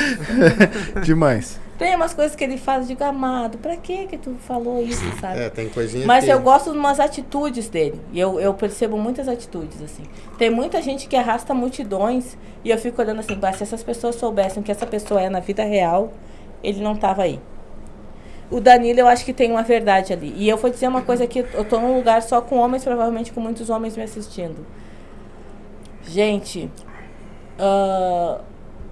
[1.04, 1.60] Demais.
[1.82, 3.58] Tem umas coisas que ele faz de gamado.
[3.58, 5.40] Pra que que tu falou isso, sabe?
[5.40, 6.30] É, tem coisinha Mas que...
[6.30, 8.00] eu gosto de umas atitudes dele.
[8.12, 10.04] E eu, eu percebo muitas atitudes, assim.
[10.38, 14.14] Tem muita gente que arrasta multidões e eu fico olhando assim, "Bah, se essas pessoas
[14.14, 16.12] soubessem que essa pessoa é na vida real,
[16.62, 17.40] ele não tava aí.
[18.50, 20.34] O Danilo, eu acho que tem uma verdade ali.
[20.36, 23.32] E eu vou dizer uma coisa aqui, eu tô num lugar só com homens, provavelmente
[23.32, 24.66] com muitos homens me assistindo.
[26.06, 26.70] Gente,
[27.58, 28.40] ah,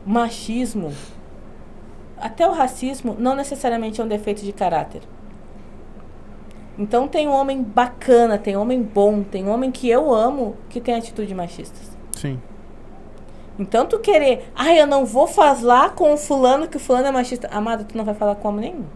[0.06, 0.92] machismo,
[2.20, 5.02] até o racismo, não necessariamente é um defeito de caráter.
[6.78, 10.94] Então tem um homem bacana, tem homem bom, tem homem que eu amo que tem
[10.94, 11.90] atitude machistas.
[12.16, 12.40] Sim.
[13.58, 17.12] Então tu querer, ah, eu não vou falar com o fulano que o fulano é
[17.12, 17.48] machista.
[17.48, 18.86] Amado, tu não vai falar com homem nenhum.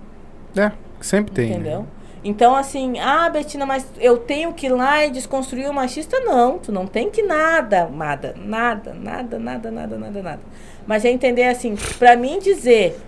[0.56, 1.51] É, sempre tem.
[1.51, 1.80] Entendeu?
[1.80, 1.86] Né?
[2.24, 6.18] Então, assim, ah, Betina, mas eu tenho que ir lá e desconstruir o machista?
[6.20, 8.34] Não, tu não tem que nada, amada.
[8.38, 10.40] Nada, nada, nada, nada, nada, nada.
[10.86, 12.98] Mas é entender assim, pra mim dizer,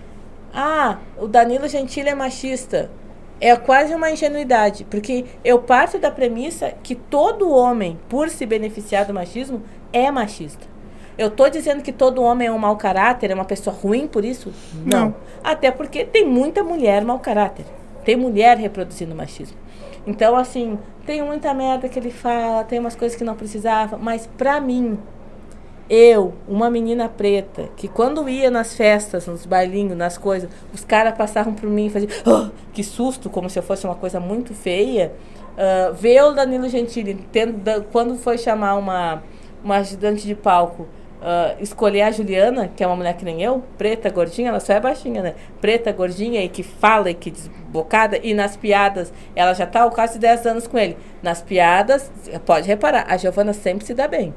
[0.53, 2.89] ah, o Danilo Gentili é machista,
[3.39, 4.85] é quase uma ingenuidade.
[4.85, 9.61] Porque eu parto da premissa que todo homem, por se beneficiar do machismo,
[9.93, 10.65] é machista.
[11.17, 14.23] Eu tô dizendo que todo homem é um mau caráter, é uma pessoa ruim por
[14.23, 14.53] isso?
[14.85, 15.15] Não.
[15.43, 17.65] Até porque tem muita mulher mau caráter.
[18.05, 19.57] Tem mulher reproduzindo machismo.
[20.05, 24.27] Então, assim, tem muita merda que ele fala, tem umas coisas que não precisava, mas
[24.37, 24.97] pra mim,
[25.89, 31.17] eu, uma menina preta, que quando ia nas festas, nos bailinhos, nas coisas, os caras
[31.17, 34.53] passavam por mim e faziam, "Ah, que susto, como se eu fosse uma coisa muito
[34.53, 35.13] feia.
[35.57, 39.23] Uh, ver o Danilo Gentili, tendo, quando foi chamar uma,
[39.63, 40.87] uma ajudante de palco,
[41.19, 44.73] ah, escolher a Juliana, que é uma mulher que nem eu, preta, gordinha, ela só
[44.73, 45.35] é baixinha, né?
[45.59, 50.19] Preta, gordinha e que fala e que desbocada, e nas piadas, ela já tá quase
[50.19, 50.95] 10 anos com ele.
[51.23, 52.11] Nas piadas,
[52.45, 54.33] pode reparar, a Giovana sempre se dá bem.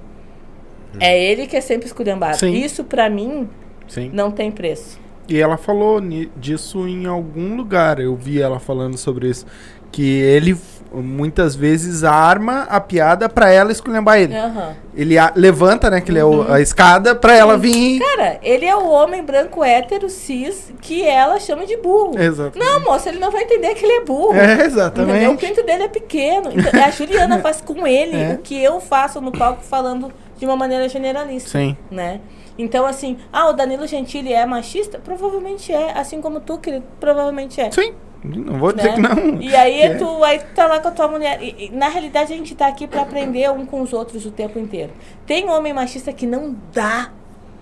[0.99, 2.37] É ele que é sempre esculhambado.
[2.39, 2.53] Sim.
[2.53, 3.49] Isso, pra mim,
[3.87, 4.11] Sim.
[4.12, 4.99] não tem preço.
[5.29, 6.01] E ela falou
[6.37, 8.01] disso em algum lugar.
[8.01, 9.47] Eu vi ela falando sobre isso.
[9.93, 10.57] Que ele
[10.93, 14.35] muitas vezes arma a piada pra ela esculhambar ele.
[14.37, 14.75] Aham.
[14.95, 16.01] Ele a- levanta, né?
[16.01, 18.01] Que ele é o- a escada pra ela vir.
[18.01, 22.19] Cara, ele é o homem branco hétero cis que ela chama de burro.
[22.19, 22.59] Exato.
[22.59, 24.35] Não, moça, ele não vai entender que ele é burro.
[24.35, 24.65] É, Entendeu?
[24.65, 25.47] O exatamente.
[25.47, 26.51] pinto dele é pequeno.
[26.53, 28.35] Então, a Juliana faz com ele É.
[28.35, 30.11] o que eu faço no palco falando
[30.41, 31.51] de uma maneira generalista.
[31.51, 31.77] Sim.
[31.91, 32.21] Né?
[32.59, 34.99] Então, assim, ah, o Danilo Gentili é machista?
[34.99, 35.93] Provavelmente é.
[35.97, 37.71] Assim como tu, querido, provavelmente é.
[37.71, 37.93] Sim.
[38.25, 38.95] Não vou dizer né?
[38.95, 39.41] que não.
[39.41, 39.95] E aí É.
[39.97, 41.43] tu, aí tu tá lá com a tua mulher.
[41.43, 44.31] E, e, na realidade, a gente tá aqui pra aprender um com os outros o
[44.31, 44.93] tempo inteiro.
[45.27, 47.12] Tem homem machista que não dá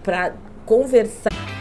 [0.02, 0.32] pra
[0.64, 1.57] conversar.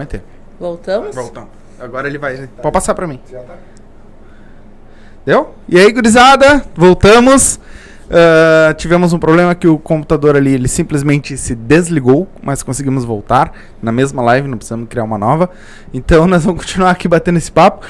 [0.00, 0.22] Meter.
[0.58, 1.14] Voltamos?
[1.14, 1.50] Voltamos.
[1.78, 2.48] Agora ele vai.
[2.60, 3.20] Pode passar pra mim.
[5.24, 5.54] Deu?
[5.68, 6.64] E aí, gurizada?
[6.74, 7.60] Voltamos.
[8.10, 13.52] Ah, tivemos um problema que o computador ali ele simplesmente se desligou, mas conseguimos voltar
[13.80, 15.48] na mesma live, não precisamos criar uma nova.
[15.94, 17.86] Então nós vamos continuar aqui batendo esse papo.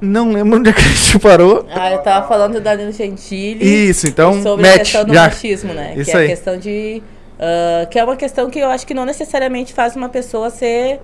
[0.00, 1.64] Não lembro onde é que a gente parou.
[1.72, 3.88] Ah, eu tava falando do Danilo Gentili.
[3.88, 4.78] Isso, então sobre a match.
[4.80, 5.24] questão do Já.
[5.24, 5.94] machismo, né?
[5.96, 6.26] Isso que é aí.
[6.26, 7.02] a questão de.
[7.38, 11.00] ah, que é uma questão que eu acho que não necessariamente faz uma pessoa ser.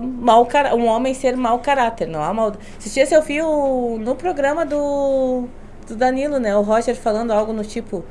[0.00, 2.52] Mau cara- um homem ser mau caráter, não há mal.
[2.78, 5.44] Esses dias eu vi o, no programa do,
[5.86, 6.54] do Danilo, né?
[6.56, 8.04] O Roger falando algo no tipo.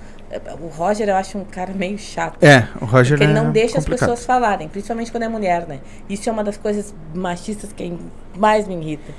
[0.60, 2.44] O Roger eu acho um cara meio chato.
[2.44, 3.94] É, o Roger Porque ele é não deixa complicado.
[3.94, 5.80] as pessoas falarem, principalmente quando é mulher, né?
[6.10, 7.98] Isso é uma das coisas machistas que
[8.38, 9.14] mais me irrita.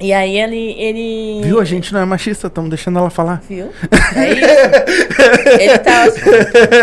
[0.00, 0.74] E aí ele.
[0.78, 1.60] ele Viu?
[1.60, 3.42] A gente não é machista, estamos deixando ela falar.
[3.48, 3.70] Viu?
[4.16, 5.60] É isso.
[5.60, 6.06] ele, tá,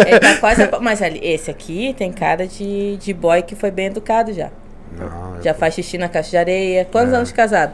[0.07, 0.63] ele tá quase.
[0.63, 4.49] a- Mas ali, esse aqui tem cara de, de boy que foi bem educado já.
[4.97, 6.85] Não, Já faz xixi na caixa de areia.
[6.91, 7.15] Quantos É.
[7.15, 7.73] anos de casado?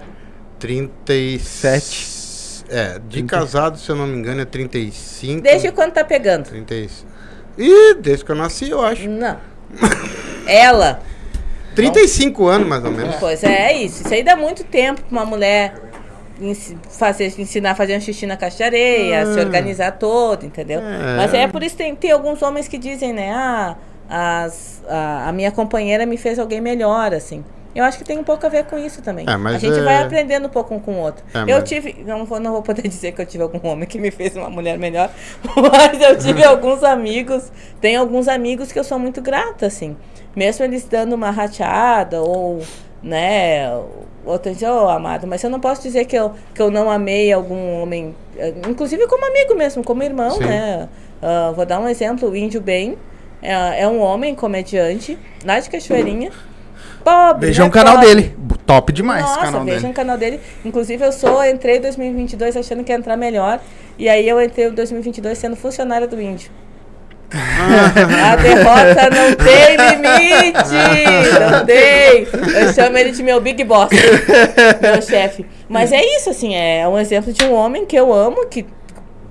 [0.60, 2.22] 37.
[2.70, 5.42] É, de casado, se eu não me engano, é 35.
[5.42, 6.46] Desde quando tá pegando?
[6.46, 7.06] 36.
[7.58, 9.10] Ih, desde que eu nasci, eu acho.
[9.10, 9.38] Não.
[10.48, 11.02] Ela.
[11.76, 13.16] 35 anos, mais ou menos.
[13.16, 14.04] Pois é, é isso.
[14.04, 15.74] Isso aí dá muito tempo pra uma mulher
[16.90, 20.80] fazer, ensinar a fazer um xixi na caixa de areia, se organizar toda, entendeu?
[20.80, 21.18] É.
[21.18, 23.32] Mas é por isso que tem, tem alguns homens que dizem, né?
[23.32, 23.76] Ah,
[24.10, 27.44] as, a, a minha companheira me fez alguém melhor, assim.
[27.74, 29.26] Eu acho que tem um pouco a ver com isso também.
[29.26, 31.24] É, a gente é- vai aprendendo um pouco um com o outro.
[31.34, 32.04] É, eu mas- tive.
[32.06, 34.50] Não vou, não vou poder dizer que eu tive algum homem que me fez uma
[34.50, 35.10] mulher melhor,
[35.72, 37.50] mas eu tive alguns amigos.
[37.80, 39.96] Tem alguns amigos que eu sou muito grata, assim.
[40.36, 42.62] Mesmo eles dando uma rateada ou,
[43.04, 43.70] né,
[44.26, 47.32] outra dizer, ô amado, mas eu não posso dizer que eu, que eu não amei
[47.32, 48.16] algum homem,
[48.70, 50.46] inclusive como amigo mesmo, como irmão, Sim.
[50.46, 50.88] né?
[51.22, 52.98] Ah, vou dar um exemplo, o Índio Bem
[53.42, 56.32] é, é um homem comediante lá de Cachoeirinha.
[57.04, 58.16] Pobre, Vejam né, o canal pobre.
[58.16, 58.38] dele.
[58.66, 59.88] Top demais Nossa, canal dele.
[59.88, 60.40] o canal dele.
[60.64, 63.60] Inclusive, eu sou, entrei em 2022 achando que ia entrar melhor.
[63.98, 66.52] E aí eu entrei em 2022 sendo funcionária do índio.
[68.24, 70.74] A derrota não tem limite!
[71.40, 72.28] Não tem!
[72.62, 73.90] Eu chamo ele de meu Big Boss,
[74.82, 75.46] meu chefe.
[75.70, 78.66] Mas é isso, assim, é um exemplo de um homem que eu amo, que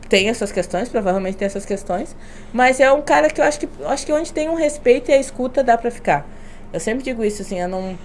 [0.09, 2.17] tem essas questões, provavelmente tem essas questões,
[2.53, 5.15] mas é um cara que eu acho que, acho que onde tem um respeito e
[5.15, 6.27] a escuta dá pra ficar.
[6.73, 7.99] Eu sempre digo isso, assim, eu não.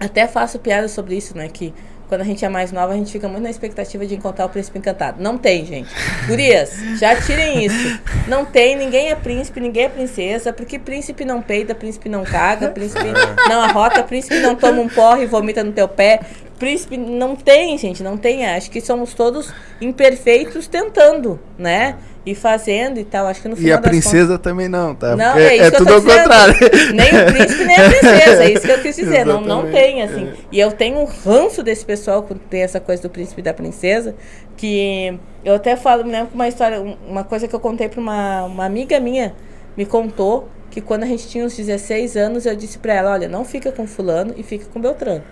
[0.00, 1.48] Até faço piada sobre isso, né?
[1.48, 1.74] Que
[2.08, 4.48] quando a gente é mais nova, a gente fica muito na expectativa de encontrar o
[4.48, 5.22] príncipe encantado.
[5.22, 5.90] Não tem, gente.
[6.26, 8.00] Gurias, já tirem isso.
[8.26, 12.68] Não tem, ninguém é príncipe, ninguém é princesa, porque príncipe não peida, príncipe não caga,
[12.70, 13.04] príncipe
[13.48, 16.20] não arrota, príncipe não toma um porre e vomita no teu pé.
[16.58, 18.44] Príncipe não tem, gente, não tem.
[18.46, 21.96] Acho que somos todos imperfeitos tentando, né?
[22.30, 23.26] E fazendo e tal.
[23.26, 25.16] Acho que no E final a das princesa também não, tá?
[25.16, 26.22] não, Porque é isso é que eu tudo ao dizendo.
[26.22, 26.54] contrário.
[26.94, 28.44] Nem o príncipe, nem a princesa.
[28.44, 29.24] É isso que eu quis dizer.
[29.24, 30.30] Não, não tem, assim.
[30.52, 33.54] E eu tenho um ranço desse pessoal que tem essa coisa do príncipe e da
[33.54, 34.14] princesa.
[34.56, 38.00] Que eu até falo, me lembro uma história, um- uma coisa que eu contei pra
[38.00, 39.34] uma, uma amiga minha,
[39.76, 43.28] me contou que quando a gente tinha uns 16 anos, eu disse pra ela: olha,
[43.28, 45.22] não fica com Fulano e fica com Beltrano.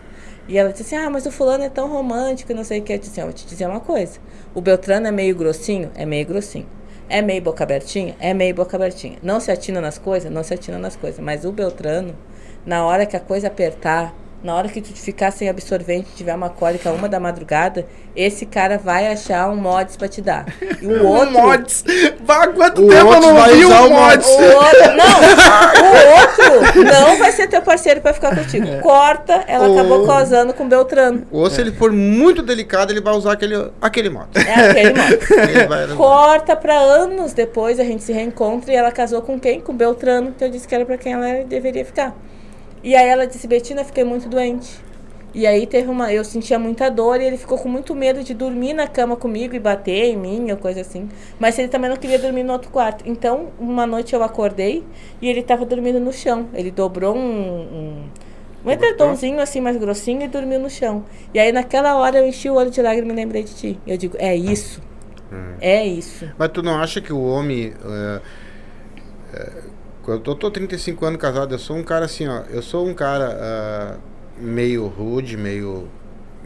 [0.48, 2.82] E ela disse assim: Ah, mas o fulano é tão romântico, e não sei o
[2.82, 2.93] que.
[2.93, 4.18] Eu disse "Eu vou te dizer uma coisa.
[4.55, 5.90] O Beltrano é meio grossinho?
[5.97, 6.66] É meio grossinho.
[7.09, 8.16] É meio boca abertinha?
[8.19, 9.19] É meio boca abertinha.
[9.23, 10.31] Não se atina nas coisas?
[10.31, 11.20] Não se atina nas coisas.
[11.20, 12.16] Mas o Beltrano,
[12.65, 14.12] na hora que a coisa apertar,
[14.47, 18.78] na hora que tu ficar sem absorvente, tiver uma cólica uma da madrugada, esse cara
[18.78, 20.47] vai achar um mods pra te dar.
[20.81, 21.32] E o outro.
[21.32, 21.85] mods.
[22.20, 24.27] Bah, quanto O tempo eu outro não vai vi usar um o mods?
[24.28, 25.20] O outro, não,
[25.82, 28.66] o outro não vai ser teu parceiro pra ficar contigo.
[28.81, 31.27] Corta, ela O- acabou casando com Beltrano.
[31.32, 34.28] Ou se ele for muito delicado, ele vai usar aquele, aquele modo.
[34.36, 39.39] É aquele vai- Corta pra anos depois, a gente se reencontra e ela casou com
[39.40, 39.60] quem?
[39.60, 42.14] Com Beltrano, que eu disse que era pra quem ela deveria ficar.
[42.82, 44.81] E aí ela disse, Betina, fiquei muito doente.
[45.35, 46.11] E aí teve uma.
[46.12, 49.55] Eu sentia muita dor e ele ficou com muito medo de dormir na cama comigo
[49.55, 51.11] e bater em mim ou coisa assim.
[51.39, 53.05] Mas ele também não queria dormir no outro quarto.
[53.07, 54.82] Então, uma noite eu acordei
[55.20, 56.48] e ele tava dormindo no chão.
[56.55, 57.20] Ele dobrou um.
[57.20, 58.05] um
[58.65, 61.05] um edredomzinho assim mais grossinho e dormiu no chão.
[61.32, 63.78] E aí naquela hora eu enchi o olho de lágrimas e me lembrei de ti.
[63.86, 64.82] Eu digo, é isso.
[65.61, 66.28] É isso.
[66.36, 67.73] Mas tu não acha que o homem.
[67.85, 68.20] é,
[70.15, 72.43] eu tô, tô 35 anos casado, eu sou um cara assim, ó.
[72.51, 73.95] Eu sou um cara ah,
[74.39, 75.89] meio rude, meio.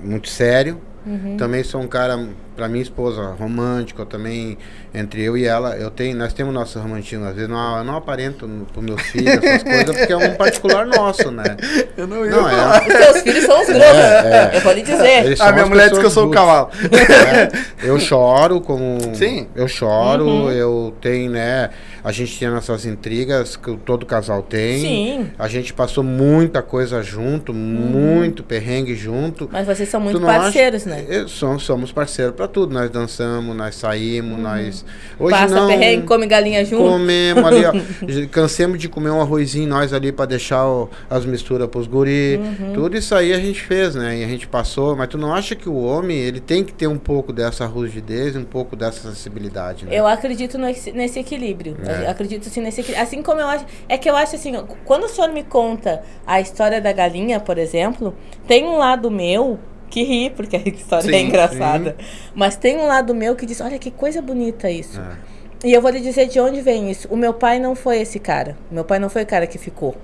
[0.02, 0.80] muito sério.
[1.06, 1.34] Uhum.
[1.38, 2.18] Também sou um cara,
[2.54, 4.02] pra minha esposa, romântico.
[4.02, 4.58] Eu também,
[4.92, 7.24] entre eu e ela, eu tenho, nós temos nosso romantismo.
[7.24, 10.34] Às vezes não, eu não aparento no, pros meus filhos essas coisas, porque é um
[10.34, 11.56] particular nosso, né?
[11.96, 12.76] Eu não ia Não, falar.
[12.76, 12.86] é.
[12.86, 13.84] Os teus filhos são os grossos.
[13.96, 14.56] É, é.
[14.56, 15.32] Eu vou lhe dizer.
[15.32, 16.68] A são minha mulher diz que eu sou o cavalo.
[16.82, 19.14] É, eu choro como.
[19.14, 19.48] Sim.
[19.54, 20.50] Eu choro, Uhum.
[20.50, 21.70] eu tenho, né?
[22.02, 24.80] A gente tem nossas intrigas que todo casal tem.
[24.80, 25.30] Sim.
[25.38, 29.48] A gente passou muita coisa junto, muito perrengue junto.
[29.52, 31.04] Mas vocês são muito não acha- parceiros, né?
[31.28, 32.72] Somos, somos parceiros pra tudo.
[32.72, 34.84] Nós dançamos, nós saímos, nós.
[35.18, 35.30] Hoje.
[35.30, 35.68] Passa não.
[35.68, 36.82] perrengue, come galinha junto.
[36.84, 37.72] Comemos ali, ó.
[38.30, 42.36] Cansemos de comer um arrozinho nós ali pra deixar o- as misturas pros guri.
[42.36, 42.72] Uhum.
[42.72, 44.18] Tudo isso aí a gente fez, né?
[44.18, 44.96] E a gente passou.
[44.96, 48.36] Mas tu não acha que o homem, ele tem que ter um pouco dessa rigidez,
[48.36, 49.90] um pouco dessa sensibilidade, né?
[49.98, 51.76] Eu acredito nesse, nesse equilíbrio.
[51.86, 51.89] É.
[51.90, 52.94] Eu acredito assim nesse.
[52.94, 53.64] Assim como eu acho.
[53.88, 54.54] É que eu acho assim,
[54.84, 58.14] quando o senhor me conta a história da galinha, por exemplo,
[58.46, 59.58] tem um lado meu
[59.88, 61.96] que ri, porque a história é Sim, engraçada.
[62.34, 65.00] Mas tem um lado meu que diz: olha que coisa bonita isso.
[65.00, 65.66] É.
[65.68, 67.06] E eu vou lhe dizer de onde vem isso.
[67.10, 68.56] O meu pai não foi esse cara.
[68.70, 69.94] Meu pai não foi o cara que ficou.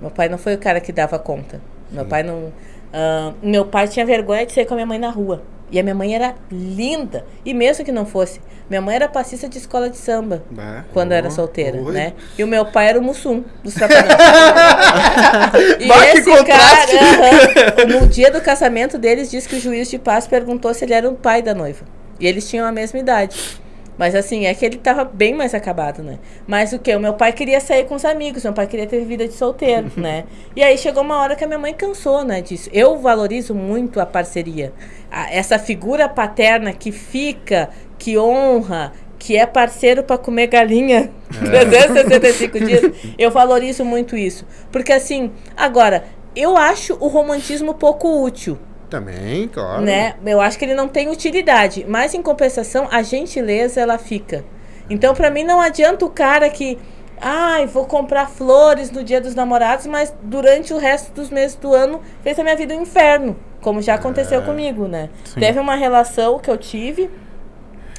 [0.00, 1.60] Meu pai não foi o cara que dava conta.
[1.90, 2.52] Meu pai não.
[2.92, 5.42] ah, meu pai tinha vergonha de sair com a minha mãe na rua.
[5.70, 7.24] E a minha mãe era linda.
[7.44, 8.40] E mesmo que não fosse,
[8.70, 10.42] minha mãe era passista de escola de samba.
[10.50, 10.84] Bah.
[10.92, 11.92] Quando eu era Oh, solteira, oi.
[11.92, 12.12] né?
[12.38, 14.08] E o meu pai era o Mussum, dos Trapalhões.
[15.80, 16.96] e Bah, esse contraste.
[16.96, 20.84] cara, aham, no dia do casamento deles, disse que o juiz de paz perguntou se
[20.84, 21.84] ele era o pai da noiva.
[22.20, 23.57] E eles tinham a mesma idade.
[23.98, 26.18] Mas assim, é que ele tava bem mais acabado, né?
[26.46, 26.94] Mas o que?
[26.94, 29.90] O meu pai queria sair com os amigos, meu pai queria ter vida de solteiro,
[29.98, 30.24] né?
[30.54, 32.70] E aí chegou uma hora que a minha mãe cansou, né, disso.
[32.72, 34.72] Eu valorizo muito a parceria.
[35.10, 42.60] A- essa figura paterna que fica, que honra, que é parceiro para comer galinha 365
[42.60, 42.92] dias.
[43.18, 44.46] Eu valorizo muito isso.
[44.70, 46.04] Porque assim, agora,
[46.36, 48.56] eu acho o romantismo pouco útil
[48.88, 49.82] Também, claro.
[49.82, 50.14] né?
[50.24, 54.44] Eu acho que ele não tem utilidade, mas em compensação a gentileza ela fica.
[54.88, 56.78] Então pra mim não adianta o cara que
[57.20, 61.74] ai, vou comprar flores no Dia dos Namorados, mas durante o resto dos meses do
[61.74, 65.10] ano fez a minha vida um inferno, como já aconteceu comigo, né?
[65.34, 67.10] Teve uma relação que eu tive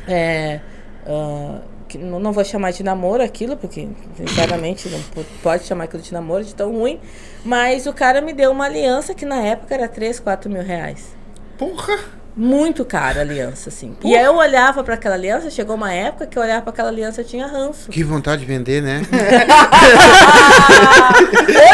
[0.08, 0.60] é,
[1.06, 6.02] ah, que não, vou chamar de namoro aquilo, porque sinceramente não po- pode chamar aquilo
[6.04, 7.00] de namoro de tão ruim.
[7.44, 11.16] Mas o cara me deu uma aliança que na época era 3, 4 mil reais.
[11.58, 11.98] Porra.
[12.42, 13.98] Muito cara a aliança, assim.
[14.02, 16.88] E aí eu olhava pra aquela aliança, chegou uma época que eu olhava pra aquela
[16.88, 17.90] aliança e tinha ranço.
[17.92, 19.02] Que vontade de vender, né?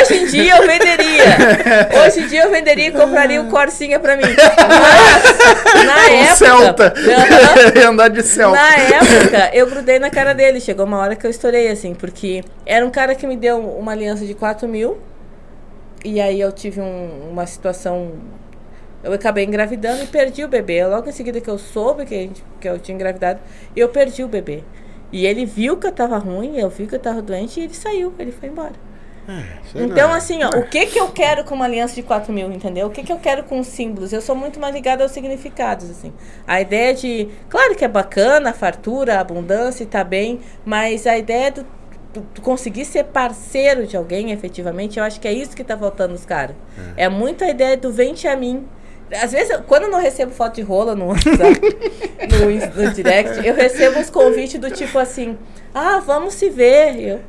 [0.01, 1.25] Hoje em dia eu venderia.
[2.05, 4.23] Hoje em dia eu venderia e compraria o Corsinha pra mim.
[4.23, 6.35] Mas, na Um época.
[6.35, 6.93] Celta.
[7.87, 8.57] Andar de Celta.
[8.57, 10.59] Na época, eu grudei na cara dele.
[10.59, 13.91] Chegou uma hora que eu estourei, assim, porque era um cara que me deu uma
[13.91, 14.97] aliança de 4 mil.
[16.03, 18.13] E aí eu tive um- uma situação.
[19.05, 20.85] Eu acabei engravidando e perdi o bebê.
[20.85, 23.39] Logo em seguida que eu soube que, a gente- que eu tinha engravidado,
[23.75, 24.63] eu perdi o bebê.
[25.11, 27.73] E ele viu que eu tava ruim, eu vi que eu tava doente e ele
[27.73, 28.73] saiu, ele foi embora.
[29.71, 32.51] Sei Então, assim, ó, o que que eu quero com uma aliança de 4 mil,
[32.51, 32.85] entendeu?
[32.87, 34.13] O que que eu quero com os símbolos?
[34.13, 36.13] Eu sou muito mais ligada aos significados, assim.
[36.45, 37.27] A ideia de...
[37.49, 41.65] Claro que é bacana, a fartura, a abundância e tá bem, mas a ideia do,
[42.13, 46.13] do- conseguir ser parceiro de alguém, efetivamente, eu acho que é isso que tá faltando
[46.13, 46.55] nos caras.
[46.95, 47.09] É.
[47.09, 48.67] muito a ideia do vem-te a mim.
[49.11, 51.61] Às vezes, eu- quando eu não recebo foto de rola no WhatsApp,
[52.31, 55.37] no, no direct, eu recebo uns convites do tipo assim,
[55.73, 56.99] ah, vamos se ver.
[56.99, 57.19] Eu,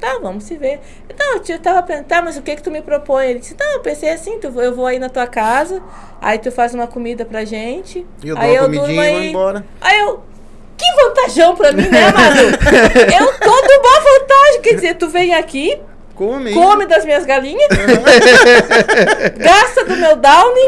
[0.00, 0.80] tá, vamos se ver.
[1.08, 3.26] Então, eu tava pensando, tá, mas o que que tu me propõe?
[3.30, 5.80] Ele disse, não, eu pensei assim, tu, eu vou aí na tua casa,
[6.20, 8.06] aí tu faz uma comida pra gente.
[8.24, 9.28] E eu dou aí uma durmo comidinha e vou aí.
[9.30, 9.64] embora.
[9.80, 10.20] Aí eu,
[10.76, 12.40] que vantajão pra mim, né, Manu?
[13.20, 15.78] eu tô de boa vantagem, quer dizer, tu vem aqui,
[16.20, 17.66] Come, come das minhas galinhas,
[19.38, 20.66] gasta do meu downy,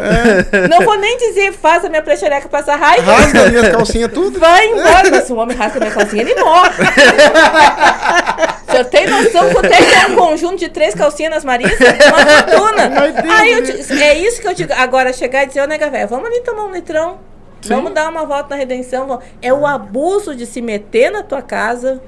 [0.70, 4.41] não vou nem dizer faz a minha prechereca passar raiva, Rasga as minhas calcinhas tudo.
[4.41, 6.70] vai embora, mas se o homem rasga minha calcinha, ele morre.
[8.66, 11.79] O senhor tem noção quanto é que é um conjunto de três calcinhas nas marisas?
[11.79, 12.91] Uma fortuna.
[13.39, 14.73] Aí eu te- é isso que eu digo.
[14.73, 17.19] Agora, chegar e dizer, ô nega velha, vamos ali tomar um litrão.
[17.61, 17.74] Sim.
[17.74, 19.20] Vamos dar uma volta na redenção.
[19.43, 22.01] É o abuso de se meter na tua casa.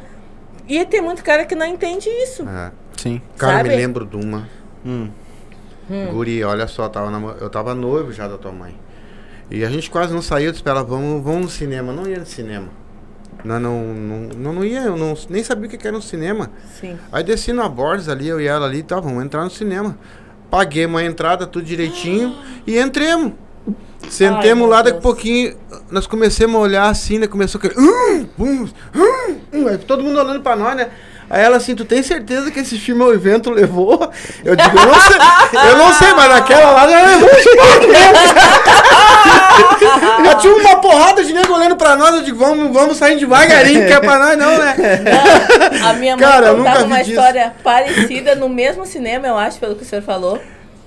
[0.67, 2.49] E tem muito cara que não entende isso.
[2.49, 2.71] É.
[2.97, 3.21] Sim.
[3.37, 3.69] Cara, Sabe?
[3.71, 4.49] me lembro de uma.
[4.85, 5.09] Hum.
[6.11, 8.75] Guri, olha só, tava namo- eu tava noivo já da tua mãe.
[9.51, 11.93] E a gente quase não saiu, eu disse pra ela, vamos, vamos no cinema.
[11.93, 12.69] Não ia no cinema.
[13.45, 16.03] Não, não, não, não, não ia, eu não, nem sabia o que que era no
[16.03, 16.51] cinema.
[16.81, 16.99] Sim.
[17.13, 19.99] Aí desci na Borges ali, eu e ela ali, tá, vamos entrar no cinema.
[20.51, 22.35] Paguei uma entrada, tudo direitinho,
[22.67, 23.33] e entremos.
[24.09, 25.57] Sentemos meu lá, daqui a pouquinho,
[25.91, 27.27] nós começamos a olhar assim, né?
[27.27, 27.75] Começou aquele.
[27.79, 30.91] Hum, hum, hum, hum", aí todo mundo olhando pra nós, né?
[31.31, 34.11] Aí ela assim, tu tem certeza que esse filme o evento levou?
[34.45, 35.17] Eu digo, eu não sei,
[35.71, 37.31] eu não sei, mas naquela lá já levou.
[40.25, 43.87] Já tinha uma porrada de nego olhando pra nós, eu digo, vamos, vamos sair devagarinho,
[43.87, 44.75] que é pra nós não, né?
[45.85, 47.11] A minha mãe Cara, contava uma disso.
[47.11, 50.41] história parecida no mesmo cinema, eu acho, pelo que o senhor falou.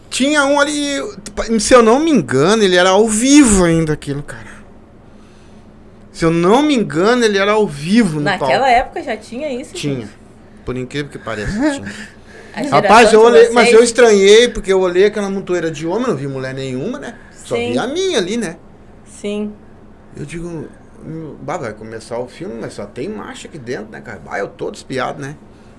[0.09, 0.99] Tinha um ali,
[1.59, 4.47] se eu não me engano, ele era ao vivo ainda aquilo, cara.
[6.11, 8.65] Se eu não me engano, ele era ao vivo no Naquela palco.
[8.65, 9.73] época já tinha isso?
[9.73, 10.01] Tinha.
[10.01, 10.09] gente?
[10.68, 11.81] Por incrível que pareça,
[12.69, 16.27] Rapaz, eu olhei, mas eu estranhei, porque eu olhei aquela montoeira de homem, não vi
[16.27, 17.18] mulher nenhuma, né?
[17.31, 17.72] Só Sim.
[17.72, 18.57] vi a minha ali, né?
[19.06, 19.53] Sim.
[20.14, 20.68] Eu digo,
[21.41, 24.19] bah, vai começar o filme, mas só tem marcha aqui dentro, né, cara?
[24.19, 25.38] Bah, eu todo espiado, né?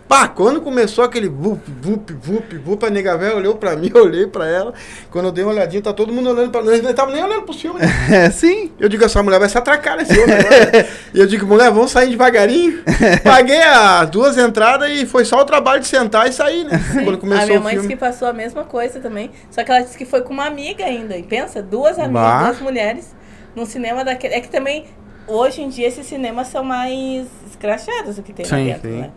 [0.09, 4.05] Pá, quando começou aquele vup, vup, vup, vup, a nega velha olhou pra mim, eu
[4.05, 4.72] olhei pra ela.
[5.10, 7.43] Quando eu dei uma olhadinha, tá todo mundo olhando pra nós, não tava nem olhando
[7.43, 7.86] pro filme, né?
[8.10, 8.72] É, sim.
[8.80, 10.89] Eu digo, essa mulher vai se atracar nesse homem agora.
[11.12, 12.82] e eu digo, mulher, vamos sair devagarinho.
[13.22, 16.80] Paguei as duas entradas e foi só o trabalho de sentar e sair, né?
[17.05, 19.30] Quando começou a minha mãe disse que passou a mesma coisa também.
[19.51, 21.18] Só que ela disse que foi com uma amiga ainda.
[21.18, 22.44] E pensa, duas amigas, Bah.
[22.44, 23.14] duas mulheres,
[23.55, 24.35] num cinema daquele.
[24.35, 24.86] É que também,
[25.26, 28.97] hoje em dia, esses cinemas são mais escrachados do que tem lá Sim, dentro, sim.
[29.02, 29.10] né?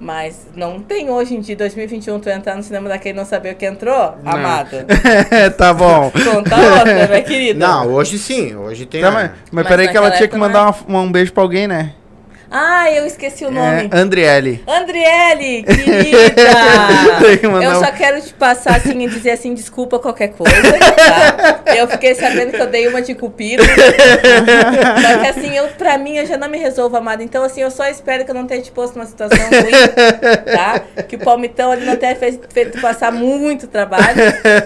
[0.00, 3.52] Mas não tem hoje em dia, 2021, tu entrar no cinema daquele e não saber
[3.52, 4.86] o que entrou, amada.
[5.58, 6.10] tá bom.
[6.12, 7.66] Conta outra, minha querida.
[7.66, 9.00] Não, hoje sim, hoje tem.
[9.00, 11.42] Tá, mas, mas Mas peraí que ela tinha que mandar não uma- um beijo pra
[11.42, 11.94] alguém, né?
[12.50, 13.90] Ah, eu esqueci o nome.
[13.92, 14.64] É, Andriele.
[14.66, 16.42] Andriele, querida!
[17.62, 21.74] Eu só quero te passar assim e dizer assim, desculpa qualquer coisa, tá?
[21.76, 23.62] Eu fiquei sabendo que eu dei uma de cupido.
[23.62, 27.22] Só que assim, eu, pra mim, eu já não me resolvo, amada.
[27.22, 30.80] Então, assim, eu só espero que eu não tenha te posto numa situação ruim, tá?
[31.02, 34.16] Que o palmitão ali não tenha feito, feito passar muito trabalho,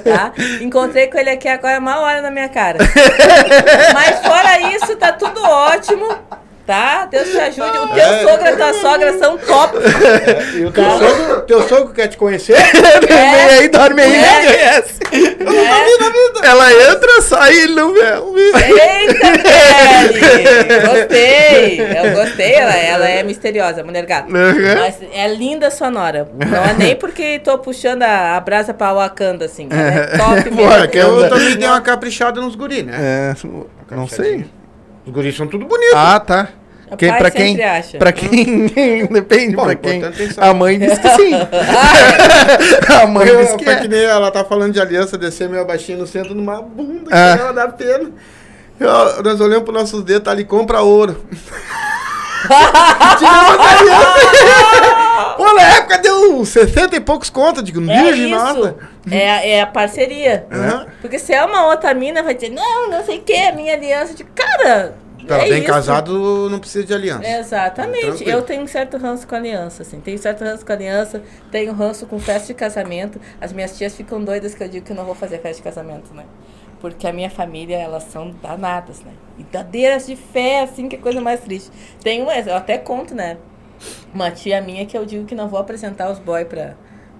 [0.05, 0.33] tá?
[0.61, 2.79] Encontrei com ele aqui agora, mal hora na minha cara.
[3.93, 6.42] Mas fora isso, tá tudo ótimo.
[6.73, 7.05] Tá?
[7.05, 7.77] Deus te ajude.
[7.77, 8.23] O teu É.
[8.23, 9.77] sogro e a tua sogra são top.
[10.57, 12.57] E o teu sogro, teu sogro quer te conhecer?
[13.07, 13.19] Vem
[13.59, 14.47] aí, dorme aí, É.
[14.47, 15.01] conhece.
[15.13, 16.47] É.
[16.49, 18.01] Ela entra, sai e ele não vê.
[18.01, 20.87] Eita, Kelly!
[20.87, 21.81] Gostei!
[21.81, 24.29] Eu gostei, ela, ela é misteriosa, mulher gata.
[24.33, 24.75] Uhum.
[24.81, 26.27] Mas é linda a sonora.
[26.35, 29.69] Não é nem porque tô puxando a, a brasa pra Wakanda, assim.
[29.71, 30.57] Ela é top mesmo.
[30.57, 32.95] Bora, Porque eu também dei uma caprichada nos guris, né?
[32.99, 33.35] É,
[33.95, 34.47] não sei.
[35.07, 35.95] Os guris são tudo bonitos.
[35.95, 36.49] Ah, tá.
[36.97, 37.63] Quem, pai pra quem?
[37.63, 37.99] acha.
[37.99, 38.67] Pra quem?
[39.11, 40.03] Depende Bom, pra quem.
[40.05, 40.35] é saber.
[40.39, 41.33] A mãe disse que sim.
[43.03, 43.89] A mãe Eu, disse que foi que é.
[43.89, 47.37] nem ela tá falando de aliança, descer meio baixinho no centro numa bunda, que Ah.
[47.41, 48.11] ela dá pena.
[48.81, 51.25] Eu- nós olhamos pros nossos dedos, tá ali, compra ouro.
[53.19, 55.35] Tiramos a aliança.
[55.37, 58.39] Pô, na época deu 60 e poucos contas, digo, é virgem, isso.
[58.39, 58.75] nossa.
[59.11, 60.47] É, a- é a parceria.
[60.51, 60.87] Aham.
[61.01, 63.75] Porque se é uma outra mina, vai dizer, não, não sei o que, a minha
[63.75, 64.15] aliança.
[64.15, 64.95] De cara,
[65.27, 65.67] Tá é bem isso.
[65.67, 67.27] casado, não precisa de aliança.
[67.27, 68.01] Exatamente.
[68.01, 68.31] Tranquilo.
[68.31, 70.01] Eu tenho um certo ranço com aliança, assim.
[70.01, 73.21] Tenho certo ranço com aliança, tenho ranço com festa de casamento.
[73.41, 75.63] As minhas tias ficam doidas que eu digo que eu não vou fazer festa de
[75.63, 76.25] casamento, né?
[76.81, 79.13] Porque a minha família, elas são danadas, né?
[79.39, 81.71] E dadeiras de fé, assim, que é coisa mais triste.
[82.03, 83.39] Tem uma, eu até conto, né?
[84.13, 86.75] Uma tia minha que eu digo que não vou apresentar os boy pra,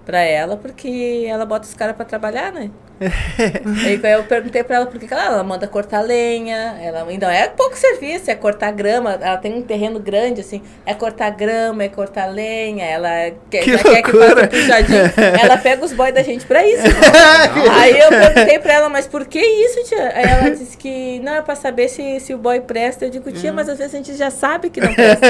[0.05, 2.71] pra ela, porque ela bota os caras pra trabalhar, né?
[2.99, 7.47] Aí eu perguntei pra ela por que ela, ela manda cortar lenha, ela ainda é
[7.47, 11.89] pouco serviço, é cortar grama, ela tem um terreno grande assim, é cortar grama, é
[11.89, 13.09] cortar lenha, ela
[13.49, 16.83] quer, Que ela quer que faça pijadinho, ela pega os boys da gente pra isso.
[17.79, 20.11] Aí eu perguntei pra ela, mas por que isso, tia?
[20.15, 23.05] Aí ela disse que não é pra saber se, se o boy presta.
[23.05, 25.25] Eu digo, tia, mas às vezes a gente já sabe que não presta.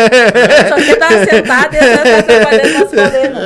[0.70, 3.42] Só que tá sentada e ela tá trabalhando nosso rolê, né?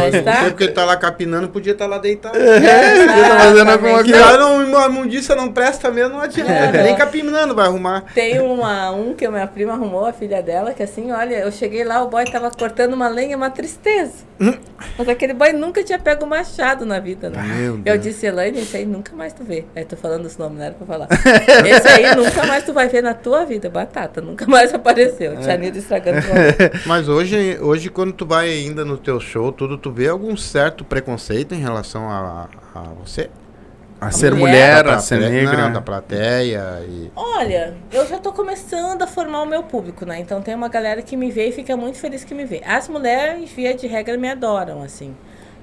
[0.00, 0.44] Mas tá.
[0.44, 2.38] tempo que ele tá lá capinando, podia estar lá deitado.
[2.38, 4.20] É, tá fazendo alguma coisa.
[4.20, 6.82] lá não, a imundícia não presta mesmo, não adianta.
[6.82, 8.04] Nem capinando vai arrumar.
[8.14, 11.52] Tem uma, um que a minha prima arrumou, a filha dela, que assim, olha, eu
[11.52, 14.12] cheguei lá, o boy tava cortando uma lenha, uma tristeza.
[14.98, 17.42] Mas aquele boy nunca tinha pego machado na vida, né?
[17.42, 18.00] Meu Eu Deus.
[18.02, 19.64] disse, Elaine, esse aí nunca mais tu vê.
[19.74, 21.08] Aí tô falando os nomes, não era pra falar.
[21.66, 24.20] Esse aí nunca mais tu vai ver na tua vida, batata.
[24.20, 25.36] Nunca mais apareceu.
[25.40, 26.18] Tia Nilda estragando.
[26.86, 30.84] Mas hoje, hoje, quando tu vai ainda no teu show, tudo, tu vê algum certo
[30.84, 33.30] preconceito em relação a, a você?
[34.00, 35.56] A ser mulher, mulher, a ser negra.
[35.56, 37.10] Não, da plateia e...
[37.16, 40.18] Olha, eu já tô começando a formar o meu público, né?
[40.18, 42.60] Então tem uma galera que me vê e fica muito feliz que me vê.
[42.66, 45.14] As mulheres, via de regra, me adoram, assim.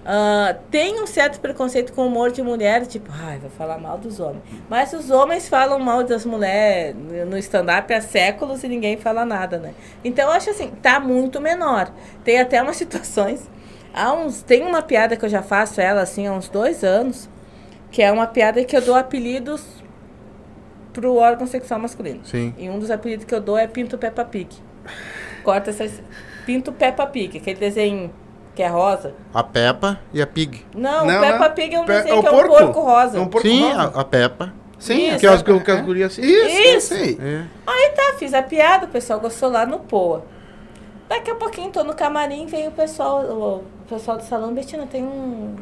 [0.04, 3.98] Ah, tem um certo preconceito com o humor de mulher, tipo, ai, vou falar mal
[3.98, 4.42] dos homens.
[4.68, 6.96] Mas os homens falam mal das mulheres
[7.28, 9.74] no stand-up há séculos e ninguém fala nada, né?
[10.04, 11.92] Então eu acho assim, tá muito menor.
[12.24, 13.48] Tem até umas situações.
[13.94, 17.30] Há uns, tem uma piada que eu já faço ela assim há uns dois anos,
[17.92, 19.64] que é uma piada que eu dou apelidos
[20.94, 22.22] pro órgão sexual masculino.
[22.24, 22.54] Sim.
[22.58, 24.50] E um dos apelidos que eu dou é Pinto Peppa Pig.
[25.44, 26.02] Corta essas.
[26.46, 28.12] Pinto Peppa Pig, aquele desenho
[28.56, 29.14] que é rosa.
[29.34, 30.66] A Peppa e a Pig.
[30.76, 31.56] Não, Não, Peppa não.
[31.56, 32.58] Pig é um Pe- desenho é que é um porco.
[32.58, 33.18] porco rosa.
[33.18, 33.92] É um porco Sim, rosa.
[33.96, 34.54] a, a Peppa.
[34.80, 36.22] Sim, Isso, que as, é- que as gurias assim.
[36.24, 36.96] Isso, Isso.
[36.96, 37.18] sei.
[37.22, 37.44] É.
[37.68, 40.26] Aí tá, fiz a piada, o pessoal gostou lá no Poa.
[41.08, 45.04] Daqui a pouquinho tô no camarim, veio o pessoal, o pessoal do salão, Betina, tem
[45.04, 45.56] um.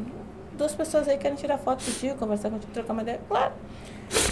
[0.56, 3.20] Duas pessoas aí que querem tirar foto contigo, conversar contigo, trocar uma ideia.
[3.28, 3.52] Claro.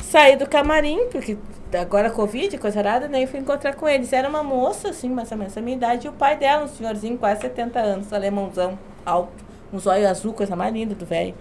[0.03, 1.39] Saí do camarim, porque
[1.73, 3.23] agora Covid, coisa errada, né?
[3.23, 4.13] Eu fui encontrar com eles.
[4.13, 6.69] Era uma moça, assim, mais ou menos a minha idade, e o pai dela, um
[6.69, 9.33] senhorzinho, quase 70 anos, alemãozão, alto,
[9.73, 11.35] um zóio azul, coisa mais linda do velho.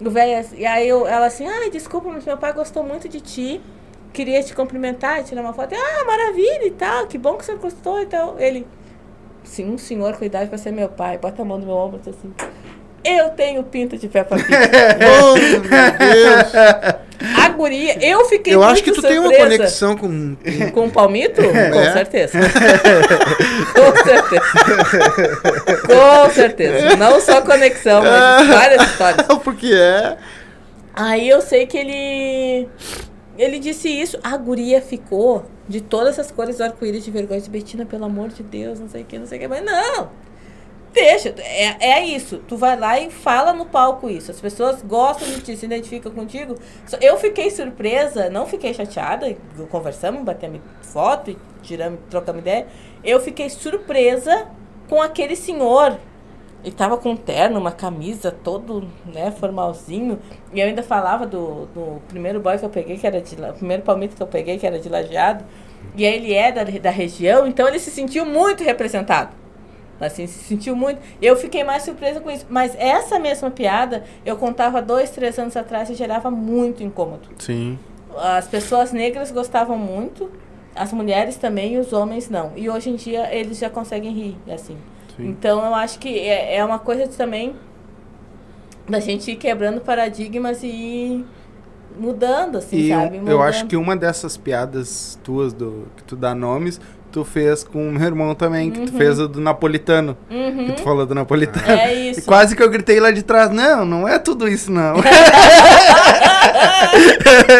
[0.00, 3.20] O velho, e aí eu, ela assim, ai, desculpa, mas meu pai gostou muito de
[3.20, 3.60] ti.
[4.12, 5.74] Queria te cumprimentar, tirar uma foto.
[5.74, 8.38] Ah, maravilha e tal, que bom que você gostou e tal.
[8.38, 8.66] Ele,
[9.46, 12.00] sim, um senhor com idade pra ser meu pai, bota a mão no meu ombro
[12.02, 12.32] e diz assim.
[13.04, 14.48] Eu tenho pinto de Peppa Pig.
[14.52, 16.52] Oh, meu Deus.
[17.40, 20.36] A guria, eu fiquei Eu acho que tu tem uma conexão com.
[20.74, 21.40] Com o palmito?
[21.40, 21.92] Com É.
[21.92, 22.36] certeza.
[23.74, 24.42] Com certeza.
[25.86, 26.96] Com certeza.
[26.96, 29.26] Não só conexão, mas várias histórias.
[29.44, 30.16] Porque é.
[30.94, 32.68] Aí eu sei que ele.
[33.38, 34.18] Ele disse isso.
[34.22, 38.28] A guria ficou de todas as cores do arco-íris de vergonha de Betina, pelo amor
[38.28, 39.48] de Deus, não sei o que, não sei o que.
[39.48, 40.10] Mas não!
[40.96, 42.38] Deixa, é, é isso.
[42.48, 44.30] Tu vai lá e fala no palco isso.
[44.30, 46.54] As pessoas gostam de ti, se identificam contigo.
[47.02, 49.36] Eu fiquei surpresa, não fiquei chateada.
[49.70, 52.66] Conversamos, batemos foto, tiramos, trocamos ideia.
[53.04, 54.48] Eu fiquei surpresa
[54.88, 55.98] com aquele senhor.
[56.66, 60.18] Ele tava com um terno, uma camisa, todo, né, formalzinho.
[60.52, 63.52] E eu ainda falava do, do primeiro boy que eu peguei, que era de o
[63.52, 65.44] primeiro palmito que eu peguei, que era de lajeado.
[65.94, 69.30] E ele é da, da região, então ele se sentiu muito representado.
[70.00, 71.00] Assim, se sentiu muito.
[71.22, 72.44] Eu fiquei mais surpresa com isso.
[72.50, 77.28] Mas essa mesma piada, eu contava dois, três anos atrás e gerava muito incômodo.
[77.38, 77.78] Sim.
[78.16, 80.32] As pessoas negras gostavam muito,
[80.74, 82.50] as mulheres também e os homens não.
[82.56, 84.76] E hoje em dia eles já conseguem rir, assim.
[85.16, 85.28] Sim.
[85.30, 87.54] Então eu acho que é, é uma coisa de também
[88.88, 91.26] da gente ir quebrando paradigmas e ir
[91.98, 93.16] mudando, assim, E sabe?
[93.26, 93.68] eu acho Mudando.
[93.70, 96.80] que uma dessas piadas tuas, do, que tu dá nomes,
[97.16, 100.14] tu fez com o meu irmão também, que tu fez o do napolitano.
[100.30, 100.66] Uhum.
[100.66, 101.66] Que tu falou do napolitano.
[101.66, 102.26] É E isso.
[102.26, 104.96] quase que eu gritei lá de trás, não, não é tudo isso, não.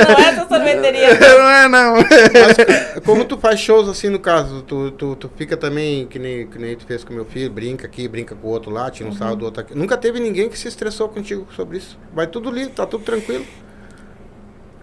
[0.09, 1.09] Não é essa sorveteria.
[1.19, 1.95] não é, não.
[1.97, 6.47] Mas como tu faz shows assim no caso, tu, tu, tu fica também, que nem,
[6.47, 9.09] que nem tu fez com meu filho, brinca aqui, brinca com o outro lá, tira
[9.09, 9.19] um Uhum.
[9.19, 9.75] sarro do outro aqui.
[9.77, 11.99] Nunca teve ninguém que se estressou contigo sobre isso.
[12.15, 13.45] Vai tudo lindo, tá tudo tranquilo.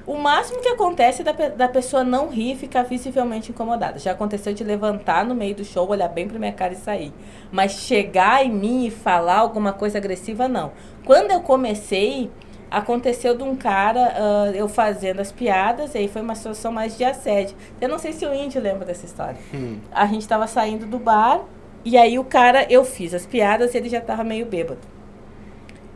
[0.06, 3.98] O máximo que acontece é da, da pessoa não rir e ficar visivelmente incomodada.
[4.00, 7.14] Já aconteceu de levantar no meio do show, olhar bem pra minha cara e sair.
[7.52, 10.74] Mas chegar em mim e falar alguma coisa agressiva, não.
[11.06, 12.30] Quando eu comecei,
[12.70, 16.98] aconteceu de um cara, ah, eu fazendo as piadas, e aí foi uma situação mais
[16.98, 17.56] de assédio.
[17.80, 19.38] Eu não sei se o índio lembra dessa história.
[19.92, 21.42] A gente tava saindo do bar,
[21.86, 24.93] e aí o cara, eu fiz as piadas e ele já tava meio bêbado.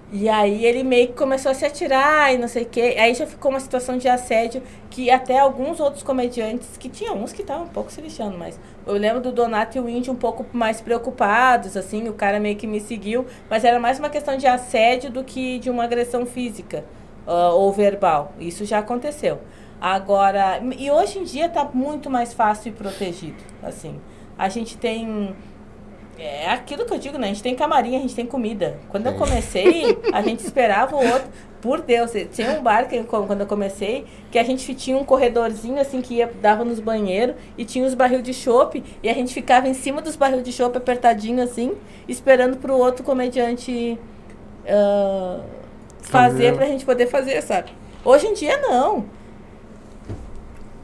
[0.10, 2.96] E aí ele meio que começou a se atirar e não sei o quê.
[2.98, 7.34] Aí já ficou uma situação de assédio que até alguns outros comediantes, que tinha uns
[7.34, 10.16] que estavam um pouco se lixando, mas eu lembro do Donato e o Índio um
[10.16, 14.38] pouco mais preocupados, assim, o cara meio que me seguiu, mas era mais uma questão
[14.38, 16.86] de assédio do que de uma agressão física
[17.28, 18.32] ah, ou verbal.
[18.40, 19.40] Isso já aconteceu.
[19.80, 24.00] Agora, e hoje em dia tá muito mais fácil e protegido, assim.
[24.38, 25.36] A gente tem
[26.20, 27.28] é aquilo que eu digo, né?
[27.28, 28.80] A gente tem camarim, a gente tem comida.
[28.90, 31.28] Quando eu comecei, a gente esperava o outro.
[31.62, 35.80] Por Deus, tinha um bar que, quando eu comecei, que a gente tinha um corredorzinho
[35.82, 39.34] assim que ia, dava nos banheiros e tinha os barril de chopp e a gente
[39.34, 41.74] ficava em cima dos barril de chopp apertadinho assim,
[42.08, 44.00] esperando pro outro comediante
[46.02, 46.56] fazer Fazer.
[46.56, 47.72] pra gente poder fazer, sabe?
[48.04, 49.06] Hoje em dia, não.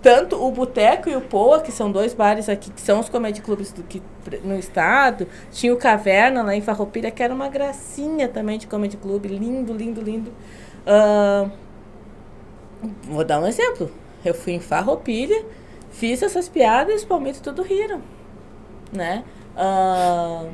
[0.03, 3.41] Tanto o Boteco e o Poa, que são dois bares aqui, que são os comedy
[3.41, 4.03] clubes do, que,
[4.43, 5.25] no estado.
[5.49, 9.25] Tinha o Caverna lá em Farroupilha, que era uma gracinha também de comedy club.
[9.25, 10.34] Lindo, lindo, lindo.
[10.85, 11.49] Ah,
[13.03, 13.89] vou dar um exemplo.
[14.25, 15.45] Eu fui em Farroupilha,
[15.89, 18.01] fiz essas piadas e os palmitos tudo riram.
[18.91, 19.23] Né?
[19.55, 20.49] Eh,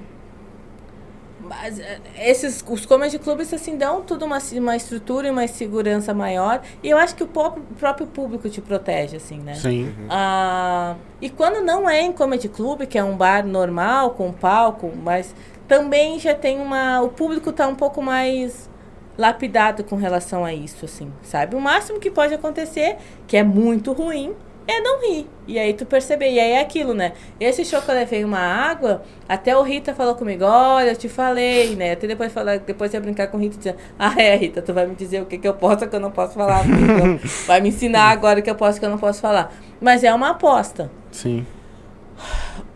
[2.18, 6.62] esses, os comedy clubs assim dão tudo uma, uma estrutura e uma segurança maior.
[6.84, 9.56] E eu acho que o próprio, próprio público te protege, assim, né?
[9.56, 9.94] Sim.
[10.10, 14.92] Ah, e quando não é em comedy club, que é um bar normal, com palco,
[15.04, 15.34] mas
[15.68, 17.02] também já tem uma.
[17.02, 18.70] O público tá um pouco mais
[19.18, 21.56] lapidado com relação a isso, assim, sabe?
[21.56, 22.96] O máximo que pode acontecer,
[23.28, 24.34] que é muito ruim,
[24.70, 25.28] é não rir.
[25.48, 26.30] E aí tu perceber.
[26.30, 27.14] E aí é aquilo, né?
[27.40, 31.10] Esse show que eu levei uma água, até o Rita falou comigo, olha, eu te
[31.10, 31.94] falei, né?
[31.94, 34.86] Até depois falar, depois ia brincar com o Rita dizendo, ah é, Rita, tu vai
[34.86, 36.64] me dizer o que, que eu posso que eu não posso falar.
[37.48, 39.52] Vai me ensinar agora o que eu posso que eu não posso falar.
[39.82, 40.92] Mas é uma aposta.
[41.12, 41.46] Sim.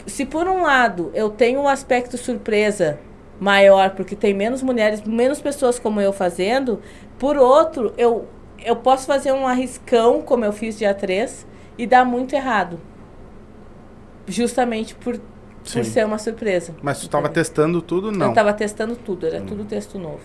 [0.07, 2.99] Se por um lado eu tenho um aspecto surpresa
[3.40, 6.82] maior, porque tem menos mulheres, menos pessoas como eu fazendo,
[7.20, 8.26] por outro, eu,
[8.64, 11.45] eu posso fazer um arriscão, como eu fiz dia 3,
[11.78, 12.80] e dar muito errado.
[14.28, 15.80] Justamente por, Sim.
[15.80, 16.74] por ser uma surpresa.
[16.82, 17.44] Mas tu tava Entendeu?
[17.44, 18.12] testando tudo?
[18.12, 18.28] Não.
[18.28, 20.22] Eu tava testando tudo, era tudo texto novo.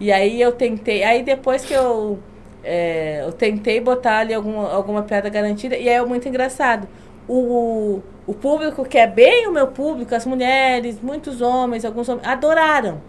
[0.00, 2.18] E aí eu tentei, aí depois que eu,
[2.62, 6.88] é, eu tentei botar ali alguma, alguma piada garantida, e aí é muito engraçado.
[7.28, 12.26] O, o público, que é bem o meu público, as mulheres, muitos homens, alguns homens,
[12.26, 13.00] adoraram.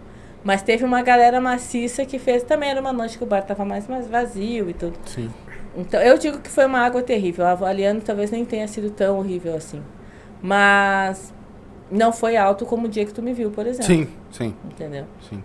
[0.44, 3.64] Mas teve uma galera maciça que fez também, era uma noite que o bar tava
[3.64, 4.96] mais, mais vazio e tudo.
[5.04, 5.28] Sim.
[5.76, 7.46] Então, eu digo que foi uma água terrível.
[7.46, 9.82] Avaliando, talvez nem tenha sido tão horrível assim.
[10.42, 11.32] Mas
[11.90, 13.86] não foi alto como o dia que tu me viu, por exemplo.
[13.86, 15.04] Sim, sim, Entendeu?
[15.28, 15.42] sim.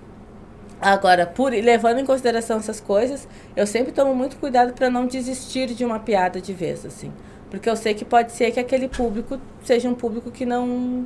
[0.82, 5.68] Agora, por, levando em consideração essas coisas, eu sempre tomo muito cuidado para não desistir
[5.68, 7.14] de uma piada de vez, assim.
[7.52, 11.06] Porque eu sei que pode ser que aquele público seja um público que não.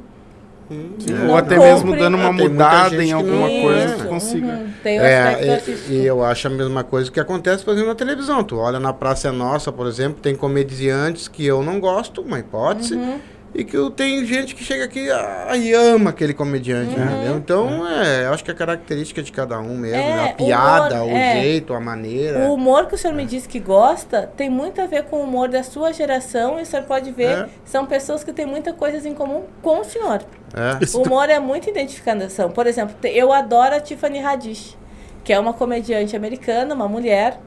[0.69, 1.71] Não Ou até compre.
[1.71, 4.47] mesmo dando uma É, mudada em alguma não- coisa que consiga.
[4.47, 4.69] uhum.
[4.81, 7.95] Tem aspecto É, e, e eu acho a mesma coisa que acontece, por exemplo, na
[7.95, 8.43] televisão.
[8.43, 12.39] Tu olha na Praça é Nossa, por exemplo, tem comediantes que eu não gosto, uma
[12.39, 13.19] hipótese, Uhum.
[13.53, 17.05] e que eu, tem gente que chega aqui ah, e ama aquele comediante, Uhum.
[17.05, 17.37] entendeu?
[17.37, 20.29] Então, é, eu acho que é característica de cada um mesmo, É, né?
[20.29, 21.41] A piada, humor, o é.
[21.41, 22.39] jeito, a maneira.
[22.39, 25.23] O humor que o senhor me disse que gosta tem muito a ver com o
[25.23, 27.45] humor da sua geração e o senhor pode ver, É.
[27.63, 30.21] são pessoas que têm muita coisa em comum com o senhor.
[30.55, 30.97] É.
[30.97, 32.49] O humor é muita identificação.
[32.49, 34.77] Por exemplo, eu adoro a Tiffany Haddish,
[35.21, 37.37] que é uma comediante americana, uma mulher,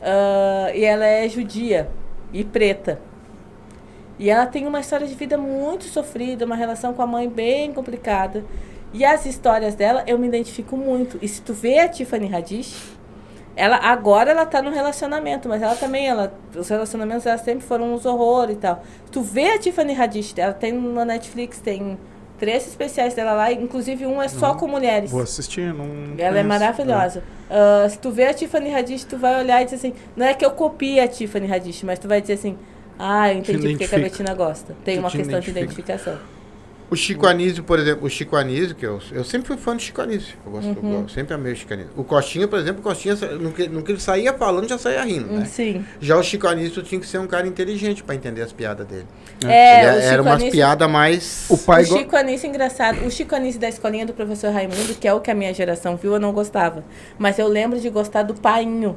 [0.00, 1.90] ah, e ela é judia
[2.32, 3.00] e preta.
[4.18, 7.72] E ela tem uma história de vida muito sofrida, uma relação com a mãe bem
[7.72, 8.44] complicada.
[8.92, 11.18] E as histórias dela eu me identifico muito.
[11.20, 12.96] E se tu vê a Tiffany Haddish,
[13.56, 17.92] ela agora ela tá no relacionamento, mas ela também, ela, os relacionamentos dela sempre foram
[17.92, 18.82] uns horror e tal.
[19.10, 21.98] Tu vê a Tiffany Haddish, ela tem na Netflix, tem
[22.42, 25.12] três especiais dela lá, inclusive um é só com mulheres.
[25.12, 25.86] Vou assistir, não.
[26.18, 26.48] Ela é conheço.
[26.48, 27.22] maravilhosa.
[27.48, 30.34] Ah, se tu vê a Tiffany Haddish, tu vai olhar e dizer assim, não é
[30.34, 32.56] que eu copie a Tiffany Haddish, mas tu vai dizer assim,
[32.98, 33.98] ah, eu entendi porque que a.
[34.00, 34.74] Betina gosta.
[34.84, 35.92] Tem Tu uma questão de identifica.
[35.92, 36.18] identificação.
[36.90, 39.80] O Chico Anísio, por exemplo, o Chico Anísio, que eu, eu sempre fui fã do
[39.80, 40.36] Chico Anísio.
[40.44, 41.00] Eu, gosto, Uhum.
[41.02, 41.92] eu sempre amei o Chico Anísio.
[41.96, 45.02] O Costinha, por exemplo, o Costinha, no que, no que ele saía falando, já saía
[45.02, 45.44] rindo, né?
[45.46, 45.82] Sim.
[46.00, 49.06] Já o Chico Anísio tinha que ser um cara inteligente pra entender as piadas dele.
[49.50, 51.46] É, o era Chico umas piadas mais...
[51.48, 53.04] O pai o go- Chico Anísio, engraçado.
[53.06, 55.96] O Chico Anísio da escolinha do professor Raimundo, que é o que a minha geração
[55.96, 56.84] viu, eu não gostava.
[57.18, 58.96] Mas eu lembro de gostar do Painho.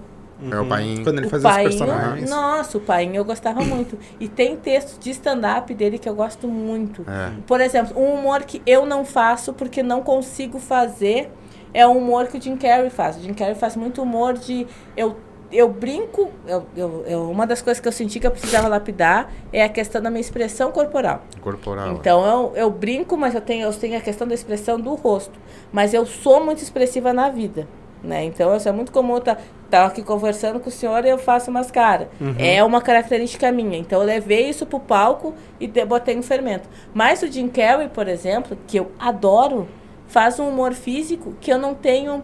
[0.51, 1.01] É o painho.
[1.01, 2.29] Quando ele fazia os personagens.
[2.29, 3.97] nossa, o Painho eu gostava muito.
[4.19, 7.05] E tem textos de stand-up dele que eu gosto muito.
[7.09, 7.31] É.
[7.47, 11.31] Por exemplo, um humor que eu não faço porque não consigo fazer
[11.73, 13.15] é o humor que o Jim Carrey faz.
[13.15, 14.67] O Jim Carrey faz muito humor de
[14.97, 15.15] eu
[15.57, 19.31] eu brinco, eu, eu, eu- uma das coisas que eu senti que eu precisava lapidar
[19.51, 21.23] é a questão da minha expressão corporal.
[21.41, 21.93] Corporal.
[21.93, 25.39] Então eu, eu brinco, mas eu tenho, eu tenho a questão da expressão do rosto.
[25.71, 27.67] Mas eu sou muito expressiva na vida.
[28.03, 28.23] Né?
[28.25, 31.49] Então, isso é muito comum estar tá, aqui conversando com o senhor e eu faço
[31.49, 32.07] umas caras.
[32.37, 33.79] É uma característica minha.
[33.79, 36.69] Então, eu levei isso pro palco e de, botei um fermento.
[36.93, 39.67] Mas o Jim Carrey, por exemplo, que eu adoro,
[40.07, 42.23] faz um humor físico que eu não tenho.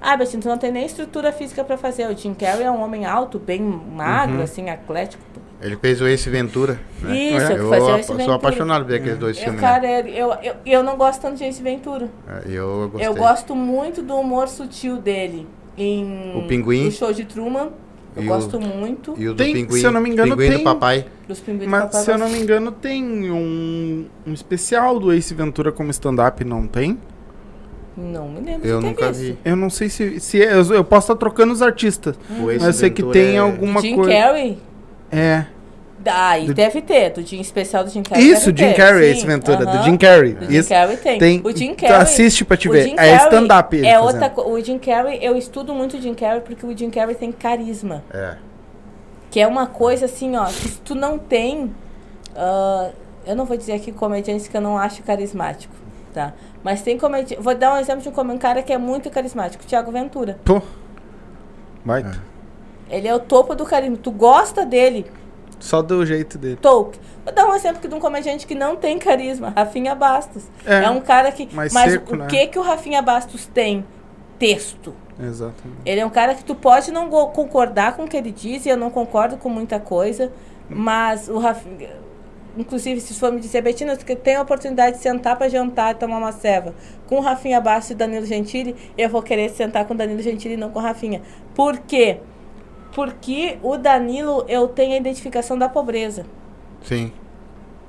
[0.00, 2.06] Ah, Betinho, tu não tem nem estrutura física para fazer.
[2.08, 5.22] O Jim Carrey é um homem alto, bem magro, assim, atlético.
[5.60, 6.78] Ele fez o Ace Ventura.
[7.00, 7.16] Né?
[7.16, 9.60] Isso, eu eu fazia apa- Ace sou apaixonado por aqueles dois Eu, filmes.
[9.62, 9.66] né?
[9.68, 12.10] cara, eu, eu, eu não gosto tanto de Ace Ventura.
[12.28, 13.08] É, Eu gostei.
[13.08, 15.46] Eu gosto muito do humor sutil dele.
[15.78, 16.88] Em O Pinguim.
[16.88, 17.70] O show de Truman.
[18.14, 20.34] Eu E o- gosto muito E o do Tem, pinguim, se eu não me engano,
[20.36, 21.06] pinguim tem- do papai.
[21.28, 25.12] dos pinguins do Mas Papai se eu não me engano, tem um, um especial do
[25.12, 26.98] Ace Ventura como stand-up, não tem?
[27.96, 29.20] Não me lembro Eu nunca visto.
[29.22, 29.38] vi.
[29.44, 32.14] Eu não sei se, se é, eu, eu posso estar trocando os artistas.
[32.30, 34.10] Ace Mas eu sei que tem é- alguma Jim coisa.
[34.12, 34.58] Carrey?
[35.10, 35.46] É.
[36.08, 37.10] Ah, e Do- deve ter.
[37.10, 38.28] Do Jim especial do Jim Carrey.
[38.30, 39.82] Isso, Jim Carrey, esse Ventura, do aham.
[39.82, 40.36] Jim Carrey.
[40.40, 40.68] O Jim Isso.
[40.68, 41.18] Carrey tem.
[41.18, 41.96] Tem- o Jim tu Carrey.
[42.02, 42.84] assiste pra te o ver.
[42.84, 44.04] Jim É stand-up É fazendo.
[44.24, 47.32] outra O Jim Carrey, eu estudo muito o Jim Carrey porque o Jim Carrey tem
[47.32, 48.04] carisma.
[48.12, 48.36] É.
[49.30, 51.72] Que é uma coisa assim, ó, que se tu não tem.
[52.36, 52.90] ah,
[53.26, 55.74] eu não vou dizer aqui comediantes que eu não acho carismático,
[56.16, 56.32] tá?
[56.64, 57.36] Mas tem comediante.
[57.42, 60.38] Vou dar um exemplo de um, cara que é muito carismático, o Thiago Ventura.
[60.46, 60.62] Pô.
[61.84, 62.22] Baita.
[62.88, 63.98] Ele é o topo do carisma.
[63.98, 65.04] Tu gosta dele,
[65.60, 66.56] Só do jeito dele.
[66.56, 67.04] Tolkien.
[67.22, 70.44] Vou dar um exemplo aqui de um comediante que não tem carisma, Rafinha Bastos.
[70.64, 71.54] É, É, um cara que.
[71.54, 72.26] mais mas seco, o né?
[72.28, 73.84] que que o Rafinha Bastos tem?
[74.38, 74.94] Texto.
[75.20, 75.80] Exatamente.
[75.84, 78.70] Ele é um cara que tu pode não concordar com o que ele diz, e
[78.70, 80.32] eu não concordo com muita coisa,
[80.68, 82.05] mas o Rafinha.
[82.56, 85.98] Inclusive, se for me dizer, Betina, que tem a oportunidade de sentar para jantar e
[85.98, 86.74] tomar uma ceva
[87.06, 90.54] com o Rafinha Bastos e Danilo Gentili, eu vou querer sentar com o Danilo Gentili
[90.54, 91.20] e não com o Rafinha.
[91.54, 92.18] Por quê?
[92.94, 96.24] Porque o Danilo, eu tenho a identificação da pobreza.
[96.82, 97.12] Sim.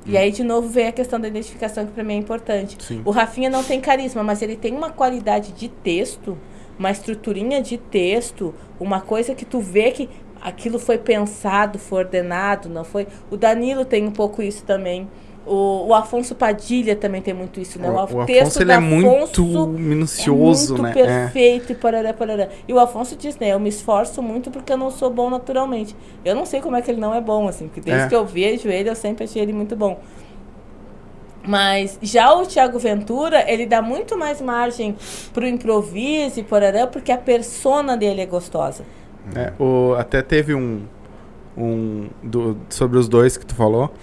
[0.06, 2.78] E aí, de novo, vem a questão da identificação, que para mim é importante.
[2.82, 3.02] Sim.
[3.04, 6.38] O Rafinha não tem carisma, mas ele tem uma qualidade de texto,
[6.80, 10.10] uma estruturinha de texto, uma coisa que tu vê que
[10.42, 13.08] aquilo foi pensado, foi ordenado, não foi.
[13.30, 15.08] O Danilo tem um pouco isso também.
[15.46, 17.90] O, o Afonso Padilha também tem muito isso, né?
[17.90, 20.94] O, o texto Afonso ele do é muito minucioso, é muito né?
[20.94, 22.50] perfeito e parará, parará.
[22.68, 23.54] E o Afonso diz, né?
[23.54, 25.96] Eu me esforço muito porque eu não sou bom naturalmente.
[26.26, 28.10] Eu não sei como é que ele não é bom, assim, porque desde É.
[28.10, 30.02] que eu vejo ele, eu sempre achei ele muito bom.
[31.48, 34.98] Mas já o Thiago Ventura, ele dá muito mais margem
[35.34, 38.84] pro improviso e porará, porque a persona dele é gostosa.
[39.36, 39.40] É.
[39.40, 40.84] É, o, até teve um,
[41.58, 43.94] um do, sobre os dois que tu falou.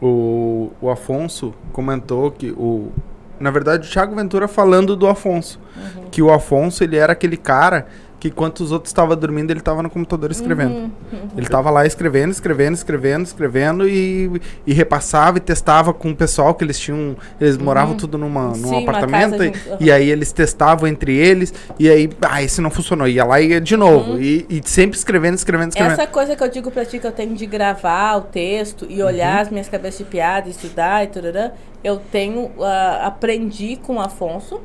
[0.00, 2.92] O, o Afonso comentou que o.
[3.38, 5.60] Na verdade, o Thiago Ventura falando do Afonso.
[5.76, 6.04] Uhum.
[6.10, 7.86] Que o Afonso, ele era aquele cara
[8.24, 10.90] que enquanto os outros estavam dormindo, ele estava no computador escrevendo.
[11.12, 11.28] Uhum.
[11.36, 16.54] Ele tava lá escrevendo, escrevendo, escrevendo, escrevendo e, e repassava e testava com o pessoal
[16.54, 17.16] que eles tinham.
[17.38, 18.78] Eles moravam tudo numa, num Uhum.
[18.78, 19.76] Sim, apartamento casa e, aham.
[19.78, 23.06] e aí eles testavam entre eles e aí, ah, esse não funcionou.
[23.06, 24.12] Ia lá e ia de novo.
[24.12, 24.20] Uhum.
[24.20, 25.92] E, e sempre escrevendo, escrevendo, escrevendo.
[26.00, 29.02] Essa coisa que eu digo pra ti, que eu tenho de gravar o texto e
[29.02, 29.08] Uhum.
[29.08, 31.50] olhar as minhas cabeças de piada, estudar e turarã,
[31.82, 34.62] eu tenho, ah, aprendi com o Afonso.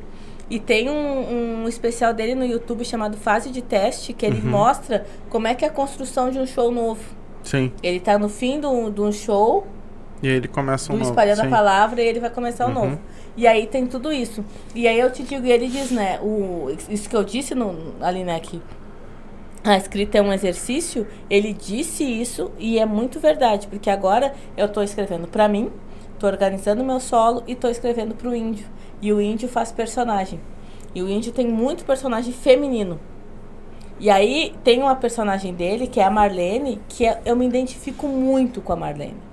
[0.50, 4.50] E tem um, um especial dele no YouTube chamado Fase de Teste, que ele Uhum.
[4.50, 7.00] mostra como é que é a construção de um show novo.
[7.44, 7.72] Sim.
[7.82, 8.66] Ele tá no fim de
[9.00, 9.66] um show,
[10.22, 11.08] E aí ele começa um novo.
[11.08, 11.50] espalhando a sim.
[11.50, 12.74] palavra e ele vai começar o Uhum.
[12.74, 12.98] novo.
[13.36, 14.44] E aí tem tudo isso.
[14.74, 17.94] E aí eu te digo, e ele diz, né, o, isso que eu disse no,
[18.00, 18.60] ali, né, que
[19.62, 24.68] a escrita é um exercício, ele disse isso e é muito verdade, porque agora eu
[24.68, 25.70] tô escrevendo pra mim,
[26.18, 28.66] tô organizando meu solo e tô escrevendo pro índio.
[29.02, 30.40] E o índio faz personagem.
[30.94, 32.98] E o índio tem muito personagem feminino.
[33.98, 38.08] E aí tem uma personagem dele, que é a Marlene, que é- eu me identifico
[38.08, 39.29] muito com a Marlene.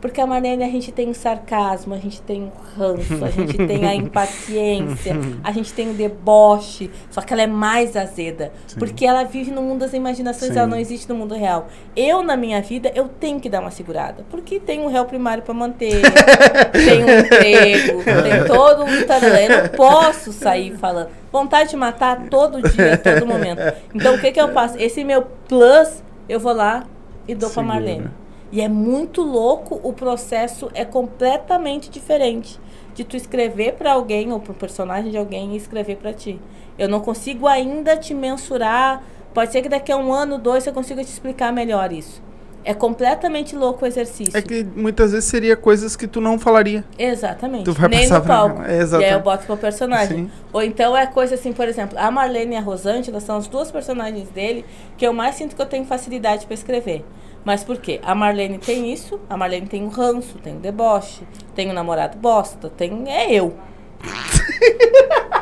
[0.00, 3.56] Porque a Marlene a gente tem o sarcasmo, a gente tem o ranço, a gente
[3.56, 8.52] tem a impaciência, a gente tem o deboche, só que ela é mais azeda.
[8.78, 10.58] Porque ela vive no mundo das imaginações, Sim.
[10.58, 11.68] ela não existe no mundo real.
[11.96, 14.24] Eu, na minha vida, eu tenho que dar uma segurada.
[14.30, 16.00] Porque tem um réu primário para manter,
[16.72, 19.42] tem um emprego, tem todo um tarará.
[19.42, 21.08] Eu não posso sair falando.
[21.32, 23.60] Vontade de matar todo dia, todo momento.
[23.94, 24.78] Então, o que que eu faço?
[24.78, 26.84] Esse meu plus, eu vou lá
[27.26, 27.74] e dou pra Segura.
[27.74, 28.27] Marlene.
[28.50, 32.58] E é muito louco, o processo é completamente diferente
[32.94, 36.40] de tu escrever pra alguém ou pro personagem de alguém e escrever pra ti.
[36.78, 39.02] Eu não consigo ainda te mensurar.
[39.34, 42.22] Pode ser que daqui a um ano, dois, eu consiga te explicar melhor isso.
[42.64, 44.36] É completamente louco o exercício.
[44.36, 46.84] É que muitas vezes seria coisas que tu não falaria.
[46.98, 47.64] Exatamente.
[47.64, 48.62] Tu vai Nem passar no pra- palco.
[48.66, 49.12] É, E aí exatamente.
[49.12, 50.16] eu boto pro personagem.
[50.24, 50.30] Sim.
[50.52, 53.70] Ou então é coisa assim, por exemplo, a Marlene e a Rosângela são as duas
[53.70, 54.64] personagens dele
[54.96, 57.04] que eu mais sinto que eu tenho facilidade pra escrever.
[57.48, 57.98] Mas por quê?
[58.02, 61.22] A Marlene tem isso, a Marlene tem o ranço, tem o deboche,
[61.54, 63.10] tem o namorado bosta, tem.
[63.10, 63.54] É eu.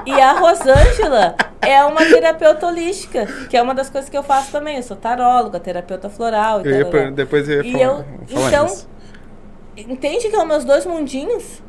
[0.06, 4.52] e a Rosângela é uma terapeuta holística, que é uma das coisas que eu faço
[4.52, 4.76] também.
[4.76, 8.48] Eu sou taróloga, terapeuta floral e Eu ia depois eu ia E falar, eu- falar
[8.50, 8.88] então, isso.
[9.76, 11.60] Entende que são meus dois mundinhos?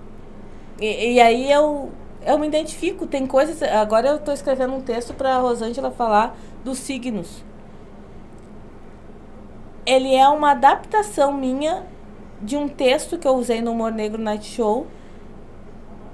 [0.79, 1.91] E, e aí eu,
[2.23, 3.07] eu me identifico.
[3.07, 3.63] Tem coisas.
[3.63, 7.43] Agora eu tô escrevendo um texto pra Rosângela falar dos signos.
[9.87, 11.85] Ele é uma adaptação minha
[12.41, 14.85] de um texto que eu usei no Humor Negro Night Show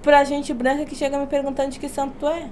[0.04, 2.50] pra gente branca que chega me perguntando de que santo tu é.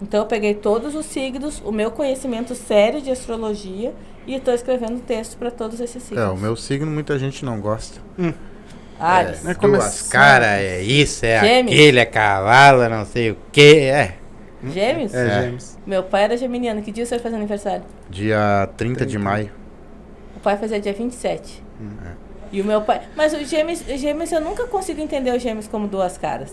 [0.00, 3.92] Então eu peguei todos os signos, o meu conhecimento sério de astrologia
[4.24, 6.22] e estou escrevendo texto para todos esses signos.
[6.22, 8.00] É, o meu signo muita gente não gosta.
[9.00, 9.44] Ares.
[9.44, 11.72] É, Né, duas caras, é isso, é Gêmeos.
[11.74, 13.78] aquele, é cavalo, não sei o que.
[13.80, 14.14] É.
[14.64, 15.12] Gêmeos?
[15.12, 15.42] É, É.
[15.42, 15.78] James.
[15.84, 16.80] Meu pai era geminiano.
[16.80, 17.82] Que dia você vai fazer aniversário?
[18.08, 19.18] Dia 30 de 30.
[19.18, 19.61] maio.
[20.42, 21.62] O pai fazia dia 27.
[21.80, 21.90] Hum,
[22.50, 23.02] E o meu pai.
[23.16, 26.52] Mas os gêmeos, os gêmeos, eu nunca consigo entender os gêmeos como duas caras.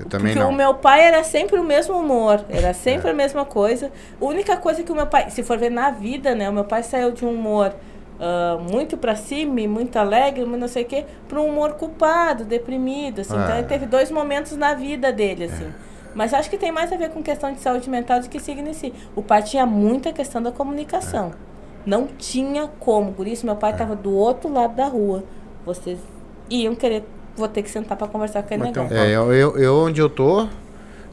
[0.00, 0.50] Eu também Porque não.
[0.50, 3.92] o meu pai era sempre o mesmo humor, era sempre a mesma coisa.
[4.18, 6.64] A única coisa que o meu pai, se for ver na vida, né, o meu
[6.64, 7.74] pai saiu de um humor
[8.18, 12.42] ah, muito pra cima, muito alegre, muito não sei o quê, para um humor culpado,
[12.42, 13.34] deprimido, assim.
[13.34, 13.58] Então Ah.
[13.58, 15.70] ele teve dois momentos na vida dele, assim.
[16.14, 18.66] Mas acho que tem mais a ver com questão de saúde mental do que signo
[18.70, 18.94] em si.
[19.14, 21.32] O pai tinha muita questão da comunicação.
[21.86, 23.12] Não tinha como.
[23.12, 25.22] Por isso, meu pai estava do outro lado da rua.
[25.64, 25.98] Vocês
[26.50, 27.04] iam querer,
[27.36, 28.94] vou ter que sentar para conversar com aquele Mas um.
[28.94, 30.46] É, eu, eu, eu onde eu tô,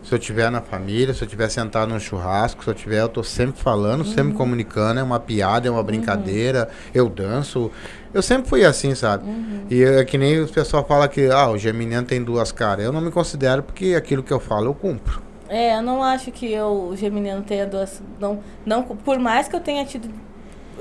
[0.04, 3.10] se eu tiver na família, se eu tiver sentado num churrasco, se eu tiver, eu
[3.10, 4.38] tô sempre falando, sempre Uhum.
[4.38, 7.70] comunicando, é uma piada, é uma brincadeira, eu danço.
[8.14, 9.26] Eu sempre fui assim, sabe?
[9.28, 9.66] Uhum.
[9.70, 12.84] E é que nem o pessoal fala que ah, o geminiano tem duas caras.
[12.86, 15.22] Eu não me considero porque aquilo que eu falo eu cumpro.
[15.50, 18.02] É, eu não acho que eu, o Geminiano tenha duas.
[18.20, 20.10] Não, não, por mais que eu tenha tido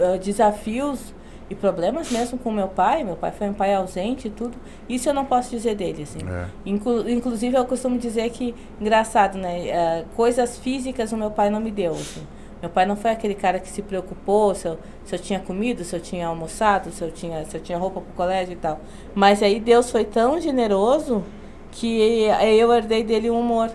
[0.01, 1.15] ah, desafios
[1.51, 4.57] e problemas mesmo com meu pai, meu pai foi um pai ausente e tudo,
[4.89, 6.21] isso eu não posso dizer dele, assim.
[6.27, 6.47] É.
[6.65, 9.71] Inclu- inclusive, eu costumo dizer que, engraçado, né?
[9.73, 11.93] ah, coisas físicas o meu pai não me deu.
[11.93, 12.23] assim.
[12.63, 15.83] Meu pai não foi aquele cara que se preocupou se eu, se eu tinha comido,
[15.83, 18.79] se eu tinha almoçado, se eu tinha, se eu tinha roupa pro colégio e tal.
[19.17, 21.25] Mas aí Deus foi tão generoso
[21.73, 22.23] que
[22.59, 23.69] eu herdei dele o humor.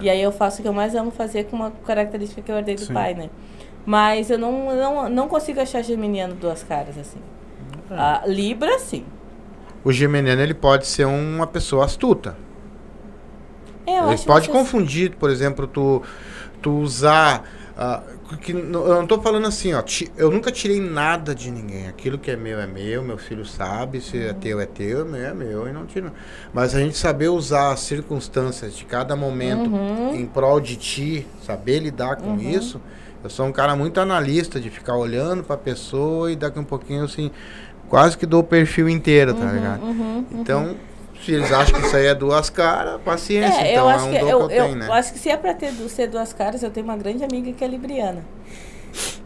[0.00, 2.56] E aí eu faço o que eu mais amo fazer com uma característica que eu
[2.58, 2.92] herdei do Sim.
[2.92, 3.30] pai, né?
[3.84, 7.18] Mas eu não, não, não consigo achar geminiano duas caras, assim.
[7.90, 9.04] Ah, Libra, sim.
[9.84, 12.36] O geminiano ele pode ser uma pessoa astuta.
[13.86, 16.02] É, eu Ele acho pode confundir, por exemplo, tu,
[16.60, 17.44] tu usar.
[17.76, 18.02] ah,
[18.40, 18.58] que, eu
[18.94, 19.82] não tô falando assim, ó.
[19.82, 21.86] ti- eu nunca tirei nada de ninguém.
[21.88, 25.22] Aquilo que é meu é meu, meu filho sabe, se é teu é teu, meu
[25.24, 26.12] é meu, e não tira.
[26.52, 30.14] Mas a gente saber usar as circunstâncias de cada momento Uhum.
[30.14, 32.80] em prol de ti, saber lidar com isso.
[33.22, 37.04] Eu sou um cara muito analista de ficar olhando pra pessoa e daqui um pouquinho
[37.04, 37.30] assim,
[37.88, 39.82] quase que dou o perfil inteiro, tá ligado?
[39.82, 40.74] Uhum, Então,
[41.24, 43.60] se eles acham que isso aí é duas caras, paciência.
[43.60, 44.88] É, então eu é acho um que eu, que eu, eu, tenho, né?
[44.88, 47.52] eu acho que se é pra ter ser duas caras, eu tenho uma grande amiga
[47.52, 48.24] que é libriana.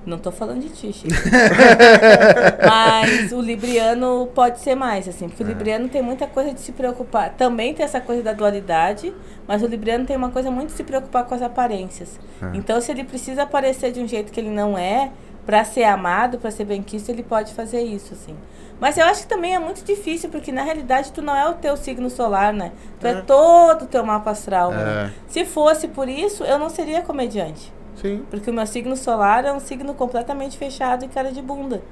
[0.05, 1.09] Não tô falando de ti, Chico.
[2.69, 5.29] Mas o libriano pode ser mais, assim, É.
[5.29, 7.31] porque o libriano tem muita coisa de se preocupar.
[7.31, 9.13] Também tem essa coisa da dualidade,
[9.47, 12.19] mas o libriano tem uma coisa muito de se preocupar com as aparências.
[12.43, 12.51] É.
[12.57, 15.11] Então, se ele precisa aparecer de um jeito que ele não é,
[15.45, 18.37] pra ser amado, pra ser benquisto, ele pode fazer isso, assim.
[18.81, 21.55] Mas eu acho que também é muito difícil, porque na realidade tu não é o
[21.55, 22.73] teu signo solar, né?
[23.01, 23.15] Tu é, É.
[23.23, 24.77] todo o teu mapa astral, É.
[24.77, 25.13] né?
[25.29, 27.73] Se fosse por isso, eu não seria comediante.
[28.01, 28.23] Sim.
[28.31, 31.83] Porque o meu signo solar é um signo completamente fechado e cara de bunda.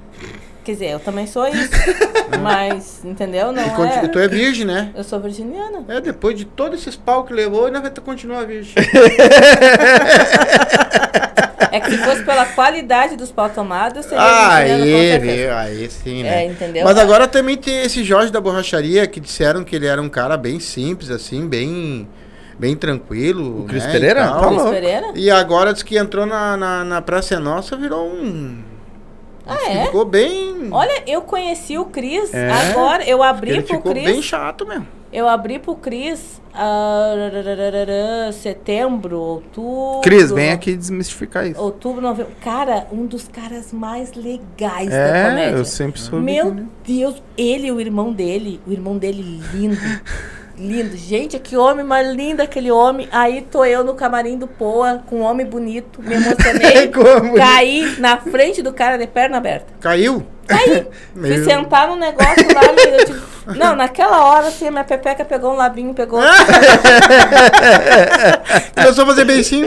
[0.65, 1.71] Quer dizer, eu também sou isso.
[2.43, 3.53] mas, entendeu?
[3.53, 4.09] Não E é.
[4.09, 4.91] tu é virgem, né?
[4.95, 5.85] Eu sou virginiana.
[5.89, 8.75] É, depois de todos esses pau que levou, ainda vai ter- continuar virgem.
[11.75, 15.53] É que se fosse pela qualidade dos pau tomados, eu seria ah, aí, viu?
[15.53, 16.45] aí sim, né?
[16.45, 16.85] É, entendeu?
[16.85, 20.37] Mas agora também tem esse Jorge da borracharia que disseram que ele era um cara
[20.37, 22.09] bem simples, assim, bem,
[22.59, 23.61] bem tranquilo.
[23.63, 24.27] O Cris né, e Pereira?
[24.27, 24.41] tal.
[24.41, 24.71] Tá Cris louco.
[24.73, 25.13] Pereira?
[25.15, 28.63] E agora diz que entrou na, na, na Praça é Nossa, virou um.
[29.47, 29.85] Ah, é?
[29.87, 30.69] Ficou bem.
[30.71, 32.51] Olha, eu conheci o Cris É?
[32.51, 34.05] agora, eu abri ele pro ficou Cris.
[34.05, 34.87] bem chato mesmo.
[35.13, 40.01] Eu abri pro Cris ah, setembro, outubro.
[40.03, 41.61] Cris, vem aqui desmistificar isso.
[41.61, 42.33] Outubro, novembro.
[42.41, 45.57] Cara, um dos caras mais legais da É, comédia.
[45.59, 46.25] eu sempre soube.
[46.25, 46.65] Meu que-
[46.99, 49.77] Deus, ele e o irmão dele, o irmão dele lindo.
[50.57, 50.97] lindo.
[50.97, 53.09] Gente, que homem mais lindo aquele homem.
[53.13, 56.89] Aí tô eu no camarim do Poa, com um homem bonito, me emocionei.
[56.95, 57.35] Como?
[57.35, 59.67] caí na frente do cara de perna aberta.
[59.81, 60.25] Caiu?
[60.47, 60.87] Caí.
[61.15, 61.45] Fui Meu.
[61.45, 62.63] sentar no negócio lá.
[62.65, 66.19] eu tive- Não, naquela hora, assim, a minha pepeca pegou um labinho, pegou.
[68.75, 69.67] Começou a fazer beicinho.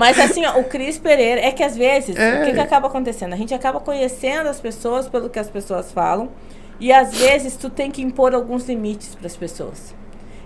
[0.00, 2.40] Mas assim, ó, o Cris Pereira, é que às vezes, É.
[2.40, 3.32] o que, que acaba acontecendo?
[3.34, 6.30] A gente acaba conhecendo as pessoas pelo que as pessoas falam,
[6.78, 9.94] e às vezes tu tem que impor alguns limites para as pessoas.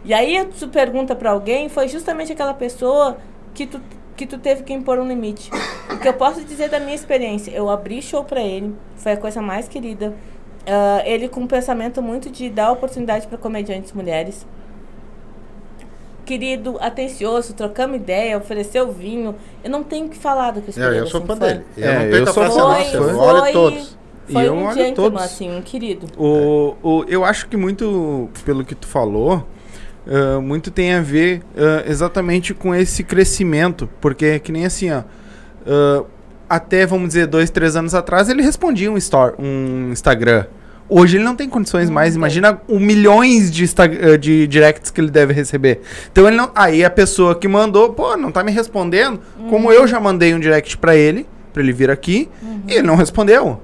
[0.04, 3.18] E aí tu pergunta para alguém, foi justamente aquela pessoa
[3.54, 3.80] que tu,
[4.16, 5.50] que tu teve que impor um limite.
[5.92, 9.16] O que eu posso dizer da minha experiência, eu abri show para ele, foi a
[9.16, 10.14] coisa mais querida.
[10.66, 14.46] Ah, ele com um pensamento muito de dar oportunidade para comediantes mulheres
[16.24, 19.34] querido, atencioso, trocamos ideia, ofereceu vinho.
[19.64, 21.64] Eu não tenho o que falar do Cris É, Pereira, eu sou assim, fã dele.
[21.76, 22.48] Eu É, não eu perco a sou fã.
[22.92, 23.98] Eu Foi, olho foi, todos.
[24.30, 25.22] Foi E eu um olho todos.
[25.22, 26.06] assim, um querido.
[26.16, 29.46] O, o, eu acho que muito, pelo que tu falou,
[30.06, 33.88] ah, muito tem a ver ah, exatamente com esse crescimento.
[34.00, 35.02] Porque é que nem assim, ó.
[35.66, 36.04] ah,
[36.48, 40.46] até, vamos dizer, dois, três anos atrás, ele respondia um, store, um Instagram.
[40.88, 42.14] Hoje ele não tem condições Não mais.
[42.14, 42.18] tem.
[42.18, 43.64] Imagina o milhões de,
[44.18, 45.80] de directs que ele deve receber.
[46.10, 46.50] Então ele não.
[46.52, 49.20] Aí a pessoa que mandou, pô, não tá me respondendo.
[49.38, 49.48] Uhum.
[49.48, 52.28] Como eu já mandei um direct pra ele, pra ele vir aqui,
[52.66, 53.60] e ele não respondeu.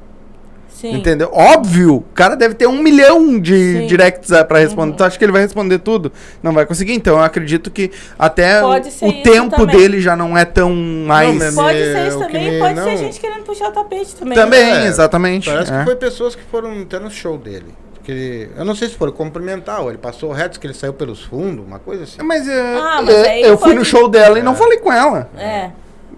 [0.81, 0.95] Sim.
[0.95, 1.31] Entendeu?
[1.33, 3.87] Óbvio, o cara deve ter um milhão de Sim.
[3.87, 4.91] directs ah, pra responder.
[4.91, 4.97] Uhum.
[4.99, 6.13] Tu acha que ele vai responder tudo?
[6.43, 6.93] Não vai conseguir.
[6.93, 9.75] Então eu acredito que até o, isso tempo também.
[9.75, 11.35] dele já não é tão mais.
[11.35, 12.85] mas- Pode É, ser isso o que também, pode não.
[12.85, 14.35] ser gente querendo puxar o tapete também.
[14.37, 15.49] Também, É, exatamente.
[15.51, 15.79] Parece é.
[15.79, 17.75] que foi pessoas que foram até no show dele.
[18.05, 20.93] Que ele- eu não sei se foram cumprimentar, ou ele passou reto, que ele saiu
[20.93, 22.19] pelos fundos, uma coisa assim.
[22.23, 24.57] Mas, é, Ah, mas é, eu fui pode- no show dela e não É.
[24.57, 25.31] falei com ela.
[25.39, 25.71] É.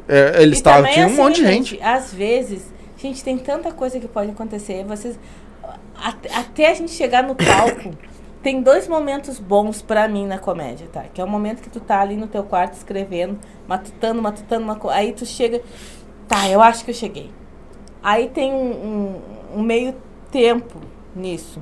[0.09, 1.81] É, eles E também, tinha um assim, monte de gente.
[1.83, 2.63] Às vezes,
[2.99, 4.85] gente, tem tanta coisa que pode acontecer.
[4.85, 5.19] Vocês.
[5.95, 7.91] Até, a gente chegar no palco,
[8.43, 11.05] tem dois momentos bons pra mim na comédia, tá?
[11.13, 14.97] Que é o momento que tu tá ali no teu quarto escrevendo, matutando, matutando coisa.
[14.99, 15.63] Aí tu chega.
[16.29, 17.31] Tá, eu acho que eu cheguei.
[18.03, 19.21] Aí tem um, um-
[19.61, 19.95] um meio
[20.31, 20.79] tempo
[21.17, 21.61] nisso.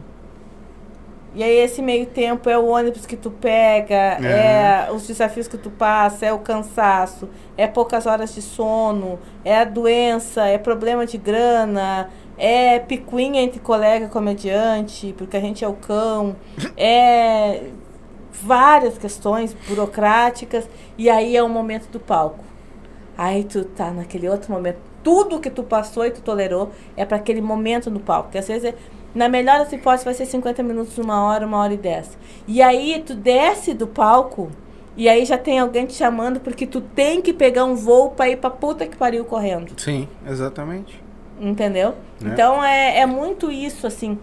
[1.37, 3.95] E aí esse meio tempo é o ônibus que tu pega,
[4.27, 9.59] é, os desafios que tu passa, é o cansaço, é poucas horas de sono, é
[9.59, 12.09] a doença, é problema de grana,
[12.39, 16.37] é picuinha entre colega comediante, porque a gente é o cão,
[16.75, 17.65] é
[18.33, 22.45] várias questões burocráticas, e aí é o momento do palco.
[23.19, 24.79] Aí tu tá naquele outro momento.
[25.03, 28.31] Tudo que tu passou e tu tolerou é para aquele momento no palco.
[28.31, 28.75] Que às vezes, é-
[29.17, 32.19] na melhor das hipóteses, vai ser 50 minutos, uma hora, uma hora e dez.
[32.47, 34.51] E aí tu desce do palco
[34.95, 38.29] e aí já tem alguém te chamando porque tu tem que pegar um voo pra
[38.29, 39.73] ir pra puta que pariu correndo.
[39.79, 41.03] Sim, exatamente.
[41.41, 41.95] Entendeu?
[42.23, 42.29] É.
[42.29, 44.19] Então é, é muito isso, assim.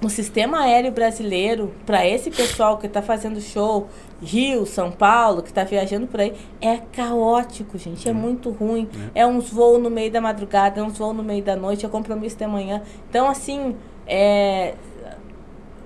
[0.00, 3.88] O sistema aéreo brasileiro, para esse pessoal que está fazendo show,
[4.22, 8.08] Rio, São Paulo, que está viajando por aí, é caótico, gente.
[8.08, 8.88] É muito ruim.
[9.12, 9.26] É.
[9.26, 12.36] uns voos no meio da madrugada, é uns voos no meio da noite, é compromisso
[12.36, 12.80] de manhã.
[13.10, 13.74] Então, assim,
[14.08, 14.74] é,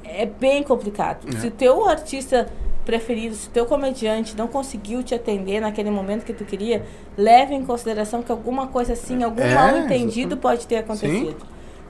[0.05, 1.28] é bem complicado.
[1.28, 1.40] É.
[1.40, 2.49] Se o teu artista
[2.85, 6.85] preferido, se o teu comediante não conseguiu te atender naquele momento que tu queria,
[7.16, 11.36] leve em consideração que alguma coisa assim, algum É, mal entendido pode ter acontecido.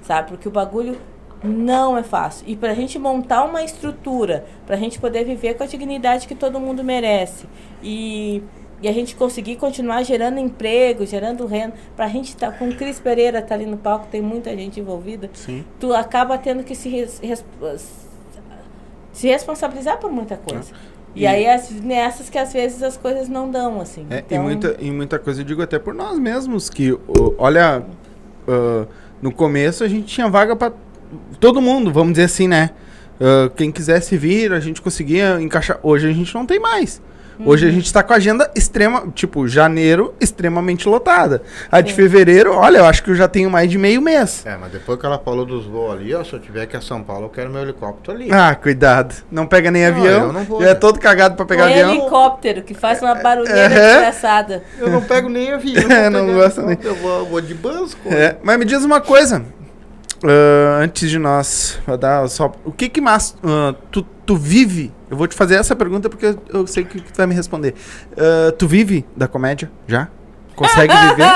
[0.02, 0.30] Sabe?
[0.30, 0.98] Porque o bagulho
[1.42, 2.44] não é fácil.
[2.48, 6.60] E pra gente montar uma estrutura, pra gente poder viver com a dignidade que todo
[6.60, 7.46] mundo merece.
[7.82, 8.42] E,
[8.82, 11.74] e a gente conseguir continuar gerando emprego, gerando renda.
[11.96, 15.30] Pra gente estar com o Cris Pereira tá ali no palco, tem muita gente envolvida.
[15.32, 15.64] Sim.
[15.78, 17.44] Tu acaba tendo que se, res- res-
[19.12, 20.72] se responsabilizar por muita coisa.
[21.14, 24.06] E, E- aí as, nessas que às vezes as coisas não dão, assim.
[24.10, 26.98] É, então, e, muita, e muita coisa eu digo até por nós mesmos, que
[27.38, 27.84] olha,
[28.48, 28.86] ah,
[29.20, 30.72] no começo a gente tinha vaga pra
[31.38, 32.70] todo mundo, vamos dizer assim, né?
[33.20, 35.78] Ah, quem quisesse vir, a gente conseguia encaixar.
[35.82, 37.02] Hoje a gente não tem mais.
[37.44, 41.42] Hoje a gente tá com a agenda extrema, tipo, janeiro extremamente lotada.
[41.70, 41.96] A de Sim.
[41.96, 44.44] fevereiro, olha, eu acho que eu já tenho mais de meio mês.
[44.46, 46.80] É, mas depois que ela falou dos voos ali, ó, se eu tiver que a
[46.80, 48.28] São Paulo, eu quero meu helicóptero ali.
[48.32, 49.14] Ah, cuidado.
[49.30, 50.22] Não pega nem Não, avião.
[50.28, 50.74] eu não vou, já é né?
[50.74, 51.90] todo cagado pra pegar um avião.
[51.92, 53.92] helicóptero que faz uma barulheira É.
[53.94, 54.62] desgraçada.
[54.78, 55.82] Eu não pego nem avião.
[55.90, 58.09] É, não gosto helicóptero, Eu vou, eu vou de Basco.
[58.12, 59.42] É, mas me diz uma coisa.
[60.24, 62.53] Ah, antes de nós dar só.
[62.65, 63.36] O que que mais.
[63.44, 64.93] ah, tu, tu vive?
[65.11, 67.74] Eu vou te fazer essa pergunta porque eu- sei que, que tu vai me responder.
[68.16, 69.70] Ah, tu vive da comédia?
[69.86, 70.09] Já?
[70.55, 71.24] Consegue viver?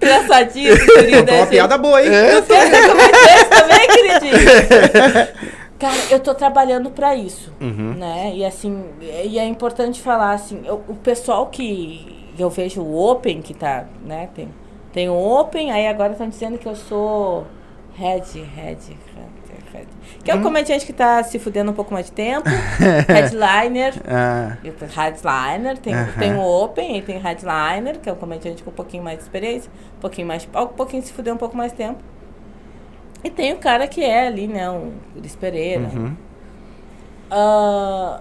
[0.00, 1.46] Engraçadinho, Contou uma desse.
[1.48, 2.12] piada boa, hein?
[2.14, 2.40] É.
[2.40, 4.38] Tu quer ser comediante também, queridinho?
[5.78, 7.94] Cara, eu tô trabalhando pra isso, Uhum.
[7.98, 8.32] né?
[8.36, 8.84] E assim,
[9.24, 13.86] e é importante falar assim, eu- o pessoal que eu vejo o Open, que tá,
[14.04, 14.28] né?
[14.32, 14.48] Tem,
[14.92, 17.46] tem o Open, aí agora estão dizendo que eu sou
[17.94, 19.88] Head, Head, Head.
[20.22, 22.48] Que é o comediante que tá se fudendo um pouco mais de tempo.
[23.08, 23.94] Headliner.
[24.06, 26.12] Ah, Headliner, tem, Aham.
[26.18, 29.24] tem o Open e tem Headliner, que é um comediante com um pouquinho mais de
[29.24, 31.98] experiência, um pouquinho mais um pouquinho se fuder um pouco mais de tempo.
[33.24, 35.88] E tem o cara que é ali, né, um Cris Pereira.
[35.94, 36.14] uhum.
[37.30, 38.20] Ah,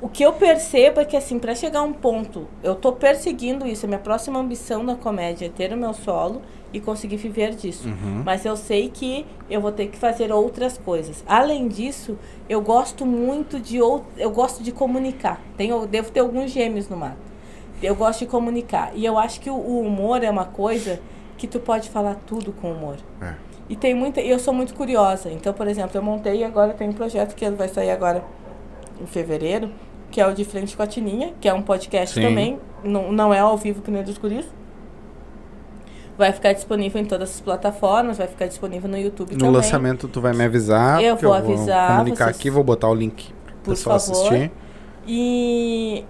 [0.00, 3.66] o que eu percebo é que, assim, pra chegar a um ponto, eu tô perseguindo
[3.66, 6.40] isso, a minha próxima ambição na comédia é ter o meu solo
[6.72, 7.88] e conseguir viver disso.
[7.88, 8.22] Uhum.
[8.24, 11.24] Mas eu sei que eu vou ter que fazer outras coisas.
[11.26, 12.16] Além disso,
[12.48, 15.40] eu gosto muito de ou- eu gosto de comunicar.
[15.56, 17.16] Tenho, devo ter alguns gêmeos no mato.
[17.82, 18.92] Eu gosto de comunicar.
[18.94, 21.00] E eu acho que o, o humor é uma coisa
[21.36, 22.96] que tu pode falar tudo com humor.
[23.22, 23.34] É.
[23.68, 24.20] E tem muita.
[24.20, 25.30] Eu sou muito curiosa.
[25.30, 28.22] Então, por exemplo, eu montei agora, tem um projeto que vai sair agora
[29.00, 29.70] em fevereiro,
[30.10, 32.22] que é o De Frente com a Tininha, que é um podcast Sim.
[32.26, 32.58] também.
[32.82, 34.46] Não, não é ao vivo que nem o dos guris.
[36.16, 39.54] Vai ficar disponível em todas as plataformas, vai ficar disponível no YouTube No também.
[39.54, 41.00] lançamento tu vai me avisar.
[41.00, 43.32] Eu vou avisar, comunicar vocês- aqui, vou botar o link
[43.62, 44.26] pro pessoal favor.
[44.26, 44.50] assistir.
[45.06, 46.04] E,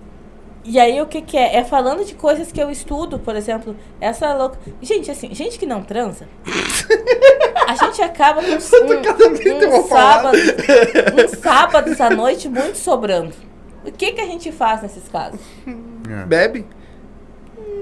[0.65, 1.57] e aí o que que é?
[1.57, 4.59] É falando de coisas que eu estudo, por exemplo, essa louca.
[4.81, 6.27] Gente, assim, gente que não transa.
[7.66, 13.35] a gente acaba com um, um, um sábado, um sábados à noite muito sobrando.
[13.89, 15.40] O que que a gente faz nesses casos?
[15.66, 16.27] É.
[16.27, 16.66] Bebe?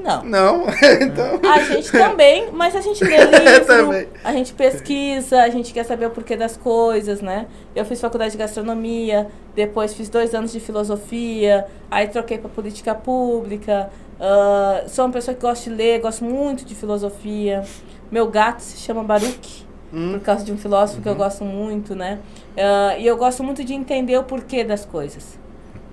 [0.07, 0.25] Não.
[0.25, 0.67] Não?
[1.03, 1.51] então...
[1.51, 6.07] A gente também, mas a gente lê livro, a gente pesquisa, a gente quer saber
[6.07, 7.47] o porquê das coisas, né?
[7.75, 12.95] Eu fiz faculdade de gastronomia, depois fiz dois anos de filosofia, aí troquei para política
[12.95, 13.91] pública.
[14.19, 17.65] Uh, sou uma pessoa que gosta de ler, gosto muito de filosofia.
[18.11, 19.67] Meu gato se chama Baruch.
[19.93, 20.13] Hum.
[20.13, 21.03] Por causa de um filósofo uhum.
[21.03, 21.19] que eu uhum.
[21.19, 22.19] gosto muito, né?
[22.57, 25.39] Uh, e eu gosto muito de entender o porquê das coisas,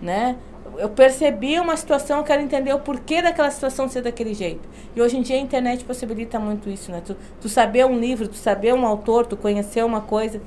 [0.04, 0.38] né?
[0.78, 4.68] eu percebi uma situação, eu quero entender o porquê daquela situação ser daquele jeito.
[4.96, 7.02] E hoje em dia a internet possibilita muito isso, né?
[7.06, 10.42] Tu, tu saber um livro, tu saber um autor, tu conhecer uma coisa.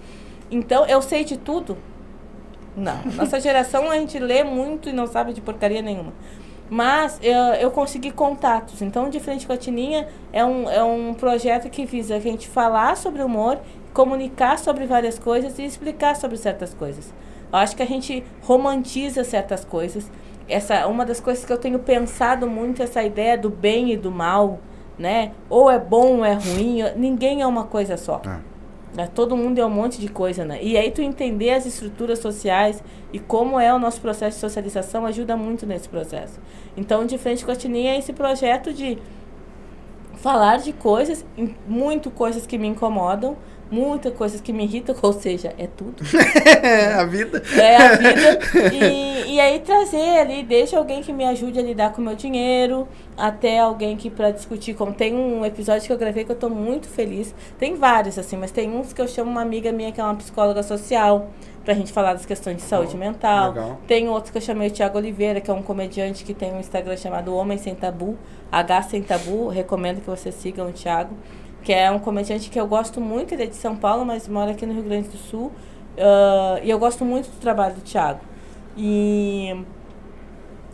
[0.50, 1.76] Então, eu sei de tudo?
[2.76, 3.00] Não.
[3.14, 6.12] Nossa geração a gente lê muito e não sabe de porcaria nenhuma.
[6.68, 8.82] Mas eu, eu consegui contatos.
[8.82, 12.48] Então, de frente com a Tininha é um, é um projeto que visa a gente
[12.48, 13.58] falar sobre humor,
[13.94, 17.12] comunicar sobre várias coisas e explicar sobre certas coisas.
[17.52, 20.10] Eu acho que a gente romantiza certas coisas.
[20.48, 24.10] Essa uma das coisas que eu tenho pensado muito essa ideia do bem e do
[24.10, 24.60] mal,
[24.98, 25.32] né?
[25.48, 26.82] Ou é bom ou é ruim.
[26.96, 28.20] Ninguém é uma coisa só.
[28.96, 29.06] É.
[29.08, 30.58] Todo mundo é um monte de coisa, né?
[30.62, 32.82] E aí tu entender as estruturas sociais
[33.12, 36.40] e como é o nosso processo de socialização ajuda muito nesse processo.
[36.76, 38.96] Então, de frente com a Tininha, é esse projeto de
[40.14, 41.26] falar de coisas,
[41.68, 43.36] muito coisas que me incomodam,
[43.70, 46.02] muitas coisas que me irritam, ou seja, é tudo.
[46.62, 47.42] É a vida.
[47.56, 48.38] É a vida.
[48.72, 52.14] E, e aí trazer ali, deixa alguém que me ajude a lidar com o meu
[52.14, 52.86] dinheiro,
[53.16, 56.48] até alguém que para discutir como tem um episódio que eu gravei que eu tô
[56.48, 57.34] muito feliz.
[57.58, 60.14] Tem vários assim, mas tem uns que eu chamo uma amiga minha que é uma
[60.14, 61.30] psicóloga social
[61.66, 63.48] pra gente falar das questões de saúde oh, mental.
[63.48, 63.80] Legal.
[63.88, 66.60] Tem outros que eu chamei o Thiago Oliveira, que é um comediante que tem um
[66.60, 68.16] Instagram chamado Homem Sem Tabu,
[68.52, 71.12] H Sem Tabu, recomendo que vocês sigam o Thiago
[71.66, 74.52] que é um comediante que eu gosto muito, ele é de São Paulo, mas mora
[74.52, 75.46] aqui no Rio Grande do Sul.
[75.96, 78.20] Uh, e eu gosto muito do trabalho do Thiago.
[78.76, 79.64] E,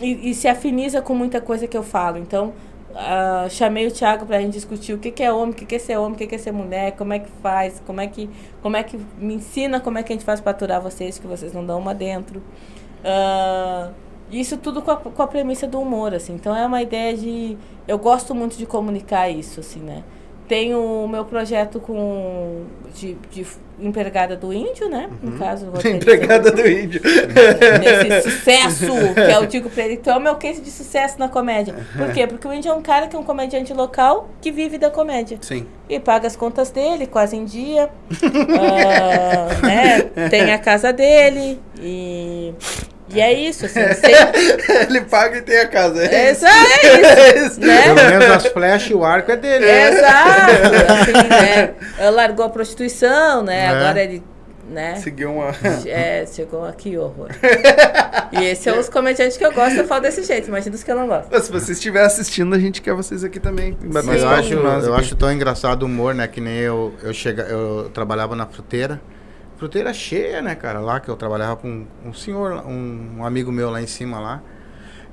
[0.02, 2.18] e, e, se afiniza com muita coisa que eu falo.
[2.18, 2.52] Então,
[2.90, 5.64] uh, chamei o Thiago para a gente discutir o que, que é homem, o que,
[5.64, 7.98] que é ser homem, o que, que é ser mulher, como é que faz, como
[7.98, 8.28] é que,
[8.60, 11.26] como é que me ensina como é que a gente faz para aturar vocês, que
[11.26, 12.42] vocês não dão uma dentro.
[13.00, 13.94] Uh,
[14.30, 16.34] isso tudo com a, com a premissa do humor, assim.
[16.34, 17.56] Então, é uma ideia de...
[17.88, 20.04] Eu gosto muito de comunicar isso, assim, né?
[20.52, 22.64] Tenho o meu projeto com
[22.94, 23.46] de, de
[23.80, 25.08] empregada do índio, né?
[25.22, 25.30] Uhum.
[25.30, 27.00] No caso, empregada do índio.
[27.80, 28.84] Nesse sucesso,
[29.16, 29.94] que o digo pra ele.
[29.94, 31.74] Então é o meu case de sucesso na comédia.
[31.96, 32.26] Por quê?
[32.26, 35.38] Porque o índio é um cara que é um comediante local que vive da comédia.
[35.40, 35.66] Sim.
[35.88, 37.88] E paga as contas dele, quase em dia.
[38.10, 40.28] uh, né?
[40.28, 41.58] Tem a casa dele.
[41.80, 42.52] E
[43.12, 43.80] e é isso, assim.
[44.88, 46.02] Ele paga e tem a casa.
[46.04, 47.60] É, isso, é isso.
[47.60, 47.82] né?
[47.82, 49.66] Pelo menos as flechas e o arco é dele.
[49.66, 49.88] É.
[49.88, 50.52] Exato.
[50.92, 52.10] Assim, né?
[52.10, 53.64] Largou a prostituição, né?
[53.64, 53.68] É.
[53.68, 54.22] Agora ele.
[54.68, 54.94] Né?
[54.96, 55.50] Seguiu uma.
[55.86, 57.28] É, chegou aqui, horror.
[58.32, 60.90] e esses são os comediantes que eu gosto, eu falo desse jeito, imagina os que
[60.90, 61.38] eu não gosto.
[61.42, 63.76] Se você estiver assistindo, a gente quer vocês aqui também.
[63.82, 66.26] Mas eu acho, eu acho tão engraçado o humor, né?
[66.26, 68.98] Que nem eu, eu, chega, eu trabalhava na fruteira
[69.62, 70.80] fruteira cheia, né, cara?
[70.80, 74.42] Lá que eu trabalhava com um senhor, um, um amigo meu lá em cima lá.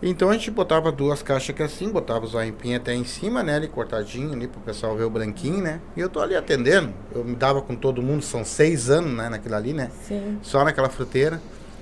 [0.02, 3.58] Então a gente botava duas caixas aqui assim, botava os aipim até em cima, né?
[3.58, 5.80] Ali cortadinho ali pro pessoal ver o branquinho, né?
[5.96, 6.92] E eu tô ali atendendo.
[7.14, 9.30] Eu me dava com todo mundo, são seis anos, né?
[9.30, 9.92] Naquilo ali, né?
[10.02, 10.40] Sim.
[10.42, 11.40] Só naquela fruteira.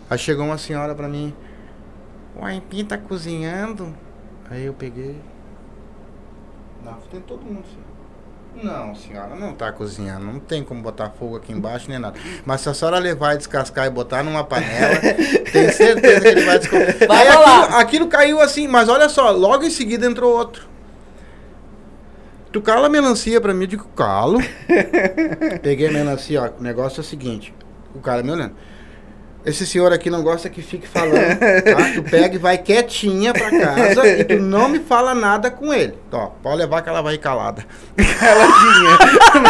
[0.09, 1.33] Aí chegou uma senhora pra mim,
[2.35, 3.95] o aipim tá cozinhando.
[4.49, 5.15] Aí eu peguei.
[6.83, 7.86] Não, tem todo mundo assim.
[8.61, 10.25] Não, senhora, não tá cozinhando.
[10.25, 12.19] Não tem como botar fogo aqui embaixo nem nada.
[12.45, 14.95] Mas se a senhora levar e descascar e botar numa panela,
[15.51, 17.07] tenho certeza que ele vai descascar.
[17.07, 20.67] Vai aquilo, aquilo, caiu assim, mas olha só, logo em seguida entrou outro.
[22.51, 24.39] Tu cala a melancia pra mim, eu digo, calo.
[25.61, 26.59] Peguei a melancia, ó.
[26.59, 27.53] O negócio é o seguinte.
[27.93, 28.55] O cara me olhando.
[29.47, 31.91] Esse senhor aqui não gosta que fique falando, tá?
[31.95, 35.93] Tu pega e vai quietinha pra casa e tu não me fala nada com ele.
[36.11, 37.63] Ó, pode levar que ela vai calada.
[37.95, 38.97] Caladinha.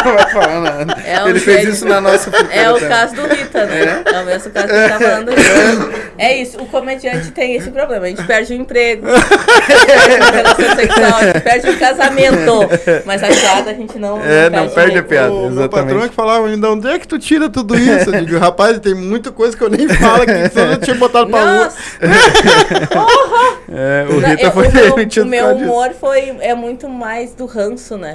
[0.03, 1.01] não vai falar nada.
[1.03, 4.03] É ele fez isso na nossa É o caso do Rita, né?
[4.05, 5.31] É, é o mesmo caso que ele tá falando.
[6.19, 8.07] É isso, o comediante tem esse problema.
[8.07, 12.69] A gente perde o emprego, perde a relação sexual, a gente perde o casamento.
[13.05, 14.19] Mas a piada a gente não.
[14.23, 15.31] É, não, não perde, a piada.
[15.31, 15.59] O exatamente.
[15.59, 18.09] meu patrão é que falava ainda, onde é que tu tira tudo isso?
[18.09, 21.29] Eu digo, rapaz, tem muita coisa que eu nem fala que só eu tinha botado
[21.29, 21.69] pra rua.
[23.69, 27.45] é, o Rita eu, foi o meu, o meu humor foi, é muito mais do
[27.45, 28.13] ranço, né?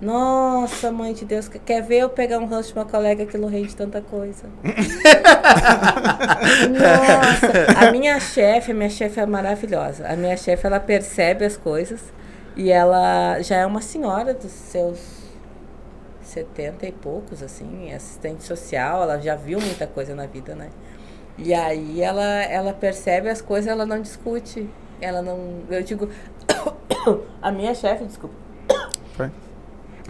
[0.00, 3.48] Nossa, mãe de Deus, quer ver eu pegar um rancho de uma colega que não
[3.48, 4.44] rende tanta coisa?
[6.70, 10.06] Nossa, a minha chefe, a minha chefe é maravilhosa.
[10.06, 12.00] A minha chefe, ela percebe as coisas
[12.56, 15.18] e ela já é uma senhora dos seus
[16.22, 20.68] 70 e poucos, assim, assistente social, ela já viu muita coisa na vida, né?
[21.38, 24.68] E aí ela, ela percebe as coisas, ela não discute.
[25.00, 25.62] Ela não.
[25.70, 26.10] Eu digo.
[27.40, 28.34] a minha chefe, desculpa.
[29.14, 29.30] Foi.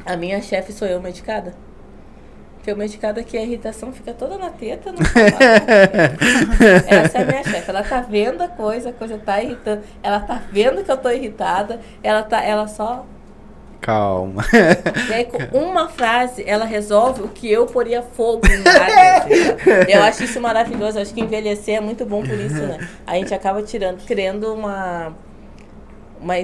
[0.06, 1.54] A minha chefe sou eu medicada.
[2.56, 4.90] Porque o medicado aqui, a irritação fica toda na teta.
[4.90, 4.98] Não
[6.88, 7.70] Essa é a minha chefe.
[7.70, 9.82] Ela tá vendo a coisa, a coisa tá irritando.
[10.02, 11.80] Ela tá vendo que eu tô irritada.
[12.02, 13.06] Ela, tá, ela só
[13.80, 14.44] Calma.
[15.08, 19.26] E aí, com uma frase, ela resolve o que eu poria fogo em área.
[19.88, 20.98] Eu acho isso maravilhoso.
[20.98, 22.88] Eu acho que envelhecer é muito bom por isso, né?
[23.06, 25.14] A gente acaba tirando, criando uma,
[26.20, 26.34] uma,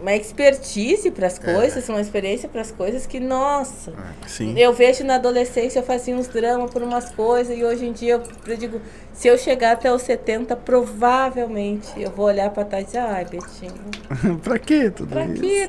[0.00, 3.92] uma expertise para as coisas, uma experiência para as coisas que, nossa.
[4.26, 4.58] Sim.
[4.58, 8.14] Eu vejo na adolescência eu fazia uns dramas por umas coisas e hoje em dia
[8.14, 8.80] eu, eu digo,
[9.12, 13.24] se eu chegar até os 70, provavelmente eu vou olhar para trás e dizer, ai,
[13.24, 13.74] Betinho,
[14.42, 15.44] pra quê tudo pra isso?
[15.44, 15.68] isso?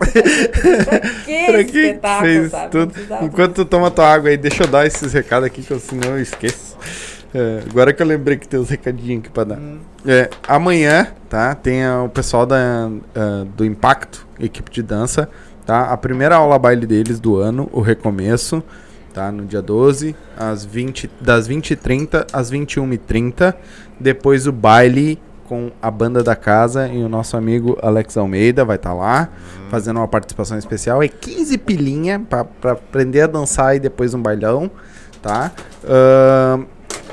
[0.85, 2.71] Pra quê Pra que espetáculo, fez sabe?
[2.71, 2.93] Tudo?
[3.21, 6.11] Enquanto tu toma tua água aí, deixa eu dar esses recados aqui, que eu, senão
[6.11, 6.77] eu esqueço.
[7.33, 9.59] É, agora que eu lembrei que tem uns recadinhos aqui pra dar.
[10.05, 11.55] É, amanhã, tá?
[11.55, 15.29] Tem o pessoal da, ah, do Impacto, equipe de dança,
[15.65, 15.85] tá?
[15.85, 18.61] A primeira aula baile deles do ano, o recomeço,
[19.13, 19.31] tá?
[19.31, 23.53] No dia 12, às 20, das 20h30 às 21h30.
[23.99, 25.17] Depois o baile
[25.47, 29.29] com a banda da casa e o nosso amigo Alex Almeida vai estar lá,
[29.69, 31.03] fazendo uma participação especial.
[31.03, 34.71] É 15 pilinha pra, pra aprender a dançar e depois um bailão,
[35.21, 35.51] tá?
[35.83, 36.63] Ahn,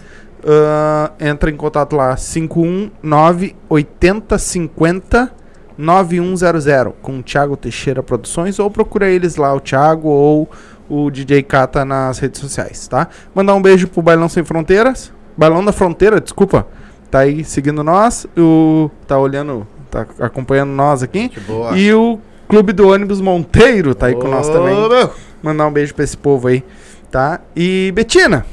[0.46, 5.32] Ah, entra em contato lá, 519 8050
[5.78, 10.50] 9100 com o Thiago Teixeira Produções ou procura eles lá, o Thiago ou
[10.88, 13.08] o DJ Kata nas redes sociais, tá?
[13.34, 16.68] Mandar um beijo pro Bailão Sem Fronteiras, Bailão da Fronteira, desculpa,
[17.16, 21.30] tá aí seguindo nós, o tá olhando, tá acompanhando nós aqui.
[21.30, 21.72] Que boa.
[21.78, 22.20] E o
[22.50, 24.76] Clube do Ônibus Monteiro tá aí com nós Ô, também.
[24.76, 25.12] meu.
[25.42, 26.62] Mandar um beijo pra esse povo aí,
[27.10, 27.40] tá?
[27.56, 28.46] E Betina,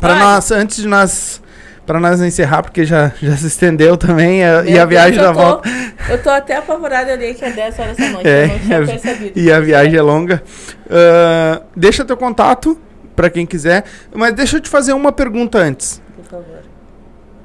[0.00, 1.42] para nós antes de nós
[1.84, 5.38] para nós encerrar porque já, já se estendeu também a- e a viagem da tô-
[5.40, 5.68] volta
[6.08, 8.24] Eu tô até apavorada ali que é 10 horas da noite.
[8.26, 9.38] É, eu não tinha é, percebido.
[9.38, 10.42] e a viagem é longa.
[10.88, 12.78] Ah, deixa teu contato
[13.14, 16.00] pra quem quiser, mas deixa eu te fazer uma pergunta antes.
[16.16, 16.71] Por favor.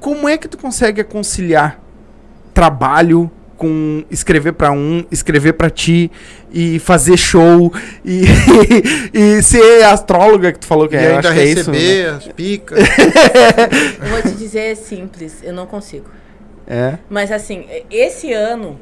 [0.00, 1.80] Como é que tu consegue conciliar
[2.54, 6.10] trabalho com escrever pra um, escrever pra ti
[6.50, 7.72] e fazer show
[8.04, 8.22] e,
[9.12, 11.78] e ser astróloga que tu falou que E é, ainda acho que é isso, né?
[11.78, 12.78] receber as picas.
[14.00, 15.40] Eu vou te dizer, é simples.
[15.42, 16.06] Eu não consigo.
[16.66, 16.98] É.
[17.10, 18.78] Mas assim, esse ano,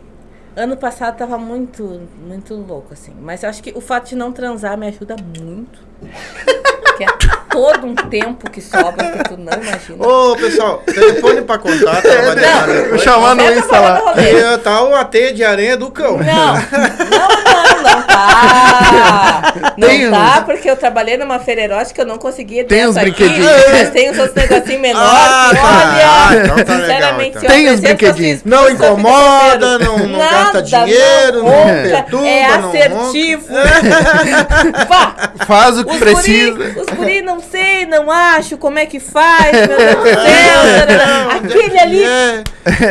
[0.55, 3.13] ano passado tava muito, muito louco, assim.
[3.21, 5.79] Mas eu acho que o fato de não transar me ajuda muito.
[7.57, 10.07] É todo um tempo que sobra que tu não imagina.
[10.07, 12.03] Ô, pessoal, telefone pra contato.
[12.35, 13.03] deixar Vou depois.
[13.03, 14.03] chamar no Até Insta lá.
[14.19, 16.19] E, tá o AT de areia do cão.
[16.19, 19.53] Não, não, não, não tá.
[19.77, 22.81] Não Tem tá, uns- porque eu trabalhei numa feira erótica, eu não conseguia ter Tem
[22.81, 23.51] essa uns aqui, brinquedinhos.
[23.73, 25.62] Mas tem uns outros negocinhos menores Ah, que, tá.
[25.66, 27.41] Ah, olha, então tá legal, sinceramente, então.
[27.41, 28.41] se eu Tem uns brinquedinhos.
[28.45, 33.47] Não incomoda, não, não Nada, gasta dinheiro, não, ronca, perturba, É não assertivo.
[34.89, 35.15] Vá,
[35.47, 36.51] Faz o que os precisa.
[36.53, 40.86] guri, os guri não sei, não acho como é que faz, meu Deus do céu.
[40.86, 41.36] tarará.
[41.36, 42.43] Aquele ali, É,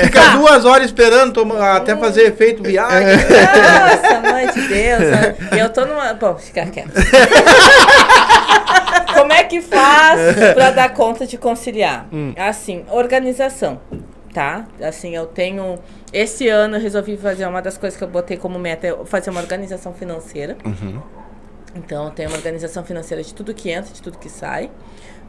[0.04, 0.30] fica Tá.
[0.38, 3.16] duas horas esperando toma- até fazer efeito viagem.
[3.18, 5.02] Nossa, mãe de Deus.
[5.60, 6.14] eu tô numa.
[6.14, 6.92] Bom, ficar quieto.
[9.14, 10.20] Como é que faz
[10.54, 12.06] pra dar conta de conciliar?
[12.38, 13.80] Assim, organização,
[14.34, 14.66] tá?
[14.82, 15.80] Assim, eu tenho.
[16.12, 19.30] Esse ano eu resolvi fazer uma das coisas que eu botei como meta é fazer
[19.30, 20.58] uma organização financeira.
[21.76, 24.72] Então, eu tenho uma organização financeira de tudo que entra, de tudo que sai.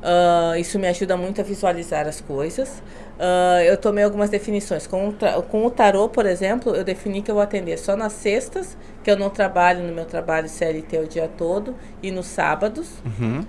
[0.02, 2.82] Ah, isso me ajuda muito a visualizar as coisas.
[3.18, 4.86] Ah, eu tomei algumas definições.
[4.86, 5.12] Com
[5.51, 9.10] com o tarô, por exemplo, eu defini que eu vou atender só nas sextas, que
[9.10, 13.02] eu não trabalho no meu trabalho CLT o dia todo, e nos sábados,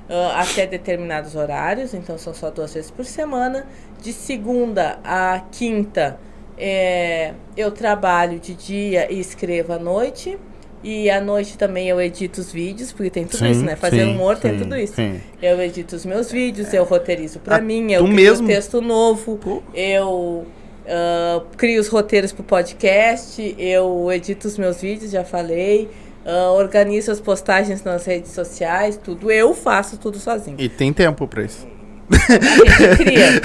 [0.10, 3.68] ah, até determinados horários, então são só duas vezes por semana.
[4.02, 6.20] De segunda a quinta,
[6.60, 10.40] É, eu trabalho de dia e escrevo à noite.
[10.84, 13.76] E à noite também eu edito os vídeos, porque tem tudo Sim, isso, né?
[13.76, 14.94] Fazer sim, humor tem sim, tudo isso.
[15.42, 18.48] Eu edito os meus vídeos, eu roteirizo pra Ah, mim, eu crio mesmo?
[18.48, 19.62] texto novo, Pô.
[19.74, 20.46] eu
[20.88, 25.90] ah, crio os roteiros pro podcast, eu edito os meus vídeos, já falei,
[26.26, 29.32] ah, organizo as postagens nas redes sociais, tudo.
[29.32, 30.56] Eu faço tudo sozinho.
[30.60, 31.68] E tem tempo pra isso.
[32.10, 33.40] A gente cria, né?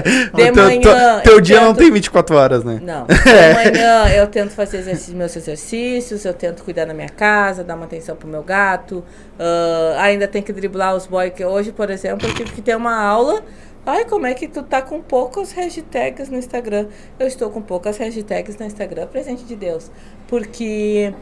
[0.34, 0.80] De teu, manhã.
[0.80, 2.80] teu- teu eu dia não tento- tem 24 horas, né?
[2.82, 3.06] não.
[3.10, 7.74] De manhã eu tento fazer exercício, meus exercícios, eu tento cuidar da minha casa, dar
[7.74, 9.04] uma atenção pro meu gato.
[9.38, 12.76] ah, ainda tem que driblar os boys, que hoje, por exemplo, eu tive que ter
[12.76, 13.42] uma aula.
[13.86, 16.86] Ai, como é que tu tá com poucas hashtags no Instagram?
[17.18, 19.90] Eu estou com poucas hashtags no Instagram, presente de Deus.
[20.26, 21.12] Porque.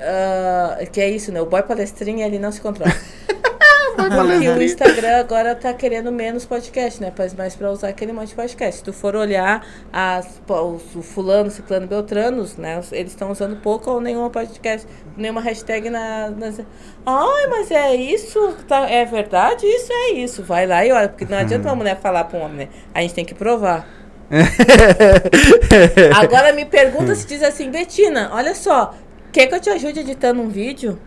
[0.00, 1.40] ah, que é isso, né?
[1.40, 2.92] O boy palestrinha ele não se controla.
[3.96, 7.12] Porque o Instagram agora tá querendo menos podcast, né?
[7.16, 8.78] Mas mais pra usar aquele monte de podcast.
[8.78, 12.80] Se tu for olhar as, os, o fulano, ciclano, beltranos, né?
[12.92, 14.86] Eles estão usando pouco ou nenhuma podcast,
[15.16, 16.60] nenhuma hashtag na, nas...
[17.04, 18.54] Ai, mas é isso?
[18.68, 19.66] Tá, é verdade?
[19.66, 20.42] Isso é isso.
[20.42, 21.08] Vai lá e olha.
[21.08, 22.68] Porque não adianta uma mulher falar pra um homem, né?
[22.94, 23.88] A gente tem que provar.
[26.16, 28.92] Agora me pergunta se diz assim, Betina, olha só,
[29.32, 30.98] quer que eu te ajude editando um vídeo?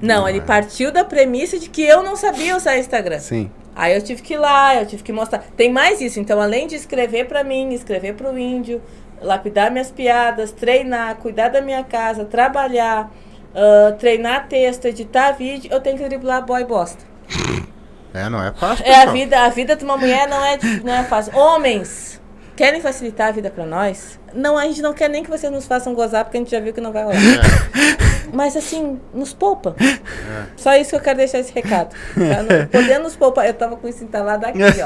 [0.00, 3.18] Não, ele partiu da premissa de que eu não sabia usar Instagram.
[3.18, 3.50] Sim.
[3.74, 5.42] Aí eu tive que ir lá, eu tive que mostrar.
[5.56, 8.82] Tem mais isso, então além de escrever pra mim, escrever pro índio,
[9.20, 13.10] lapidar minhas piadas, treinar, cuidar da minha casa, trabalhar,
[13.54, 17.04] ah, treinar texto, editar vídeo, eu tenho que driblar boy bosta.
[18.12, 18.84] É, não é fácil.
[18.84, 21.32] É a vida, a vida de uma mulher não é, não é fácil.
[21.36, 22.20] Homens,
[22.56, 24.18] querem facilitar a vida pra nós?
[24.34, 26.58] Não, a gente não quer nem que vocês nos façam gozar, porque a gente já
[26.58, 27.14] viu que não vai rolar.
[28.32, 29.74] Mas assim, nos poupa.
[30.56, 31.90] Só isso que eu quero deixar esse recado.
[31.90, 32.66] Tá?
[32.70, 33.46] Podendo nos poupar.
[33.46, 34.84] Eu tava com isso instalado aqui, ó.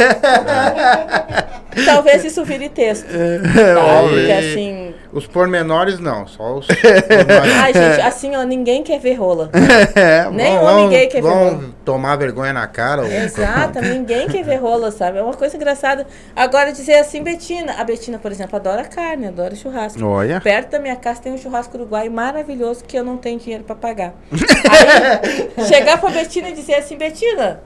[1.85, 3.06] Talvez isso vire texto.
[3.06, 3.85] Tá?
[3.85, 4.19] óbvio.
[4.19, 4.94] Porque assim.
[5.15, 7.53] Os pormenores não, só os pormenores.
[7.55, 9.49] Ai, gente, assim, ó, ninguém quer ver rola.
[9.95, 11.65] É, Nem Vão- gay quer ver vão rola.
[11.85, 13.03] tomar vergonha na cara.
[13.03, 15.19] ou- Exato, ninguém quer ver rola, sabe?
[15.19, 16.07] É uma coisa engraçada.
[16.35, 17.74] Agora dizer assim, Betina.
[17.78, 20.05] A Betina, por exemplo, adora carne, adora churrasco.
[20.05, 20.41] Olha.
[20.41, 23.77] Perto da minha casa tem um churrasco uruguai maravilhoso que eu não tenho dinheiro pra
[23.77, 24.15] pagar.
[24.70, 27.61] Aí, chegar pra Betina e dizer assim, Betina,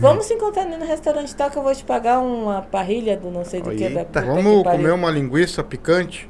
[0.00, 3.30] vamos se encontrar ali no restaurante tal que eu vou te pagar uma parrilha do
[3.30, 3.88] não sei do que.
[3.88, 4.22] da Eita.
[4.22, 6.28] que Vamos pariu." comer uma linguiça picante?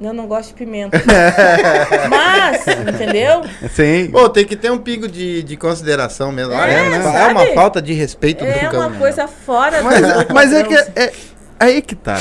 [0.00, 1.02] Eu não gosto de pimenta.
[2.10, 3.42] Mas, entendeu?
[3.70, 4.08] Sim.
[4.10, 6.52] Pô, tem que ter um pingo de, de consideração mesmo.
[6.52, 7.22] É, Olha, é, né?
[7.22, 10.62] é uma falta de respeito É do uma cão, coisa fora Mas, do mas é
[10.62, 11.12] que é, é
[11.58, 12.18] aí que tá.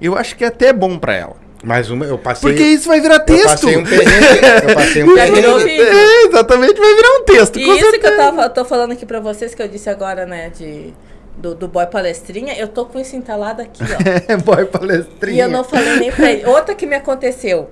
[0.00, 1.36] Eu acho que é até bom pra ela.
[1.62, 2.50] Mas uma, eu passei.
[2.50, 3.44] Porque isso vai virar eu texto.
[3.44, 4.68] passei um perrengue.
[4.68, 5.84] Eu passei um Já virou perrengue.
[5.84, 5.98] vídeo.
[5.98, 7.58] É, exatamente, vai virar um texto.
[7.58, 8.16] E com isso que eu certeza.
[8.16, 10.94] tava, eu tô falando aqui pra vocês, que eu disse agora, né, de,
[11.38, 14.32] do, do boy palestrinha, eu tô com isso entalado aqui, ó.
[14.32, 15.36] É, boy palestrinha.
[15.36, 16.44] E eu não falei nem pra ele.
[16.46, 17.68] Outra que me aconteceu,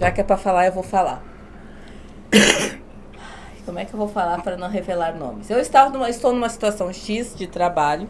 [0.00, 1.22] já que é pra falar, eu vou falar.
[3.66, 5.48] Como é que eu vou falar para não revelar nomes?
[5.50, 8.08] Eu estava numa, estou numa situação X de trabalho,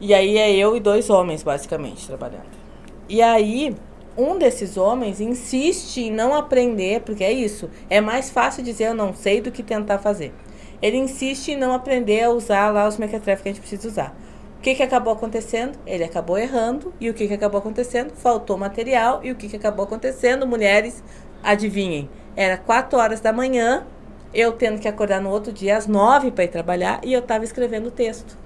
[0.00, 2.60] e aí é eu e dois homens, basicamente, trabalhando.
[3.08, 3.74] E aí,
[4.16, 8.94] um desses homens insiste em não aprender, porque é isso, é mais fácil dizer eu
[8.94, 10.34] não sei do que tentar fazer.
[10.82, 14.16] Ele insiste em não aprender a usar lá os mequetrefes que a gente precisa usar.
[14.58, 15.78] O que, que acabou acontecendo?
[15.86, 16.92] Ele acabou errando.
[17.00, 18.12] E o que, que acabou acontecendo?
[18.14, 19.20] Faltou material.
[19.22, 20.46] E o que, que acabou acontecendo?
[20.46, 21.02] Mulheres,
[21.42, 22.08] adivinhem.
[22.36, 23.84] Era 4 horas da manhã,
[24.32, 27.00] eu tendo que acordar no outro dia às 9 para ir trabalhar.
[27.02, 28.36] E eu estava escrevendo texto.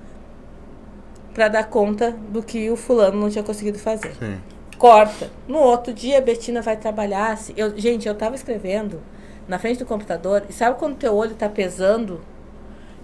[1.35, 4.15] Para dar conta do que o fulano não tinha conseguido fazer.
[4.19, 4.39] Sim.
[4.79, 5.31] Corta.
[5.49, 7.37] No outro dia, a Betina vai trabalhar.
[7.39, 9.01] se- Eu, gente, eu tava escrevendo
[9.47, 10.45] na frente do computador.
[10.49, 12.21] E sabe quando teu olho tá pesando?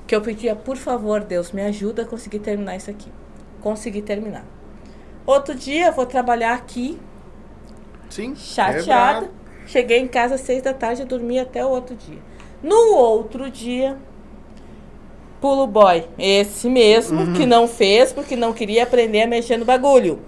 [0.06, 3.10] Que eu pedia, por favor, Deus, me ajuda a conseguir terminar isso aqui.
[3.60, 4.44] Consegui terminar.
[5.26, 6.98] Outro dia, vou trabalhar aqui,
[8.08, 8.34] Sim.
[8.34, 8.80] chateada.
[9.20, 9.40] Quebrado.
[9.66, 12.18] Cheguei em casa às seis da tarde e dormi até o outro dia.
[12.62, 13.96] No outro dia,
[15.40, 16.04] pulo boy.
[16.18, 20.18] Esse mesmo, que não fez porque não queria aprender a mexer no bagulho.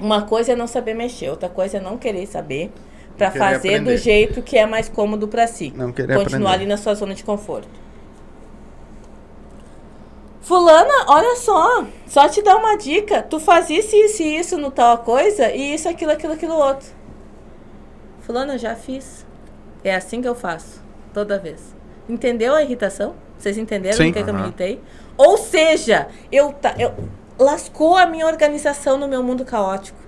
[0.00, 2.72] Uma coisa é não saber mexer, outra coisa é não querer saber
[3.16, 3.96] para fazer do aprender.
[3.98, 5.72] jeito que é mais cômodo para si.
[5.76, 6.64] Não querer Continuar aprender.
[6.64, 7.68] ali na sua zona de conforto.
[10.40, 13.22] Fulana, olha só, só te dar uma dica.
[13.22, 16.88] Tu faz isso, isso e isso no tal coisa, e isso, aquilo, aquilo, aquilo outro.
[18.22, 19.24] Fulana, já fiz.
[19.84, 20.82] É assim que eu faço,
[21.14, 21.74] toda vez.
[22.08, 23.14] Entendeu a irritação?
[23.38, 24.12] Vocês entenderam Sim.
[24.12, 24.80] que, que eu me irritei?
[25.16, 26.92] Ou seja, eu, ta- eu
[27.38, 29.98] lascou a minha organização no meu mundo caótico.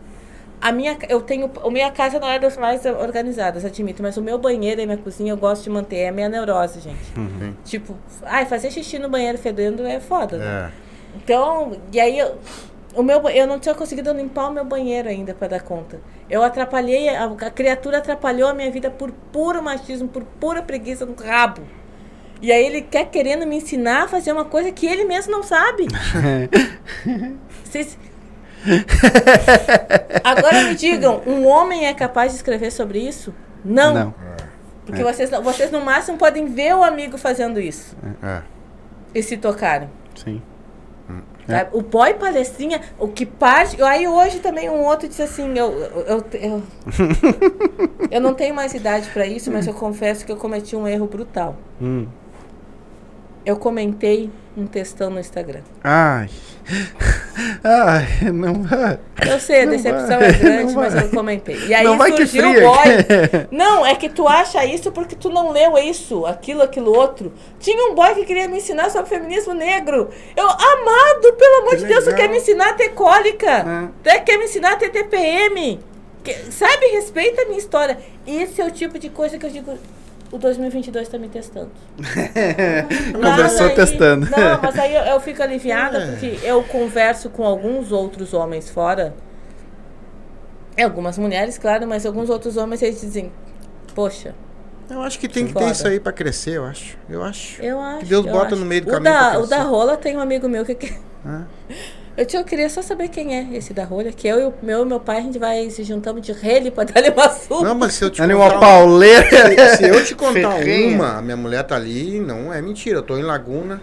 [0.64, 4.22] A minha, eu tenho, a minha casa não é das mais organizadas, admito, mas o
[4.22, 7.04] meu banheiro e minha cozinha eu gosto de manter, é a minha neurose, gente.
[7.14, 7.54] Sim.
[7.66, 10.70] Tipo, ai, fazer xixi no banheiro fedendo é foda, né?
[10.72, 11.18] É.
[11.18, 12.38] Então, e aí eu,
[12.94, 16.00] o meu, eu não tinha conseguido limpar o meu banheiro ainda para dar conta.
[16.30, 21.04] Eu atrapalhei, a, a, criatura atrapalhou a minha vida por puro machismo, por pura preguiça
[21.04, 21.60] no rabo.
[22.40, 25.42] E aí ele quer querendo me ensinar a fazer uma coisa que ele mesmo não
[25.42, 25.88] sabe.
[27.62, 27.98] Vocês...
[30.24, 33.34] Agora me digam, um homem é capaz de escrever sobre isso?
[33.64, 33.94] Não.
[33.94, 34.14] não.
[34.86, 35.04] Porque é.
[35.04, 37.96] vocês, vocês no máximo podem ver o amigo fazendo isso.
[38.22, 38.42] É.
[39.14, 39.88] E se tocarem.
[40.14, 40.42] Sim.
[41.48, 41.66] É.
[41.72, 43.80] O pó e palestrinha, o que parte.
[43.82, 46.62] Aí hoje também um outro disse assim: eu, eu, eu,
[48.10, 51.06] eu não tenho mais idade para isso, mas eu confesso que eu cometi um erro
[51.06, 51.56] brutal.
[51.80, 52.06] Hum.
[53.44, 55.60] Eu comentei um textão no Instagram.
[55.82, 56.28] Ai.
[57.64, 58.98] Ai, não vai.
[59.26, 61.58] Eu sei, a decepção vai, é grande, mas eu comentei.
[61.66, 62.84] E aí não surgiu o boy.
[63.50, 67.32] Não, é que tu acha isso porque tu não leu isso, aquilo, aquilo outro.
[67.58, 70.08] Tinha um boy que queria me ensinar sobre feminismo negro.
[70.36, 73.90] Eu, amado, pelo amor que de Deus, tu quer me ensinar a ter cólica.
[74.04, 74.18] É.
[74.18, 75.80] Tu quer me ensinar a ter TPM.
[76.22, 77.98] Que, sabe, respeita a minha história.
[78.26, 79.78] Esse é o tipo de coisa que eu digo
[80.34, 81.70] o 2022 está me testando.
[83.14, 84.26] Conversou aí, testando.
[84.28, 86.10] Não, mas aí eu, eu fico aliviada é.
[86.10, 89.14] porque eu converso com alguns outros homens fora.
[90.76, 93.30] Algumas mulheres, claro, mas alguns outros homens eles dizem:
[93.94, 94.34] Poxa.
[94.90, 96.98] Eu acho que tem que ter isso aí para crescer, eu acho.
[97.08, 97.62] Eu acho.
[97.62, 98.00] Eu acho.
[98.00, 98.56] Que Deus bota acho.
[98.56, 99.14] no meio do o caminho.
[99.14, 100.94] Da, o da rola tem um amigo meu que.
[101.24, 101.44] Ah.
[102.16, 104.86] Eu, eu queria só saber quem é esse da rolha, que eu e o meu,
[104.86, 107.68] meu pai, a gente vai se juntando de rele pra dar uma surra.
[107.68, 108.36] Não, mas se eu te contar...
[108.36, 109.68] uma pauleira.
[109.70, 112.98] Se, se, eu te contar uma, a minha mulher tá ali, não é mentira.
[112.98, 113.82] Eu tô em Laguna,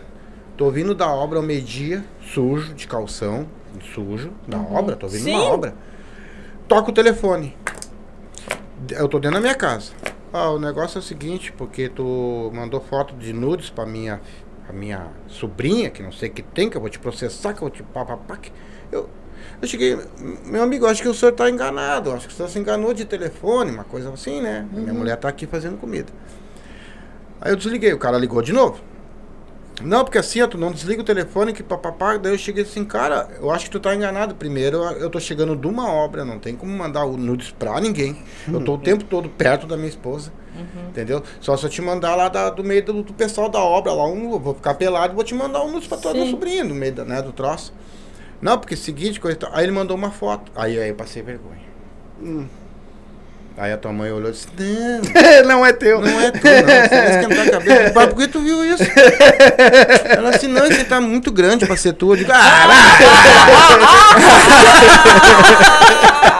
[0.56, 3.45] tô vindo da obra ao meio-dia, sujo, de calção,
[3.94, 4.76] sujo, da uhum.
[4.76, 5.38] obra, tô vindo Sim.
[5.38, 5.74] da obra.
[6.70, 7.58] Toca o telefone.
[8.91, 9.91] Eu tô dentro da minha casa.
[10.32, 14.22] Ah, o negócio é o seguinte, porque tu mandou foto de nudes pra minha
[14.72, 17.57] a minha sobrinha, que não sei o que tem, que eu vou te processar, que
[17.57, 18.39] eu vou te papapá.
[18.91, 19.10] Eu,
[19.61, 19.99] eu cheguei,
[20.45, 23.06] meu amigo, acho que o senhor está enganado, acho que o senhor se enganou de
[23.06, 24.68] telefone, uma coisa assim, né?
[24.73, 24.81] Uhum.
[24.81, 26.11] Minha mulher está aqui fazendo comida.
[27.39, 28.80] Aí eu desliguei, o cara ligou de novo.
[29.84, 32.18] Não, porque assim, ó, tu não desliga o telefone que papapá.
[32.18, 34.35] Daí eu cheguei assim, cara, eu acho que tu tá enganado.
[34.35, 38.23] Primeiro, eu tô chegando de uma obra, não tem como mandar o nudes pra ninguém.
[38.48, 40.31] Eu tô o tempo todo perto da minha esposa.
[40.62, 40.90] Uhum.
[40.90, 41.24] Entendeu?
[41.40, 44.06] Só se eu te mandar lá da, do meio do, do, pessoal da obra, lá
[44.06, 46.94] um, vou ficar pelado e vou te mandar um nudes pra tua sobrinha, no meio
[46.94, 47.74] da, né, do troço.
[48.42, 49.38] Não, porque seguinte, coisa.
[49.52, 50.52] Aí ele mandou uma foto.
[50.56, 51.62] Aí, aí eu passei vergonha.
[52.22, 52.46] Hum.
[53.58, 54.48] Aí a tua mãe olhou e disse:
[55.44, 56.02] Não, não é teu.
[56.02, 56.68] Não é teu, não.
[56.68, 57.92] Você vai esquentar a cabeça.
[57.94, 58.84] Pai, por que tu viu isso?
[60.06, 62.14] Ela disse: Não, isso tá muito grande pra ser tua.
[62.14, 62.68] Eu digo: Ah!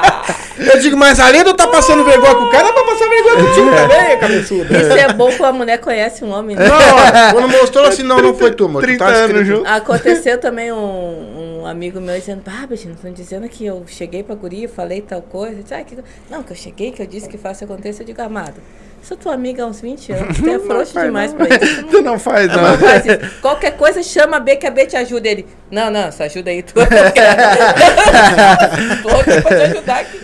[0.57, 3.07] Eu digo, mas além de eu estar tá passando vergonha com o cara, pra passar
[3.07, 3.75] vergonha contigo é.
[3.75, 4.77] também, cabeçuda.
[4.77, 6.55] Isso é bom quando a mulher conhece um homem.
[6.55, 6.65] Né?
[6.67, 8.81] Não, quando mostrou assim, não, não foi tu, mano.
[8.81, 9.67] 30 tá anos junto.
[9.67, 14.35] Aconteceu também um, um amigo meu dizendo, ah, Betina, estão dizendo que eu cheguei pra
[14.35, 15.61] guria, falei tal coisa.
[15.61, 15.97] Disse, ah, que...
[16.29, 18.03] Não, que eu cheguei, que eu disse que faça acontecer.
[18.03, 18.55] Eu digo, amado,
[19.01, 20.37] Sou tua amiga há uns 20 anos.
[20.37, 21.45] Tu é frouxo demais não.
[21.45, 21.83] pra isso.
[21.91, 22.61] Tu não, faz, não.
[22.61, 23.19] não faz isso.
[23.41, 25.27] Qualquer coisa, chama a B que a B te ajuda.
[25.27, 26.75] Ele, não, não, essa ajuda aí tu.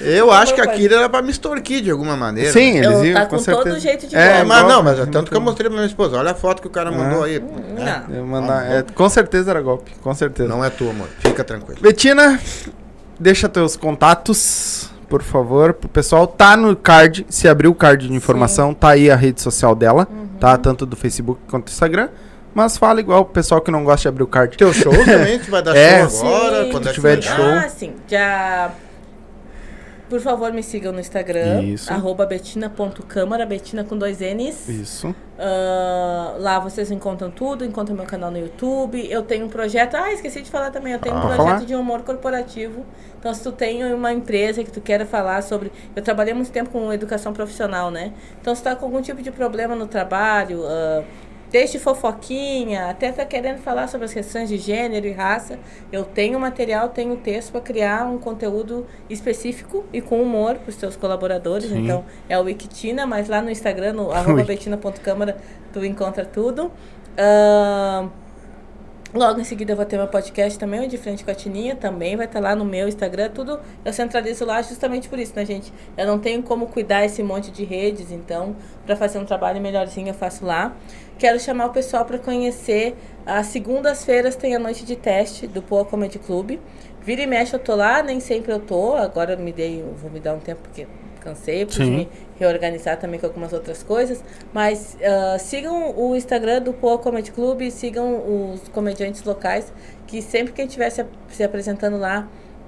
[0.01, 2.51] Eu acho que aquilo era pra me extorquir de alguma maneira.
[2.51, 5.31] Sim, eles iam, tá com, com todo jeito de É, mas não, mas é tanto
[5.31, 6.17] que eu mostrei pra minha esposa.
[6.17, 7.39] Olha a foto que o cara mandou aí.
[7.39, 8.25] Não.
[8.25, 10.47] Mandar, é, com certeza era golpe, com certeza.
[10.47, 11.07] Não é tua, amor.
[11.19, 11.79] Fica tranquilo.
[11.81, 12.39] Betina,
[13.19, 16.27] deixa teus contatos por favor, pro pessoal.
[16.27, 18.75] Tá no card, se abrir o card de informação, Sim.
[18.75, 20.27] tá aí a rede social dela, uhum.
[20.39, 20.57] tá?
[20.57, 22.09] Tanto do Facebook quanto do Instagram.
[22.53, 24.57] Mas fala igual o pessoal que não gosta de abrir o card.
[24.57, 26.71] Teu show também, tu vai dar é, show agora, sim.
[26.71, 27.45] quando é tiver de show.
[27.45, 27.93] Ah, sim.
[28.07, 28.71] Já
[30.09, 31.63] por favor, me sigam no Instagram.
[31.63, 31.91] Isso.
[31.91, 34.67] Arroba betina.câmara, betina com dois N's.
[34.67, 35.09] Isso.
[35.09, 39.05] Uh, lá vocês encontram tudo, encontram meu canal no YouTube.
[39.09, 39.95] Eu tenho um projeto.
[39.95, 40.93] Ah, esqueci de falar também.
[40.93, 41.65] Eu tenho ah, um projeto falar?
[41.65, 42.85] de humor corporativo.
[43.19, 45.71] Então, se tu tem uma empresa que tu queira falar sobre.
[45.95, 48.13] Eu trabalhei muito tempo com educação profissional, né?
[48.41, 50.61] Então, se tu tá com algum tipo de problema no trabalho.
[50.61, 51.03] Uh,
[51.51, 55.59] desde fofoquinha, até tá querendo falar sobre as questões de gênero e raça.
[55.91, 60.75] Eu tenho material, tenho texto para criar um conteúdo específico e com humor para os
[60.75, 61.69] teus colaboradores.
[61.69, 61.83] Sim.
[61.83, 65.37] Então, é o Wikitina, mas lá no Instagram, no arroba betina.câmara,
[65.71, 66.71] tu encontra tudo.
[67.17, 68.09] Uh,
[69.13, 71.77] Logo em seguida eu vou ter meu podcast também, o De Frente com a Tininha,
[71.77, 75.33] também vai estar tá lá no meu Instagram, tudo eu centralizo lá justamente por isso,
[75.33, 75.71] né, gente?
[75.97, 78.53] Eu não tenho como cuidar esse monte de redes, então,
[78.85, 80.75] para fazer um trabalho melhorzinho eu faço lá.
[81.17, 82.95] Quero chamar o pessoal para conhecer.
[83.25, 86.59] As segundas-feiras tem a noite de teste do Poa Comedy Club.
[87.01, 88.95] Vira e mexe eu tô lá, nem sempre eu tô.
[88.95, 90.85] Agora eu me dei, vou me dar um tempo porque
[91.21, 92.07] cansei, preciso me
[92.39, 94.23] reorganizar também com algumas outras coisas.
[94.53, 99.73] Mas uh, sigam o Instagram do Poa Comedy Club, sigam os comediantes locais
[100.05, 102.27] que sempre que a gente estivesse se apresentando lá,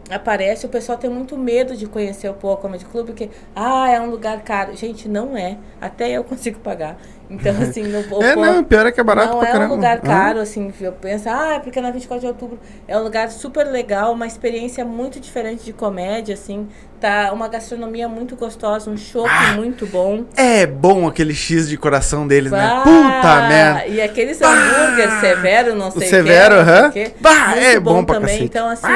[0.10, 4.02] aparece, o pessoal tem muito medo de conhecer o Poa Comedy Club, porque, ah, é
[4.02, 4.76] um lugar caro.
[4.76, 5.58] Gente, não é.
[5.80, 7.00] Até eu consigo pagar.
[7.30, 9.74] Então, assim, no o É, não, pior é que é barato não é caramba.
[9.74, 10.06] um lugar Ah.
[10.08, 13.30] caro, assim, eu penso, ah, é porque é na 24 de outubro é um lugar
[13.30, 16.68] super legal, uma experiência muito diferente de comédia, assim,
[17.00, 19.54] tá uma gastronomia muito gostosa, um chopp Ah.
[19.54, 20.26] muito bom.
[20.36, 22.58] É bom aquele X de coração deles, né?
[22.68, 22.82] Bah!
[22.82, 23.86] Puta merda.
[23.86, 27.12] E aqueles hambúrguer severo, não sei o Severo, que, não sei aham.
[27.22, 28.28] Bah, muito é bom pra também.
[28.30, 28.46] cacete.
[28.46, 28.88] Então, assim,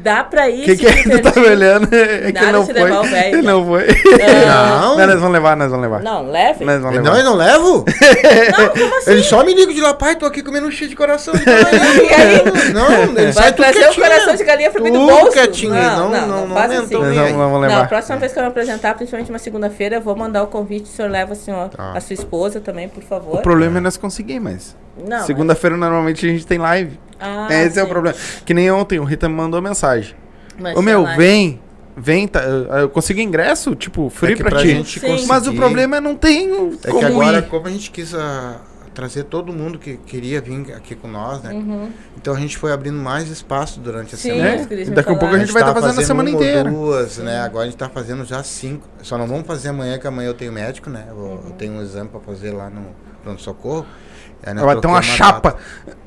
[0.00, 1.88] dá pra ir O que, é que tu tá olhando?
[1.92, 2.82] É que ele não de foi.
[2.82, 3.52] levar o velho, Ele né?
[3.52, 3.86] não foi.
[3.86, 4.96] Não.
[4.98, 6.02] Não, nós vamos levar, nós vamos levar.
[6.02, 6.64] Não, leve.
[6.64, 7.18] Nós vamos Não, levar.
[7.18, 7.84] eu não levo?
[8.58, 9.10] Não, como assim?
[9.10, 11.34] Ele só me liga de lá, pai, tô aqui comendo um cheio de coração.
[11.38, 12.72] E aí?
[12.72, 14.06] Não, ele Vai sai tudo trazer o quietinho.
[14.06, 15.32] coração de galinha pra mim do bolso?
[15.32, 17.08] quietinho, não, não, não faz aumentou assim.
[17.08, 17.74] Nós nem vamos, vamos levar.
[17.76, 20.46] Não, a próxima vez que eu me apresentar, principalmente uma segunda-feira, eu vou mandar o
[20.46, 20.84] convite.
[20.84, 21.92] O senhor leva assim, ó, Tá.
[21.94, 23.36] a sua esposa também, por favor.
[23.36, 24.76] O problema é nós conseguir, mas.
[25.06, 26.98] Não, Segunda-feira normalmente a gente tem live.
[27.20, 27.90] Ah, Esse é o sim.
[27.90, 28.16] problema.
[28.44, 30.14] Que nem ontem, o Rita me mandou mensagem.
[30.58, 31.16] Mas Ô meu, lá.
[31.16, 31.60] vem.
[32.00, 34.84] Vem, tá, eu consigo ingresso, tipo, free É pra, pra ti.
[34.84, 35.26] Sim.
[35.26, 36.46] Mas o problema é não tem
[36.84, 37.48] É como que agora, ir.
[37.48, 38.60] como a gente quis ah,
[38.94, 41.52] trazer todo mundo que queria vir aqui com nós, né?
[41.52, 41.90] Uhum.
[42.16, 44.64] Então a gente foi abrindo mais espaço durante a Sim, semana.
[44.70, 46.70] me daqui a pouco a gente vai tá estar fazendo a semana uma ou inteira.
[46.70, 47.40] duas, né?
[47.40, 48.86] Agora a gente tá fazendo já cinco.
[49.02, 51.04] Só não vamos fazer amanhã, que amanhã eu tenho médico, né?
[51.08, 51.40] Eu, Uhum.
[51.46, 52.86] eu tenho um exame pra fazer lá no
[53.24, 53.84] pronto-socorro.
[54.42, 55.56] Vai ter uma trocamos chapa.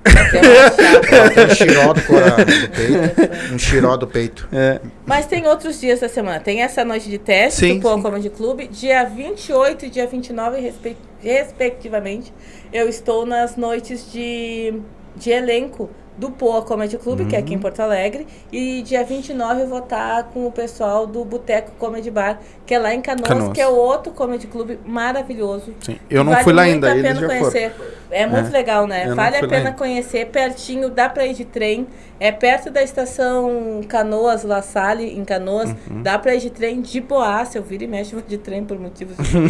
[0.03, 1.29] Tem uma chapa.
[1.35, 3.53] Tem um xiró do, cora- do peito.
[3.53, 4.47] Um xiró do peito.
[4.51, 4.79] É.
[5.05, 6.39] Mas tem outros dias da semana.
[6.39, 8.01] Tem essa noite de teste Sim, do Poa sim.
[8.01, 8.61] Comedy Club.
[8.69, 12.33] Dia 28 e dia 29, respe- respectivamente,
[12.73, 14.73] eu estou nas noites de,
[15.15, 17.43] de elenco do Poa Comedy Club, que é Uhum.
[17.45, 18.27] aqui em Porto Alegre.
[18.51, 22.79] E dia 29 eu vou estar com o pessoal do Boteco Comedy Bar, que é
[22.79, 23.53] lá em Canoas, Canoas.
[23.53, 25.73] que é outro comedy club maravilhoso.
[25.81, 25.97] Sim.
[26.09, 27.71] Eu não Vale fui lá ainda, eles já foram.
[28.11, 28.51] É muito É.
[28.51, 29.05] legal, né?
[29.07, 29.71] Eu Vale a pena ainda.
[29.71, 31.87] conhecer, pertinho, dá pra ir de trem.
[32.19, 35.71] É perto da estação Canoas, La Salle, em Canoas.
[35.89, 36.03] Uhum.
[36.03, 37.57] Dá pra ir de trem de boaça.
[37.57, 39.49] Eu viro e mexo de trem por motivos de Sim,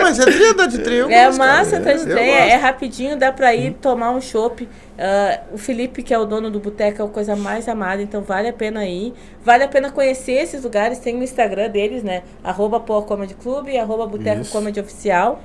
[0.00, 3.32] mas é trilha da de eu É massa, tá de trem, é, é rapidinho, dá
[3.32, 4.68] pra ir tomar um chopp.
[4.98, 8.22] Ah, o Felipe, que é o dono do boteco, é a coisa mais amada, então
[8.22, 9.12] vale a pena ir.
[9.44, 12.22] Vale a pena conhecer esses lugares, tem o Instagram deles, né?
[12.44, 14.52] Arroba Poa Comedy Club, arroba Boteco Isso.
[14.52, 15.40] Comedy Oficial.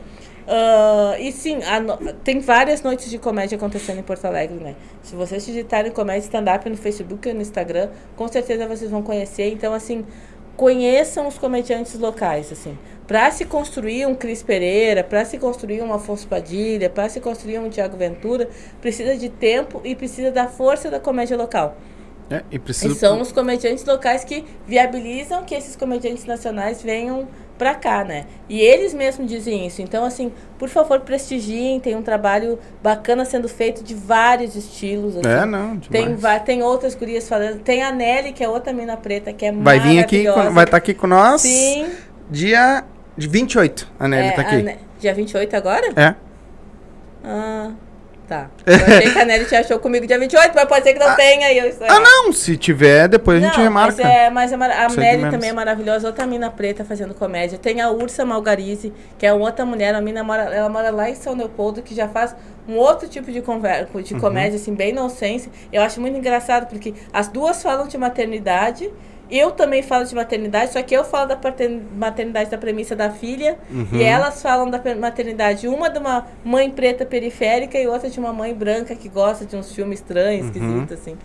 [0.47, 4.75] Ah, e sim, no- tem várias noites de comédia acontecendo em Porto Alegre, né?
[5.03, 9.51] Se vocês digitarem comédia stand-up no Facebook e no Instagram, com certeza vocês vão conhecer.
[9.51, 10.05] Então, assim,
[10.55, 12.77] conheçam os comediantes locais, assim.
[13.05, 17.59] Para se construir um Cris Pereira, para se construir um Afonso Padilha, para se construir
[17.59, 18.49] um Tiago Ventura,
[18.81, 21.77] precisa de tempo e precisa da força da comédia local.
[22.29, 22.95] É, e E preciso...
[22.95, 27.27] são os comediantes locais que viabilizam que esses comediantes nacionais venham
[27.57, 28.25] pra cá, né?
[28.47, 29.81] E eles mesmos dizem isso.
[29.81, 31.79] Então, assim, por favor, prestigiem.
[31.79, 35.15] Tem um trabalho bacana sendo feito de vários estilos.
[35.17, 35.27] assim.
[35.27, 36.43] É, não, Tem, demais.
[36.43, 37.59] tem outras gurias falando.
[37.61, 40.77] Tem a Nelly, que é outra mina preta, que é Vai vir aqui, vai estar
[40.77, 41.87] aqui com nós Sim.
[42.29, 42.83] dia
[43.17, 43.87] de 28.
[43.99, 44.61] A Nelly é, tá aqui.
[44.61, 45.87] Ne- Dia 28 agora?
[45.95, 46.13] É.
[47.23, 47.71] Ah,
[48.27, 48.49] tá.
[48.65, 51.15] Eu achei que a Nelly te achou comigo dia 28, mas pode ser que não
[51.15, 51.51] tenha.
[51.51, 53.95] E eu estou Ah, não, se tiver, depois a gente remarca.
[54.03, 57.57] Mas, é, mas é mara- a Nelly também é maravilhosa, outra mina preta fazendo comédia.
[57.57, 61.15] Tem a Ursa Malgarize, que é outra mulher, a mina mora, ela mora lá em
[61.15, 62.35] São Leopoldo, que já faz
[62.67, 64.19] um outro tipo de, conver de Uhum.
[64.19, 65.49] comédia, assim, bem nonsense.
[65.71, 68.91] Eu acho muito engraçado, porque as duas falam de maternidade.
[69.29, 71.37] Eu também falo de maternidade, só que eu falo da
[71.97, 73.87] maternidade da premissa da filha Uhum.
[73.93, 78.31] e elas falam da maternidade, uma de uma mãe preta periférica e outra de uma
[78.31, 80.51] mãe branca que gosta de uns filmes estranhos, Uhum.
[80.51, 81.17] esquisitos, assim.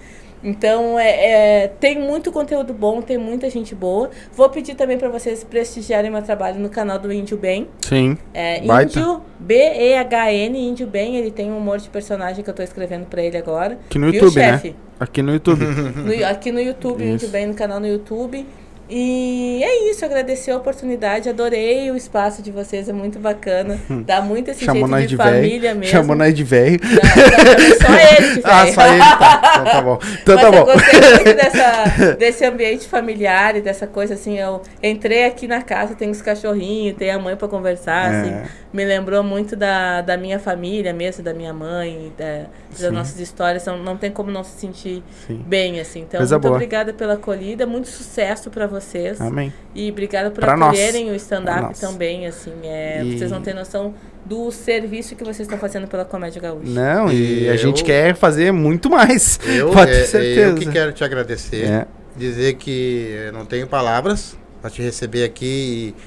[0.42, 4.10] Então, é, é, tem muito conteúdo bom, tem muita gente boa.
[4.32, 7.68] Vou pedir também para vocês prestigiarem meu trabalho no canal do Índio Bem.
[7.80, 8.18] Sim.
[8.34, 8.64] É.
[8.64, 11.16] Índio, B-E-H-N, Índio Bem.
[11.16, 13.78] Ele tem um humor de personagem que eu tô escrevendo para ele agora.
[13.86, 14.52] Aqui no Viu, YouTube, né?
[14.52, 14.76] chefe?
[14.98, 15.64] Aqui no YouTube.
[16.02, 17.14] No- aqui no YouTube, Isso.
[17.14, 18.46] Índio Bem, no canal no YouTube.
[18.94, 23.78] E é isso, agradecer a oportunidade, adorei o espaço de vocês, é muito bacana.
[24.04, 25.80] Dá muito esse Chamou jeito de, de família velho.
[25.80, 25.90] mesmo.
[25.92, 26.78] Chamou nós de velho.
[26.82, 28.74] Não, só ele de Ah, velho.
[28.74, 29.40] só ele, tá.
[29.52, 29.98] Então tá bom.
[30.22, 30.72] Então Mas tá eu bom.
[30.72, 34.38] gostei muito dessa, desse ambiente familiar e dessa coisa assim.
[34.38, 38.20] Eu entrei aqui na casa, tem os cachorrinhos, tem a mãe pra conversar, É.
[38.20, 38.50] assim.
[38.74, 42.90] Me lembrou muito da, da minha família mesmo, da minha mãe, da- das Sim.
[42.90, 43.64] nossas histórias.
[43.66, 45.42] Não, não tem como não se sentir Sim.
[45.46, 46.00] bem, assim.
[46.00, 46.54] Então, Coisa muito boa.
[46.54, 49.20] obrigada pela acolhida, muito sucesso pra vocês.
[49.20, 49.52] Amém.
[49.74, 50.68] E obrigada por Pra nós.
[50.70, 51.80] acolherem o Pra stand-up nós.
[51.80, 52.52] também, assim.
[52.64, 53.94] É, E- Vocês não têm noção
[54.24, 56.68] do serviço que vocês estão fazendo pela Comédia Gaúcha.
[56.70, 59.38] Não, e, a Eu- gente quer fazer muito mais.
[59.46, 60.54] Eu, Pode é, ter eu certeza.
[60.58, 61.64] que quero te agradecer.
[61.64, 61.86] É.
[62.16, 66.02] Dizer que eu não tenho palavras para te receber aqui, e-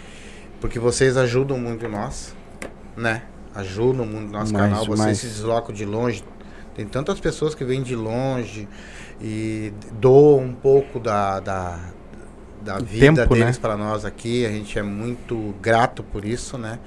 [0.62, 2.34] porque vocês ajudam muito nós,
[2.96, 3.24] né?
[3.54, 4.86] Ajudam muito o nosso Demais, canal.
[4.86, 5.18] Vocês demais.
[5.18, 6.24] se deslocam de longe,
[6.76, 8.68] Tem tantas pessoas que vêm de longe
[9.22, 11.80] e doam um pouco da, da,
[12.62, 13.62] da vida tempo, deles né?
[13.62, 14.46] para nós aqui.
[14.46, 16.78] A gente é muito grato por isso, né?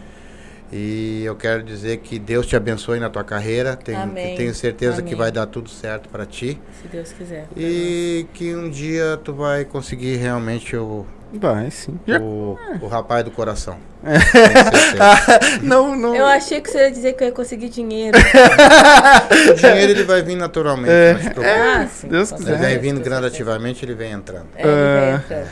[0.70, 3.74] E eu quero dizer que Deus te abençoe na tua carreira.
[3.74, 4.36] Tenho, Amém.
[4.36, 5.16] tenho certeza que Amém.
[5.16, 6.60] vai dar tudo certo para ti.
[6.82, 7.48] Se Deus quiser.
[7.56, 11.98] E que um dia tu vai conseguir realmente o, Vai, sim.
[12.20, 13.76] O, o rapaz do coração.
[14.02, 15.60] Certeza.
[15.62, 16.14] não, não.
[16.14, 18.16] Eu achei que você ia dizer que eu ia conseguir dinheiro.
[18.18, 20.90] o dinheiro ele vai vir naturalmente.
[20.90, 21.46] É, preocupe.
[21.46, 22.08] ah, sim.
[22.08, 22.52] Deus quiser.
[22.54, 24.46] Ele vem vindo gradativamente, ele vem entrando.
[24.56, 25.20] É, ele vai Ah.
[25.24, 25.48] entrando.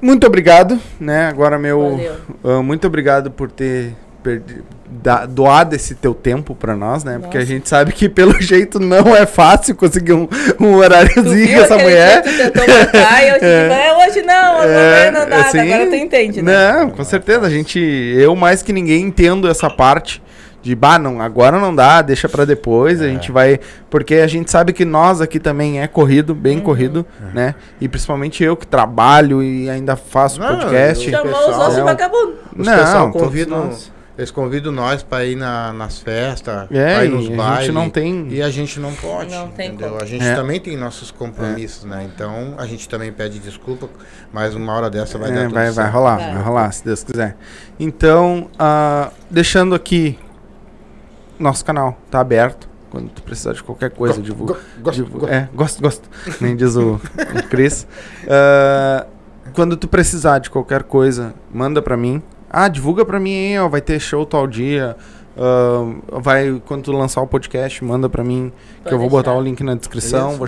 [0.00, 1.26] Muito obrigado, né?
[1.26, 2.16] Agora meu Valeu.
[2.44, 3.94] ah, muito obrigado por ter
[4.26, 4.62] perdi-
[5.02, 7.18] da- doado esse teu tempo pra nós, né?
[7.20, 7.52] Porque a Nossa.
[7.52, 10.28] gente sabe que pelo jeito não é fácil conseguir um,
[10.60, 12.22] um horáriozinho com essa mulher.
[12.22, 15.40] tentou marcar e eu te digo, é, hoje não, amanhã não dá.
[15.42, 16.72] assim, Agora tu entende, né?
[16.72, 17.46] Não, com certeza.
[17.46, 20.22] A gente, eu mais que ninguém entendo essa parte
[20.62, 23.00] de, bah, não, agora não dá, deixa pra depois.
[23.00, 23.08] A É.
[23.10, 27.04] gente vai, porque a gente sabe que nós aqui também é corrido, bem corrido,
[27.34, 27.54] né?
[27.80, 31.08] E principalmente eu que trabalho e ainda faço Não, podcast.
[31.10, 32.76] Chamou os outros de Não.
[32.78, 33.95] pessoal todos convidam, nós.
[34.16, 37.36] Eles convidam nós para ir na- nas festas, É, pra ir e nos a gente
[37.36, 37.74] bailes.
[37.74, 39.88] não tem- E a gente não pode, Não tem entendeu?
[39.90, 40.02] como.
[40.02, 40.34] A gente É.
[40.34, 42.08] também tem nossos compromissos, né?
[42.14, 43.88] Então a gente também pede desculpa,
[44.32, 45.92] mas uma hora dessa vai É, dar tudo vai, vai certo.
[45.92, 46.34] rolar, Vai.
[46.34, 47.36] vai rolar, se Deus quiser.
[47.78, 50.18] Então, ah, deixando aqui,
[51.38, 52.66] nosso canal tá aberto.
[52.88, 54.54] Quando tu precisar de qualquer coisa, Go- divulga.
[54.54, 55.32] go- gosto, Divu- gosto.
[55.34, 56.08] É, gosto, gosto.
[56.40, 57.86] Nem diz o, o Cris.
[58.28, 59.06] Ah,
[59.52, 62.22] quando tu precisar de qualquer coisa, manda pra mim.
[62.50, 64.96] Ah, divulga pra mim, hein, ó, vai ter show tal dia.
[65.38, 69.32] Ah, vai, quando tu lançar o podcast, manda pra mim, que Pode eu vou botar
[69.32, 69.40] deixar.
[69.40, 70.38] o link na descrição.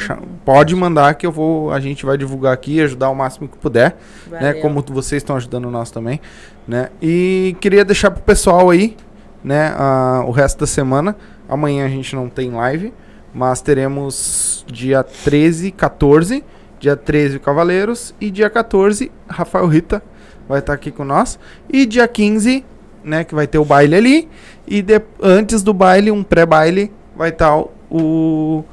[0.44, 3.96] Pode mandar que eu vou, a gente vai divulgar aqui, ajudar o máximo que puder
[4.30, 4.54] né?
[4.54, 6.20] Como vocês estão ajudando nós também,
[6.66, 6.88] né?
[7.02, 8.96] E queria deixar pro pessoal aí,
[9.44, 9.74] né?
[9.76, 11.14] ah, o resto da semana.
[11.48, 12.92] Amanhã a gente não tem live,
[13.32, 16.44] mas teremos dia 13, 14.
[16.80, 20.00] Dia 13 o Cavaleiros e dia 14 Rafael Rita
[20.48, 21.38] vai estar aqui com nós.
[21.68, 22.64] E dia 15,
[23.04, 24.28] né, que vai ter o baile ali.
[24.66, 28.64] E de- antes do baile, um pré-baile, vai estar o, o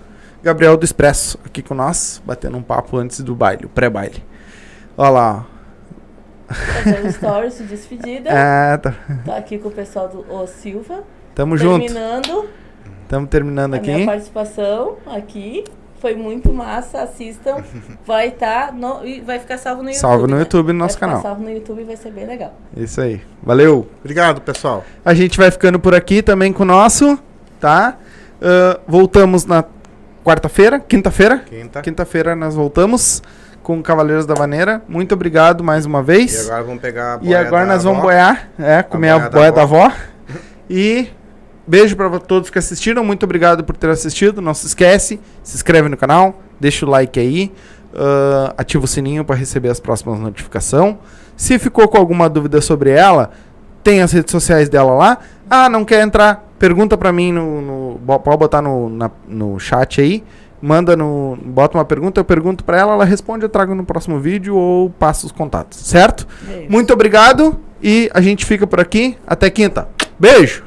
[0.43, 4.23] Gabriel do Expresso aqui com nós, batendo um papo antes do baile, o pré-baile.
[4.97, 5.55] Olha lá, ó.
[6.53, 8.29] Fazendo stories de despedida.
[8.33, 8.93] É, tá.
[9.25, 11.03] Tá aqui com o pessoal do O Silva.
[11.33, 11.85] Tamo junto.
[11.85, 12.49] Terminando
[13.09, 14.05] Tamo terminando a minha aqui.
[14.05, 15.63] participação aqui.
[15.99, 17.57] Foi muito massa, assistam.
[18.05, 20.01] Vai estar no, e vai ficar salvo no YouTube.
[20.01, 20.41] Salvo no né?
[20.41, 21.21] YouTube no Vai nosso ficar canal.
[21.21, 22.53] salvo no YouTube e vai ser bem legal.
[22.75, 23.21] Isso aí.
[23.41, 23.87] Valeu.
[24.01, 24.83] Obrigado, pessoal.
[25.03, 27.17] A gente vai ficando por aqui também com o nosso,
[27.59, 27.97] tá?
[28.41, 29.63] Ah, voltamos na
[30.23, 31.39] quarta-feira, quinta-feira.
[31.39, 31.81] Quinta.
[31.81, 33.23] Quinta-feira nós voltamos
[33.63, 34.83] com Cavaleiros da Vaneira.
[34.87, 36.47] Muito obrigado mais uma E vez.
[36.47, 38.07] agora vamos pegar a E boia agora da nós vamos avó.
[38.07, 39.91] boiar, é, comer a boia boia da da avó.
[40.69, 41.07] E
[41.67, 43.03] beijo pra todos que assistiram.
[43.03, 44.41] Muito obrigado por ter assistido.
[44.41, 47.51] Não se esquece, se inscreve no canal, deixa o like aí,
[47.95, 50.95] ah, ativa o sininho para receber as próximas notificações.
[51.35, 53.31] Se ficou com alguma dúvida sobre ela,
[53.83, 55.17] tem as redes sociais dela lá.
[55.49, 56.43] Ah, não quer entrar?
[56.57, 57.61] Pergunta pra mim no,
[57.99, 60.23] no pode botar no, na- no chat aí.
[60.61, 64.17] Manda no, bota uma pergunta, eu pergunto pra ela, ela responde, eu trago no próximo
[64.19, 66.25] vídeo ou passo os contatos, certo?
[66.69, 69.15] Muito obrigado e a gente fica por aqui.
[69.27, 69.87] Até quinta.
[70.17, 70.63] Beijo!